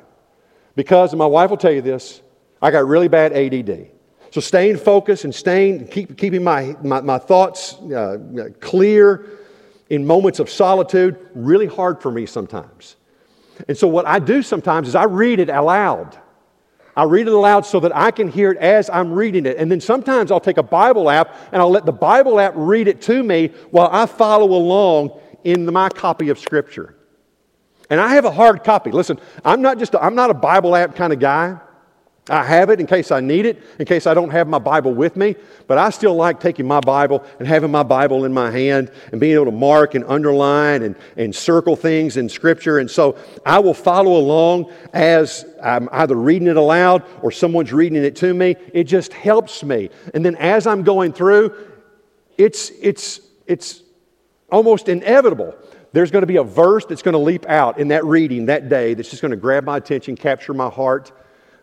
Because, 0.74 1.14
my 1.14 1.26
wife 1.26 1.50
will 1.50 1.56
tell 1.58 1.72
you 1.72 1.82
this, 1.82 2.22
I 2.60 2.70
got 2.70 2.86
really 2.86 3.08
bad 3.08 3.32
ADD. 3.32 3.88
So 4.30 4.40
staying 4.40 4.78
focused 4.78 5.24
and 5.24 5.34
staying, 5.34 5.88
keep, 5.88 6.16
keeping 6.16 6.42
my, 6.42 6.74
my, 6.82 7.02
my 7.02 7.18
thoughts 7.18 7.74
uh, 7.74 8.18
clear 8.60 9.26
in 9.90 10.06
moments 10.06 10.38
of 10.38 10.48
solitude, 10.48 11.18
really 11.34 11.66
hard 11.66 12.00
for 12.00 12.10
me 12.10 12.24
sometimes. 12.24 12.96
And 13.68 13.76
so 13.76 13.86
what 13.86 14.06
I 14.06 14.18
do 14.18 14.42
sometimes 14.42 14.88
is 14.88 14.94
I 14.94 15.04
read 15.04 15.38
it 15.38 15.50
aloud. 15.50 16.18
I 16.96 17.04
read 17.04 17.26
it 17.26 17.32
aloud 17.32 17.66
so 17.66 17.80
that 17.80 17.94
I 17.94 18.10
can 18.10 18.28
hear 18.28 18.52
it 18.52 18.58
as 18.58 18.88
I'm 18.88 19.12
reading 19.12 19.44
it. 19.44 19.56
And 19.58 19.70
then 19.70 19.80
sometimes 19.80 20.30
I'll 20.30 20.40
take 20.40 20.58
a 20.58 20.62
Bible 20.62 21.10
app 21.10 21.34
and 21.52 21.60
I'll 21.60 21.70
let 21.70 21.84
the 21.84 21.92
Bible 21.92 22.40
app 22.40 22.54
read 22.56 22.88
it 22.88 23.02
to 23.02 23.22
me 23.22 23.48
while 23.70 23.88
I 23.92 24.06
follow 24.06 24.52
along 24.52 25.20
in 25.44 25.70
my 25.72 25.88
copy 25.88 26.28
of 26.28 26.38
Scripture. 26.38 26.96
And 27.90 28.00
I 28.00 28.14
have 28.14 28.24
a 28.24 28.30
hard 28.30 28.64
copy. 28.64 28.90
Listen, 28.90 29.20
I'm 29.44 29.60
not 29.60 29.78
just 29.78 29.94
a, 29.94 30.02
I'm 30.02 30.14
not 30.14 30.30
a 30.30 30.34
Bible 30.34 30.74
app 30.74 30.96
kind 30.96 31.12
of 31.12 31.18
guy. 31.18 31.58
I 32.30 32.44
have 32.44 32.70
it 32.70 32.78
in 32.78 32.86
case 32.86 33.10
I 33.10 33.18
need 33.18 33.46
it, 33.46 33.60
in 33.80 33.84
case 33.84 34.06
I 34.06 34.14
don't 34.14 34.30
have 34.30 34.46
my 34.46 34.60
Bible 34.60 34.94
with 34.94 35.16
me, 35.16 35.34
but 35.66 35.76
I 35.76 35.90
still 35.90 36.14
like 36.14 36.38
taking 36.38 36.68
my 36.68 36.78
Bible 36.78 37.24
and 37.40 37.48
having 37.48 37.72
my 37.72 37.82
Bible 37.82 38.24
in 38.24 38.32
my 38.32 38.48
hand 38.48 38.92
and 39.10 39.20
being 39.20 39.34
able 39.34 39.46
to 39.46 39.50
mark 39.50 39.96
and 39.96 40.04
underline 40.04 40.84
and, 40.84 40.94
and 41.16 41.34
circle 41.34 41.74
things 41.74 42.16
in 42.16 42.28
Scripture. 42.28 42.78
And 42.78 42.88
so 42.88 43.18
I 43.44 43.58
will 43.58 43.74
follow 43.74 44.16
along 44.16 44.72
as 44.92 45.44
I'm 45.60 45.88
either 45.90 46.14
reading 46.14 46.46
it 46.46 46.56
aloud 46.56 47.04
or 47.22 47.32
someone's 47.32 47.72
reading 47.72 48.04
it 48.04 48.14
to 48.16 48.32
me. 48.32 48.54
It 48.72 48.84
just 48.84 49.12
helps 49.12 49.64
me. 49.64 49.90
And 50.14 50.24
then 50.24 50.36
as 50.36 50.68
I'm 50.68 50.84
going 50.84 51.12
through, 51.12 51.56
it's, 52.38 52.70
it's, 52.80 53.20
it's 53.48 53.81
almost 54.52 54.88
inevitable. 54.88 55.56
There's 55.92 56.10
going 56.10 56.22
to 56.22 56.26
be 56.26 56.36
a 56.36 56.44
verse 56.44 56.84
that's 56.84 57.02
going 57.02 57.14
to 57.14 57.18
leap 57.18 57.46
out 57.46 57.80
in 57.80 57.88
that 57.88 58.04
reading 58.04 58.46
that 58.46 58.68
day 58.68 58.94
that's 58.94 59.10
just 59.10 59.22
going 59.22 59.30
to 59.30 59.36
grab 59.36 59.64
my 59.64 59.76
attention, 59.76 60.14
capture 60.14 60.54
my 60.54 60.68
heart 60.68 61.10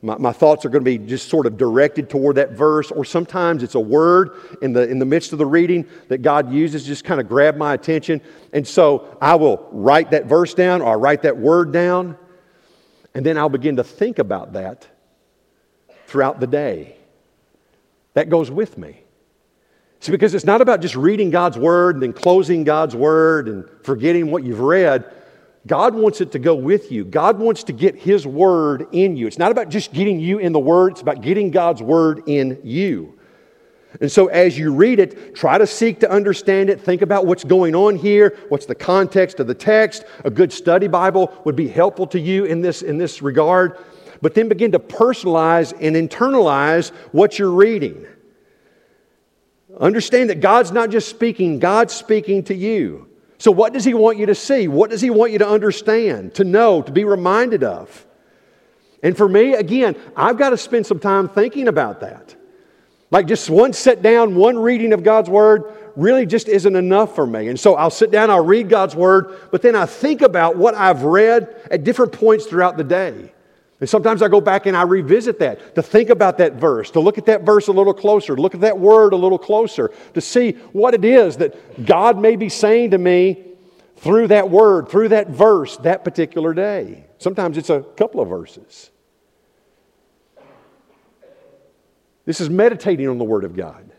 my, 0.02 0.18
my, 0.18 0.32
thoughts 0.32 0.66
are 0.66 0.70
going 0.70 0.84
to 0.84 0.90
be 0.90 0.98
just 0.98 1.30
sort 1.30 1.46
of 1.46 1.58
directed 1.58 2.10
toward 2.10 2.38
that 2.38 2.52
verse, 2.52 2.90
or 2.90 3.04
sometimes 3.04 3.64
it's 3.64 3.76
a 3.76 3.80
word 3.80 4.32
in 4.62 4.72
the, 4.72 4.88
in 4.88 4.98
the 4.98 5.06
midst 5.06 5.34
of 5.34 5.40
the 5.40 5.46
reading 5.46 5.86
that 6.08 6.20
God 6.20 6.54
uses, 6.54 6.86
just 6.86 7.04
kind 7.04 7.20
of 7.20 7.28
grab 7.28 7.58
my 7.58 7.74
attention. 7.74 8.22
And 8.54 8.66
so 8.66 9.18
I 9.22 9.36
will 9.36 9.68
write 9.72 10.12
that 10.12 10.26
verse 10.26 10.54
down 10.54 10.82
or 10.82 10.94
I 10.94 10.96
write 10.96 11.24
that 11.24 11.38
word 11.38 11.74
down, 11.74 12.18
and 13.14 13.26
then 13.26 13.38
I'll 13.38 13.50
begin 13.50 13.76
to 13.76 13.84
think 13.84 14.20
about 14.20 14.54
that 14.54 14.88
throughout 16.08 16.40
the 16.40 16.48
day. 16.48 16.96
That 18.14 18.30
goes 18.30 18.50
with 18.50 18.78
me. 18.78 19.04
See, 20.02 20.12
because 20.12 20.34
it's 20.34 20.46
not 20.46 20.62
about 20.62 20.82
just 20.82 20.96
reading 20.96 21.30
God's 21.30 21.58
word 21.58 21.96
and 21.96 22.04
then 22.04 22.14
closing 22.14 22.64
God's 22.64 22.96
word 22.96 23.48
and 23.50 23.66
forgetting 23.84 24.32
what 24.32 24.44
you've 24.44 24.62
read. 24.62 25.12
God 25.68 25.94
wants 25.94 26.22
it 26.22 26.32
to 26.32 26.40
go 26.40 26.56
with 26.56 26.92
you. 26.92 27.04
God 27.06 27.38
wants 27.38 27.64
to 27.66 27.74
get 27.74 27.96
His 27.96 28.26
Word 28.26 28.88
in 28.92 29.18
you. 29.18 29.28
It's 29.28 29.38
not 29.38 29.52
about 29.52 29.70
just 29.70 29.94
getting 29.94 30.20
you 30.20 30.40
in 30.40 30.54
the 30.54 30.60
Word, 30.60 30.94
it's 30.94 31.02
about 31.02 31.22
getting 31.22 31.52
God's 31.52 31.82
Word 31.82 32.24
in 32.28 32.60
you. 32.64 33.16
And 34.02 34.12
so, 34.12 34.28
as 34.28 34.58
you 34.58 34.74
read 34.74 35.00
it, 35.00 35.36
try 35.36 35.58
to 35.58 35.66
seek 35.66 36.00
to 36.02 36.12
understand 36.12 36.70
it. 36.70 36.80
Think 36.80 37.02
about 37.02 37.26
what's 37.26 37.44
going 37.44 37.76
on 37.76 37.96
here. 37.96 38.38
What's 38.50 38.68
the 38.68 38.76
context 38.76 39.40
of 39.40 39.48
the 39.48 39.56
text? 39.56 40.06
A 40.24 40.30
good 40.30 40.54
study 40.54 40.88
Bible 40.88 41.34
would 41.44 41.56
be 41.56 41.68
helpful 41.68 42.06
to 42.08 42.20
you 42.20 42.46
in 42.46 42.62
this, 42.62 42.84
in 42.84 43.00
this 43.00 43.22
regard. 43.22 43.78
But 44.22 44.36
then 44.36 44.48
begin 44.48 44.72
to 44.74 44.80
personalize 44.80 45.74
and 45.82 45.96
internalize 45.96 46.92
what 47.12 47.40
you're 47.40 47.52
reading. 47.52 48.06
Understand 49.80 50.30
that 50.30 50.42
God's 50.42 50.72
not 50.72 50.90
just 50.90 51.10
speaking, 51.10 51.60
God's 51.60 51.94
speaking 51.94 52.44
to 52.44 52.56
you. 52.56 53.08
So, 53.38 53.52
what 53.52 53.72
does 53.72 53.86
he 53.86 53.94
want 53.94 54.18
you 54.18 54.26
to 54.26 54.36
see? 54.36 54.68
What 54.68 54.90
does 54.90 55.00
he 55.00 55.10
want 55.10 55.32
you 55.32 55.40
to 55.40 55.48
understand, 55.48 56.36
to 56.36 56.44
know, 56.44 56.82
to 56.82 56.92
be 56.92 57.06
reminded 57.06 57.64
of? 57.64 58.06
And 59.02 59.16
for 59.16 59.30
me, 59.30 59.54
again, 59.54 59.96
I've 60.16 60.38
got 60.38 60.50
to 60.50 60.58
spend 60.58 60.86
some 60.86 61.00
time 61.00 61.30
thinking 61.30 61.70
about 61.70 62.02
that. 62.02 62.36
Like 63.12 63.28
just 63.28 63.50
one 63.50 63.72
sit 63.72 64.02
down, 64.02 64.36
one 64.36 64.60
reading 64.60 64.92
of 64.92 65.04
God's 65.04 65.30
Word 65.30 65.64
really 65.96 66.26
just 66.26 66.50
isn't 66.50 66.76
enough 66.76 67.16
for 67.16 67.26
me. 67.26 67.48
And 67.48 67.60
so 67.60 67.76
I'll 67.76 67.90
sit 67.90 68.12
down, 68.12 68.30
I'll 68.30 68.44
read 68.44 68.70
God's 68.70 68.96
Word, 68.96 69.38
but 69.52 69.62
then 69.62 69.76
I 69.76 69.86
think 69.86 70.22
about 70.22 70.58
what 70.58 70.76
I've 70.76 71.04
read 71.04 71.56
at 71.72 71.86
different 71.86 72.12
points 72.12 72.46
throughout 72.46 72.76
the 72.76 72.84
day. 72.84 73.32
And 73.80 73.90
sometimes 73.90 74.22
I 74.22 74.28
go 74.28 74.42
back 74.42 74.66
and 74.66 74.76
I 74.76 74.82
revisit 74.82 75.40
that 75.40 75.76
to 75.76 75.82
think 75.82 76.10
about 76.10 76.38
that 76.40 76.54
verse, 76.54 76.92
to 76.92 77.00
look 77.00 77.18
at 77.18 77.26
that 77.28 77.44
verse 77.44 77.68
a 77.68 77.72
little 77.72 77.94
closer, 77.94 78.36
look 78.36 78.54
at 78.54 78.62
that 78.62 78.78
word 78.78 79.14
a 79.14 79.16
little 79.16 79.38
closer, 79.38 79.92
to 80.14 80.22
see 80.22 80.52
what 80.74 80.94
it 80.94 81.06
is 81.06 81.38
that 81.38 81.86
God 81.86 82.20
may 82.20 82.36
be 82.36 82.50
saying 82.50 82.92
to 82.92 82.98
me 82.98 83.46
through 83.98 84.28
that 84.28 84.50
word, 84.50 84.90
through 84.90 85.10
that 85.10 85.30
verse, 85.30 85.78
that 85.78 86.04
particular 86.04 86.54
day. 86.54 87.06
Sometimes 87.20 87.58
it's 87.58 87.70
a 87.70 87.82
couple 87.82 88.20
of 88.20 88.28
verses. 88.28 88.92
This 92.26 92.42
is 92.42 92.50
meditating 92.50 93.08
on 93.08 93.18
the 93.18 93.24
Word 93.24 93.44
of 93.44 93.56
God. 93.56 93.90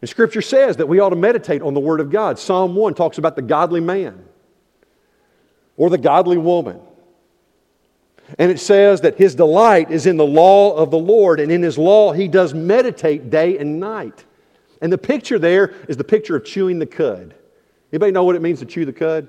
And 0.00 0.08
Scripture 0.08 0.42
says 0.42 0.76
that 0.76 0.86
we 0.86 1.00
ought 1.00 1.10
to 1.10 1.16
meditate 1.16 1.60
on 1.60 1.74
the 1.74 1.80
Word 1.80 2.00
of 2.00 2.10
God. 2.10 2.38
Psalm 2.38 2.74
1 2.74 2.94
talks 2.94 3.18
about 3.18 3.36
the 3.36 3.42
godly 3.42 3.80
man 3.80 4.24
or 5.76 5.90
the 5.90 5.98
godly 5.98 6.38
woman. 6.38 6.80
And 8.38 8.50
it 8.50 8.58
says 8.58 9.02
that 9.02 9.16
his 9.16 9.34
delight 9.34 9.90
is 9.90 10.06
in 10.06 10.16
the 10.16 10.26
law 10.26 10.74
of 10.74 10.90
the 10.90 10.98
Lord, 10.98 11.38
and 11.40 11.52
in 11.52 11.62
his 11.62 11.78
law 11.78 12.12
he 12.12 12.28
does 12.28 12.54
meditate 12.54 13.30
day 13.30 13.58
and 13.58 13.78
night. 13.78 14.24
And 14.82 14.92
the 14.92 14.98
picture 14.98 15.38
there 15.38 15.72
is 15.88 15.96
the 15.96 16.04
picture 16.04 16.36
of 16.36 16.44
chewing 16.44 16.78
the 16.78 16.86
cud. 16.86 17.34
Anybody 17.92 18.12
know 18.12 18.24
what 18.24 18.36
it 18.36 18.42
means 18.42 18.58
to 18.58 18.66
chew 18.66 18.84
the 18.84 18.92
cud? 18.92 19.28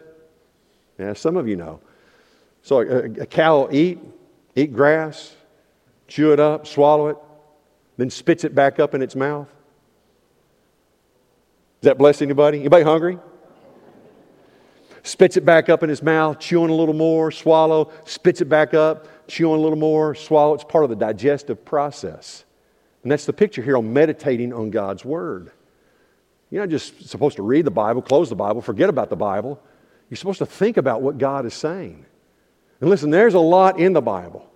Yeah, 0.97 1.13
some 1.13 1.37
of 1.37 1.47
you 1.47 1.55
know. 1.55 1.79
So 2.63 2.79
a, 2.81 3.03
a 3.21 3.25
cow 3.25 3.61
will 3.61 3.73
eat, 3.73 3.99
eat 4.55 4.73
grass, 4.73 5.35
chew 6.07 6.33
it 6.33 6.39
up, 6.39 6.65
swallow 6.65 7.07
it, 7.09 7.17
then 7.97 8.09
spits 8.09 8.43
it 8.43 8.55
back 8.55 8.79
up 8.79 8.95
in 8.95 9.01
its 9.01 9.15
mouth. 9.15 9.47
Does 11.81 11.89
that 11.89 11.97
bless 11.97 12.21
anybody? 12.21 12.59
Anybody 12.59 12.83
hungry? 12.83 13.19
Spits 15.07 15.37
it 15.37 15.45
back 15.45 15.69
up 15.69 15.83
in 15.83 15.89
his 15.89 16.03
mouth, 16.03 16.39
chewing 16.39 16.69
a 16.69 16.75
little 16.75 16.93
more, 16.93 17.31
swallow, 17.31 17.91
spits 18.05 18.41
it 18.41 18.49
back 18.49 18.73
up, 18.73 19.07
chewing 19.27 19.59
a 19.59 19.63
little 19.63 19.77
more, 19.77 20.13
swallow. 20.13 20.53
It's 20.53 20.63
part 20.63 20.83
of 20.83 20.89
the 20.89 20.95
digestive 20.95 21.63
process. 21.63 22.43
And 23.03 23.11
that's 23.11 23.25
the 23.25 23.33
picture 23.33 23.61
here 23.61 23.77
on 23.77 23.93
meditating 23.93 24.53
on 24.53 24.69
God's 24.69 25.05
Word. 25.05 25.51
You're 26.49 26.63
not 26.63 26.69
just 26.69 27.07
supposed 27.09 27.37
to 27.37 27.43
read 27.43 27.65
the 27.65 27.71
Bible, 27.71 28.01
close 28.01 28.29
the 28.29 28.35
Bible, 28.35 28.61
forget 28.61 28.89
about 28.89 29.09
the 29.09 29.15
Bible. 29.15 29.61
You're 30.09 30.17
supposed 30.17 30.39
to 30.39 30.45
think 30.45 30.77
about 30.77 31.01
what 31.01 31.17
God 31.17 31.45
is 31.45 31.53
saying. 31.53 32.05
And 32.79 32.89
listen, 32.89 33.09
there's 33.09 33.33
a 33.33 33.39
lot 33.39 33.79
in 33.79 33.93
the 33.93 34.01
Bible. 34.01 34.49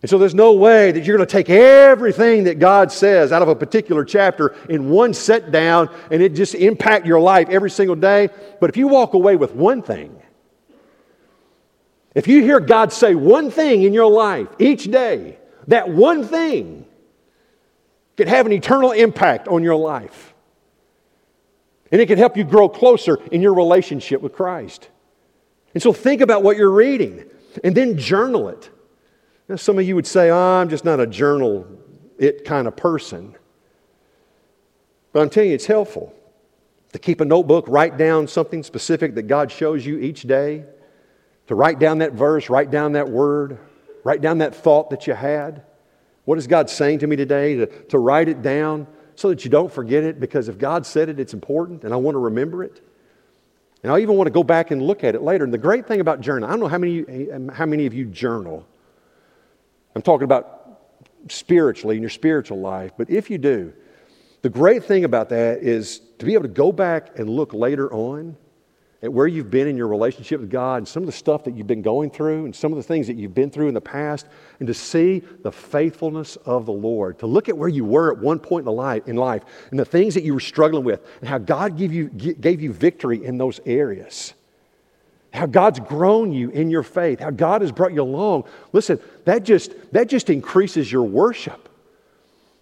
And 0.00 0.08
so 0.08 0.16
there's 0.16 0.34
no 0.34 0.52
way 0.52 0.92
that 0.92 1.04
you're 1.04 1.16
going 1.16 1.26
to 1.26 1.32
take 1.32 1.50
everything 1.50 2.44
that 2.44 2.60
God 2.60 2.92
says 2.92 3.32
out 3.32 3.42
of 3.42 3.48
a 3.48 3.56
particular 3.56 4.04
chapter 4.04 4.54
in 4.68 4.90
one 4.90 5.12
set 5.12 5.50
down 5.50 5.92
and 6.10 6.22
it 6.22 6.34
just 6.34 6.54
impact 6.54 7.04
your 7.04 7.18
life 7.18 7.48
every 7.48 7.70
single 7.70 7.96
day. 7.96 8.28
But 8.60 8.70
if 8.70 8.76
you 8.76 8.86
walk 8.86 9.14
away 9.14 9.34
with 9.34 9.54
one 9.54 9.82
thing, 9.82 10.22
if 12.14 12.28
you 12.28 12.42
hear 12.42 12.60
God 12.60 12.92
say 12.92 13.14
one 13.16 13.50
thing 13.50 13.82
in 13.82 13.92
your 13.92 14.10
life 14.10 14.48
each 14.58 14.84
day, 14.84 15.38
that 15.66 15.88
one 15.88 16.24
thing 16.24 16.86
could 18.16 18.28
have 18.28 18.46
an 18.46 18.52
eternal 18.52 18.92
impact 18.92 19.48
on 19.48 19.62
your 19.62 19.76
life. 19.76 20.32
And 21.90 22.00
it 22.00 22.06
can 22.06 22.18
help 22.18 22.36
you 22.36 22.44
grow 22.44 22.68
closer 22.68 23.18
in 23.32 23.42
your 23.42 23.54
relationship 23.54 24.20
with 24.20 24.32
Christ. 24.32 24.88
And 25.74 25.82
so 25.82 25.92
think 25.92 26.20
about 26.20 26.42
what 26.42 26.56
you're 26.56 26.70
reading 26.70 27.24
and 27.64 27.74
then 27.74 27.98
journal 27.98 28.48
it. 28.48 28.70
Now, 29.48 29.56
some 29.56 29.78
of 29.78 29.86
you 29.86 29.94
would 29.94 30.06
say, 30.06 30.30
oh, 30.30 30.36
I'm 30.36 30.68
just 30.68 30.84
not 30.84 31.00
a 31.00 31.06
journal 31.06 31.66
it 32.18 32.44
kind 32.44 32.66
of 32.66 32.76
person. 32.76 33.34
But 35.12 35.22
I'm 35.22 35.30
telling 35.30 35.50
you, 35.50 35.54
it's 35.54 35.66
helpful 35.66 36.12
to 36.92 36.98
keep 36.98 37.20
a 37.20 37.24
notebook, 37.24 37.66
write 37.68 37.96
down 37.96 38.26
something 38.26 38.62
specific 38.62 39.14
that 39.14 39.22
God 39.22 39.50
shows 39.50 39.86
you 39.86 39.98
each 39.98 40.22
day, 40.22 40.64
to 41.46 41.54
write 41.54 41.78
down 41.78 41.98
that 41.98 42.12
verse, 42.12 42.50
write 42.50 42.70
down 42.70 42.92
that 42.92 43.08
word, 43.08 43.58
write 44.04 44.20
down 44.20 44.38
that 44.38 44.54
thought 44.54 44.90
that 44.90 45.06
you 45.06 45.14
had. 45.14 45.62
What 46.24 46.38
is 46.38 46.46
God 46.46 46.68
saying 46.68 46.98
to 46.98 47.06
me 47.06 47.16
today? 47.16 47.56
To, 47.56 47.66
to 47.66 47.98
write 47.98 48.28
it 48.28 48.42
down 48.42 48.86
so 49.14 49.30
that 49.30 49.44
you 49.44 49.50
don't 49.50 49.72
forget 49.72 50.04
it, 50.04 50.20
because 50.20 50.48
if 50.48 50.58
God 50.58 50.86
said 50.86 51.08
it, 51.08 51.18
it's 51.18 51.34
important, 51.34 51.84
and 51.84 51.92
I 51.92 51.96
want 51.96 52.14
to 52.14 52.20
remember 52.20 52.62
it. 52.62 52.84
And 53.82 53.92
I 53.92 53.98
even 54.00 54.16
want 54.16 54.26
to 54.26 54.32
go 54.32 54.42
back 54.42 54.70
and 54.70 54.82
look 54.82 55.04
at 55.04 55.14
it 55.14 55.22
later. 55.22 55.44
And 55.44 55.54
the 55.54 55.58
great 55.58 55.86
thing 55.86 56.00
about 56.00 56.20
journaling, 56.20 56.46
I 56.46 56.50
don't 56.50 56.60
know 56.60 56.68
how 56.68 56.78
many, 56.78 57.28
how 57.52 57.66
many 57.66 57.86
of 57.86 57.94
you 57.94 58.04
journal. 58.04 58.66
I'm 59.98 60.02
talking 60.02 60.26
about 60.26 60.78
spiritually 61.26 61.96
in 61.96 62.02
your 62.02 62.08
spiritual 62.08 62.60
life, 62.60 62.92
but 62.96 63.10
if 63.10 63.30
you 63.30 63.36
do, 63.36 63.72
the 64.42 64.48
great 64.48 64.84
thing 64.84 65.02
about 65.02 65.28
that 65.30 65.58
is 65.64 65.98
to 66.20 66.24
be 66.24 66.34
able 66.34 66.44
to 66.44 66.48
go 66.48 66.70
back 66.70 67.18
and 67.18 67.28
look 67.28 67.52
later 67.52 67.92
on 67.92 68.36
at 69.02 69.12
where 69.12 69.26
you've 69.26 69.50
been 69.50 69.66
in 69.66 69.76
your 69.76 69.88
relationship 69.88 70.40
with 70.40 70.52
God 70.52 70.76
and 70.76 70.86
some 70.86 71.02
of 71.02 71.08
the 71.08 71.12
stuff 71.12 71.42
that 71.42 71.56
you've 71.56 71.66
been 71.66 71.82
going 71.82 72.10
through 72.10 72.44
and 72.44 72.54
some 72.54 72.70
of 72.70 72.76
the 72.76 72.82
things 72.84 73.08
that 73.08 73.16
you've 73.16 73.34
been 73.34 73.50
through 73.50 73.66
in 73.66 73.74
the 73.74 73.80
past 73.80 74.28
and 74.60 74.68
to 74.68 74.74
see 74.74 75.18
the 75.42 75.50
faithfulness 75.50 76.36
of 76.46 76.64
the 76.64 76.72
Lord, 76.72 77.18
to 77.18 77.26
look 77.26 77.48
at 77.48 77.58
where 77.58 77.68
you 77.68 77.84
were 77.84 78.12
at 78.12 78.18
one 78.18 78.38
point 78.38 78.68
in, 78.68 78.72
life, 78.72 79.08
in 79.08 79.16
life 79.16 79.42
and 79.72 79.80
the 79.80 79.84
things 79.84 80.14
that 80.14 80.22
you 80.22 80.32
were 80.32 80.38
struggling 80.38 80.84
with 80.84 81.04
and 81.18 81.28
how 81.28 81.38
God 81.38 81.76
gave 81.76 81.92
you, 81.92 82.06
gave 82.06 82.62
you 82.62 82.72
victory 82.72 83.24
in 83.24 83.36
those 83.36 83.58
areas. 83.66 84.34
How 85.32 85.46
God's 85.46 85.80
grown 85.80 86.32
you 86.32 86.50
in 86.50 86.70
your 86.70 86.82
faith, 86.82 87.20
how 87.20 87.30
God 87.30 87.60
has 87.60 87.70
brought 87.70 87.92
you 87.92 88.02
along. 88.02 88.44
Listen, 88.72 88.98
that 89.24 89.44
just, 89.44 89.72
that 89.92 90.08
just 90.08 90.30
increases 90.30 90.90
your 90.90 91.02
worship. 91.02 91.68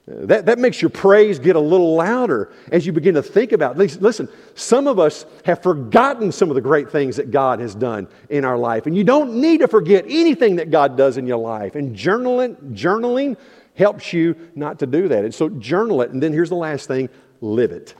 That, 0.08 0.46
that 0.46 0.60
makes 0.60 0.80
your 0.80 0.90
praise 0.90 1.40
get 1.40 1.56
a 1.56 1.60
little 1.60 1.96
louder 1.96 2.52
as 2.70 2.86
you 2.86 2.92
begin 2.92 3.16
to 3.16 3.22
think 3.22 3.50
about 3.50 3.78
it. 3.80 4.00
Listen, 4.00 4.28
some 4.54 4.86
of 4.86 5.00
us 5.00 5.26
have 5.44 5.64
forgotten 5.64 6.30
some 6.30 6.48
of 6.48 6.54
the 6.54 6.60
great 6.60 6.90
things 6.90 7.16
that 7.16 7.32
God 7.32 7.58
has 7.58 7.74
done 7.74 8.06
in 8.30 8.44
our 8.44 8.56
life. 8.56 8.86
And 8.86 8.96
you 8.96 9.02
don't 9.02 9.40
need 9.40 9.58
to 9.58 9.68
forget 9.68 10.04
anything 10.06 10.56
that 10.56 10.70
God 10.70 10.96
does 10.96 11.16
in 11.16 11.26
your 11.26 11.38
life. 11.38 11.74
And 11.74 11.96
journaling, 11.96 12.54
journaling 12.72 13.36
helps 13.74 14.12
you 14.12 14.36
not 14.54 14.78
to 14.78 14.86
do 14.86 15.08
that. 15.08 15.24
And 15.24 15.34
so 15.34 15.48
journal 15.48 16.00
it. 16.02 16.10
And 16.10 16.22
then 16.22 16.32
here's 16.32 16.50
the 16.50 16.54
last 16.54 16.86
thing 16.86 17.08
live 17.40 17.72
it. 17.72 17.94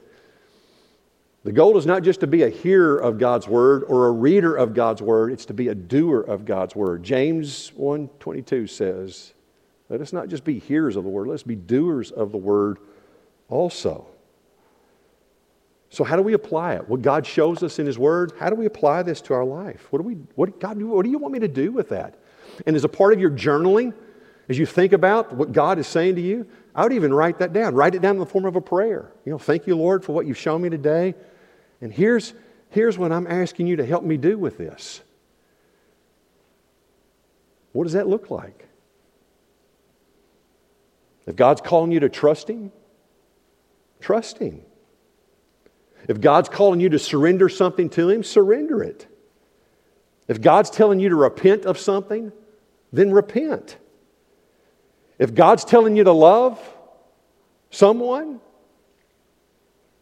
The 1.47 1.53
goal 1.53 1.79
is 1.79 1.87
not 1.87 2.03
just 2.03 2.19
to 2.21 2.27
be 2.27 2.43
a 2.43 2.49
hearer 2.49 2.99
of 2.99 3.19
God's 3.19 3.47
word 3.47 3.85
or 3.85 4.09
a 4.09 4.11
reader 4.11 4.57
of 4.57 4.75
God's 4.75 5.01
word, 5.01 5.31
it's 5.31 5.45
to 5.45 5.55
be 5.55 5.69
a 5.69 5.77
doer 5.77 6.21
of 6.21 6.45
God's 6.45 6.75
word. 6.75 7.05
James 7.05 7.71
1:22 7.79 8.69
says, 8.69 9.33
let 9.89 10.01
us 10.01 10.13
not 10.13 10.27
just 10.27 10.43
be 10.43 10.59
hearers 10.59 10.97
of 10.97 11.05
the 11.05 11.09
word, 11.09 11.29
let's 11.29 11.45
be 11.45 11.55
doers 11.55 12.11
of 12.11 12.33
the 12.33 12.37
word 12.37 12.79
also. 13.49 14.09
So, 15.89 16.03
how 16.03 16.17
do 16.17 16.23
we 16.23 16.33
apply 16.33 16.75
it? 16.75 16.89
What 16.89 17.03
God 17.03 17.25
shows 17.25 17.63
us 17.63 17.79
in 17.79 17.87
His 17.87 17.97
Word, 17.97 18.33
how 18.41 18.51
do 18.51 18.57
we 18.57 18.67
apply 18.67 19.05
this 19.05 19.21
to 19.23 19.35
our 19.35 19.45
life? 19.45 19.87
What 19.91 20.01
do 20.01 20.03
we, 20.03 20.15
what, 20.35 20.59
God, 20.59 20.83
what 20.83 21.05
do 21.05 21.11
you 21.11 21.19
want 21.19 21.33
me 21.33 21.39
to 21.39 21.49
do 21.49 21.71
with 21.71 21.91
that? 21.91 22.19
And 22.67 22.75
as 22.75 22.83
a 22.83 22.89
part 22.89 23.13
of 23.13 23.21
your 23.21 23.31
journaling, 23.31 23.95
as 24.49 24.59
you 24.59 24.67
think 24.67 24.93
about 24.93 25.33
what 25.33 25.53
God 25.53 25.79
is 25.79 25.87
saying 25.87 26.17
to 26.17 26.21
you, 26.21 26.45
I 26.75 26.83
would 26.83 26.93
even 26.93 27.15
write 27.15 27.39
that 27.39 27.53
down. 27.53 27.77
Write 27.77 27.95
it 27.95 28.03
down 28.03 28.17
in 28.17 28.19
the 28.19 28.27
form 28.27 28.47
of 28.47 28.57
a 28.57 28.61
prayer. 28.61 29.13
You 29.25 29.31
know, 29.31 29.39
thank 29.39 29.69
you, 29.69 29.77
Lord, 29.77 30.05
for 30.05 30.13
what 30.13 30.27
you've 30.27 30.37
shown 30.37 30.61
me 30.61 30.71
today. 30.71 31.15
And 31.81 31.93
here's, 31.93 32.33
here's 32.71 32.97
what 32.97 33.13
I'm 33.13 33.27
asking 33.27 33.67
you 33.67 33.77
to 33.77 33.87
help 33.87 34.05
me 34.05 34.17
do 34.17 34.39
with 34.39 34.59
this. 34.59 35.03
What 37.73 37.85
does 37.85 37.93
that 37.93 38.09
look 38.09 38.31
like? 38.31 38.67
If 41.27 41.37
God's 41.37 41.61
calling 41.61 41.93
you 41.93 42.01
to 42.01 42.09
trust 42.09 42.49
Him, 42.49 42.73
trust 44.01 44.39
Him. 44.39 44.63
If 46.09 46.21
God's 46.21 46.49
calling 46.49 46.81
you 46.81 46.89
to 46.91 46.99
surrender 46.99 47.49
something 47.49 47.91
to 47.91 48.09
Him, 48.09 48.23
surrender 48.23 48.83
it. 48.83 49.07
If 50.29 50.41
God's 50.41 50.71
telling 50.71 51.01
you 51.01 51.09
to 51.11 51.17
repent 51.17 51.67
of 51.67 51.79
something, 51.79 52.33
then 52.93 53.13
repent. 53.13 53.77
If 55.19 55.35
God's 55.35 55.65
telling 55.65 55.97
you 55.97 56.05
to 56.05 56.13
love 56.13 56.61
someone 57.71 58.41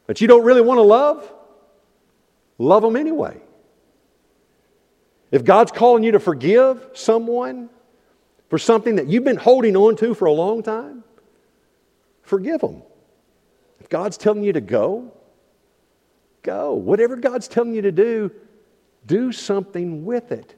that 0.06 0.20
you 0.20 0.28
don't 0.28 0.44
really 0.44 0.60
want 0.60 0.78
to 0.78 0.82
love, 0.82 1.32
love 2.64 2.82
them 2.82 2.96
anyway. 2.96 3.40
If 5.30 5.44
God's 5.44 5.72
calling 5.72 6.04
you 6.04 6.12
to 6.12 6.20
forgive 6.20 6.90
someone 6.94 7.68
for 8.48 8.58
something 8.58 8.96
that 8.96 9.08
you've 9.08 9.24
been 9.24 9.36
holding 9.36 9.76
on 9.76 9.96
to 9.96 10.14
for 10.14 10.26
a 10.26 10.32
long 10.32 10.62
time, 10.62 11.02
forgive 12.22 12.60
them. 12.60 12.82
If 13.80 13.88
God's 13.88 14.16
telling 14.16 14.44
you 14.44 14.52
to 14.52 14.60
go, 14.60 15.12
go. 16.42 16.74
Whatever 16.74 17.16
God's 17.16 17.48
telling 17.48 17.74
you 17.74 17.82
to 17.82 17.92
do, 17.92 18.30
do 19.06 19.32
something 19.32 20.04
with 20.04 20.30
it. 20.30 20.54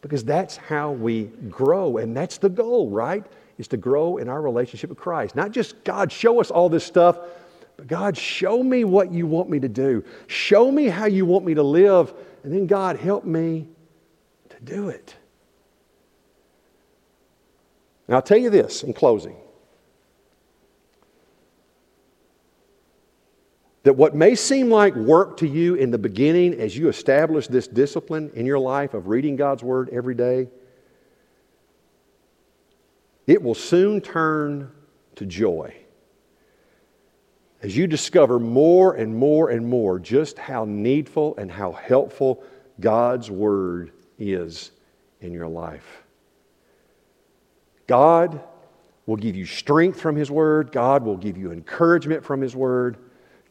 Because 0.00 0.24
that's 0.24 0.56
how 0.56 0.92
we 0.92 1.24
grow. 1.48 1.98
And 1.98 2.16
that's 2.16 2.38
the 2.38 2.48
goal, 2.48 2.88
right? 2.88 3.24
Is 3.58 3.68
to 3.68 3.76
grow 3.76 4.16
in 4.16 4.28
our 4.28 4.40
relationship 4.40 4.88
with 4.90 4.98
Christ. 4.98 5.36
Not 5.36 5.50
just 5.50 5.82
God, 5.84 6.10
show 6.12 6.40
us 6.40 6.50
all 6.50 6.68
this 6.68 6.84
stuff, 6.84 7.18
but 7.80 7.86
God, 7.86 8.14
show 8.14 8.62
me 8.62 8.84
what 8.84 9.10
you 9.10 9.26
want 9.26 9.48
me 9.48 9.58
to 9.58 9.68
do. 9.68 10.04
Show 10.26 10.70
me 10.70 10.84
how 10.84 11.06
you 11.06 11.24
want 11.24 11.46
me 11.46 11.54
to 11.54 11.62
live. 11.62 12.12
And 12.44 12.52
then, 12.52 12.66
God, 12.66 12.98
help 12.98 13.24
me 13.24 13.68
to 14.50 14.60
do 14.60 14.90
it. 14.90 15.16
Now, 18.06 18.16
I'll 18.16 18.22
tell 18.22 18.36
you 18.36 18.50
this 18.50 18.82
in 18.82 18.92
closing. 18.92 19.34
that 23.82 23.94
what 23.94 24.14
may 24.14 24.34
seem 24.34 24.68
like 24.68 24.94
work 24.94 25.38
to 25.38 25.48
you 25.48 25.74
in 25.74 25.90
the 25.90 25.96
beginning 25.96 26.52
as 26.52 26.76
you 26.76 26.90
establish 26.90 27.48
this 27.48 27.66
discipline 27.66 28.30
in 28.34 28.44
your 28.44 28.58
life 28.58 28.92
of 28.92 29.08
reading 29.08 29.36
God's 29.36 29.62
Word 29.62 29.88
every 29.88 30.14
day, 30.14 30.48
it 33.26 33.42
will 33.42 33.54
soon 33.54 34.02
turn 34.02 34.70
to 35.14 35.24
joy 35.24 35.79
as 37.62 37.76
you 37.76 37.86
discover 37.86 38.38
more 38.38 38.94
and 38.94 39.14
more 39.14 39.50
and 39.50 39.66
more 39.66 39.98
just 39.98 40.38
how 40.38 40.64
needful 40.64 41.36
and 41.36 41.50
how 41.50 41.72
helpful 41.72 42.42
God's 42.80 43.30
Word 43.30 43.92
is 44.18 44.70
in 45.20 45.32
your 45.32 45.48
life. 45.48 46.02
God 47.86 48.40
will 49.06 49.16
give 49.16 49.36
you 49.36 49.44
strength 49.44 50.00
from 50.00 50.16
His 50.16 50.30
Word, 50.30 50.72
God 50.72 51.04
will 51.04 51.16
give 51.16 51.36
you 51.36 51.52
encouragement 51.52 52.24
from 52.24 52.40
His 52.40 52.56
Word. 52.56 52.96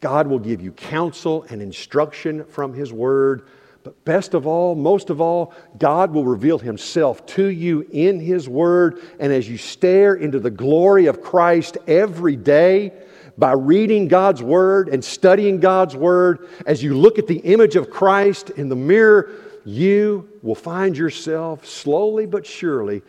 God 0.00 0.26
will 0.26 0.38
give 0.38 0.62
you 0.62 0.72
counsel 0.72 1.44
and 1.50 1.60
instruction 1.60 2.44
from 2.44 2.72
His 2.72 2.92
Word. 2.92 3.46
But 3.82 4.02
best 4.04 4.34
of 4.34 4.46
all, 4.46 4.74
most 4.74 5.10
of 5.10 5.20
all, 5.20 5.54
God 5.78 6.12
will 6.12 6.24
reveal 6.24 6.58
Himself 6.58 7.24
to 7.26 7.46
you 7.46 7.86
in 7.90 8.18
His 8.18 8.48
Word. 8.48 9.00
And 9.18 9.32
as 9.32 9.48
you 9.48 9.56
stare 9.56 10.14
into 10.14 10.38
the 10.38 10.50
glory 10.50 11.06
of 11.06 11.22
Christ 11.22 11.78
every 11.86 12.36
day, 12.36 12.92
by 13.40 13.52
reading 13.52 14.06
God's 14.06 14.42
Word 14.42 14.90
and 14.90 15.02
studying 15.02 15.58
God's 15.58 15.96
Word, 15.96 16.48
as 16.66 16.82
you 16.82 16.96
look 16.96 17.18
at 17.18 17.26
the 17.26 17.38
image 17.38 17.74
of 17.74 17.90
Christ 17.90 18.50
in 18.50 18.68
the 18.68 18.76
mirror, 18.76 19.32
you 19.64 20.28
will 20.42 20.54
find 20.54 20.96
yourself 20.96 21.66
slowly 21.66 22.26
but 22.26 22.44
surely 22.46 23.02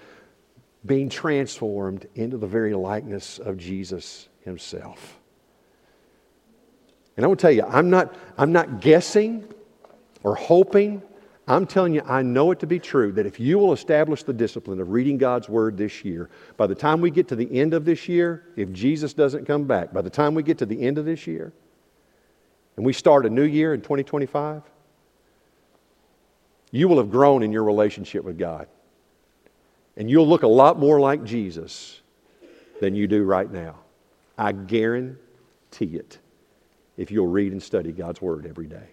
being 0.85 1.09
transformed 1.09 2.07
into 2.15 2.37
the 2.37 2.47
very 2.47 2.73
likeness 2.73 3.39
of 3.39 3.57
Jesus 3.57 4.29
Himself. 4.45 5.19
And 7.17 7.25
I 7.25 7.29
to 7.29 7.35
tell 7.35 7.51
you, 7.51 7.63
I'm 7.63 7.89
not, 7.89 8.15
I'm 8.37 8.53
not 8.53 8.79
guessing 8.79 9.47
or 10.23 10.35
hoping. 10.35 11.03
I'm 11.47 11.65
telling 11.65 11.93
you, 11.93 12.01
I 12.05 12.21
know 12.21 12.51
it 12.51 12.59
to 12.59 12.67
be 12.67 12.79
true 12.79 13.11
that 13.13 13.25
if 13.25 13.39
you 13.39 13.57
will 13.57 13.73
establish 13.73 14.23
the 14.23 14.33
discipline 14.33 14.79
of 14.79 14.91
reading 14.91 15.17
God's 15.17 15.49
Word 15.49 15.75
this 15.75 16.05
year, 16.05 16.29
by 16.55 16.67
the 16.67 16.75
time 16.75 17.01
we 17.01 17.09
get 17.11 17.27
to 17.29 17.35
the 17.35 17.59
end 17.59 17.73
of 17.73 17.83
this 17.83 18.07
year, 18.07 18.45
if 18.55 18.71
Jesus 18.71 19.13
doesn't 19.13 19.45
come 19.45 19.65
back, 19.65 19.91
by 19.91 20.01
the 20.01 20.09
time 20.09 20.35
we 20.35 20.43
get 20.43 20.59
to 20.59 20.65
the 20.65 20.81
end 20.81 20.97
of 20.97 21.05
this 21.05 21.25
year, 21.25 21.51
and 22.77 22.85
we 22.85 22.93
start 22.93 23.25
a 23.25 23.29
new 23.29 23.43
year 23.43 23.73
in 23.73 23.81
2025, 23.81 24.61
you 26.71 26.87
will 26.87 26.97
have 26.97 27.11
grown 27.11 27.43
in 27.43 27.51
your 27.51 27.63
relationship 27.63 28.23
with 28.23 28.37
God. 28.37 28.67
And 29.97 30.09
you'll 30.09 30.27
look 30.27 30.43
a 30.43 30.47
lot 30.47 30.79
more 30.79 30.99
like 31.01 31.23
Jesus 31.23 32.01
than 32.79 32.95
you 32.95 33.07
do 33.07 33.23
right 33.23 33.51
now. 33.51 33.75
I 34.37 34.53
guarantee 34.53 35.17
it 35.79 36.17
if 36.97 37.11
you'll 37.11 37.27
read 37.27 37.51
and 37.51 37.61
study 37.61 37.91
God's 37.91 38.21
Word 38.21 38.45
every 38.45 38.67
day. 38.67 38.87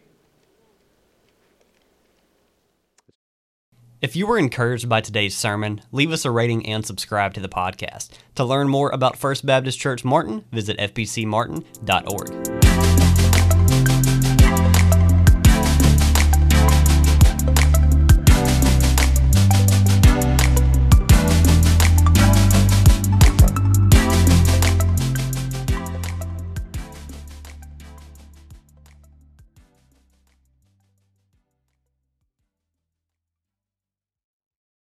If 4.01 4.15
you 4.15 4.29
were 4.29 4.39
encouraged 4.39 4.89
by 4.89 5.01
today's 5.01 5.37
sermon, 5.37 5.81
leave 5.91 6.13
us 6.13 6.25
a 6.25 6.31
rating 6.31 6.65
and 6.67 6.87
subscribe 6.87 7.35
to 7.35 7.41
the 7.41 7.49
podcast. 7.49 8.11
To 8.37 8.45
learn 8.45 8.69
more 8.69 8.91
about 8.91 9.19
First 9.19 9.45
Baptist 9.45 9.81
Church 9.81 10.05
Martin, 10.05 10.45
visit 10.53 10.79
fbcmartin.org. 10.79 12.98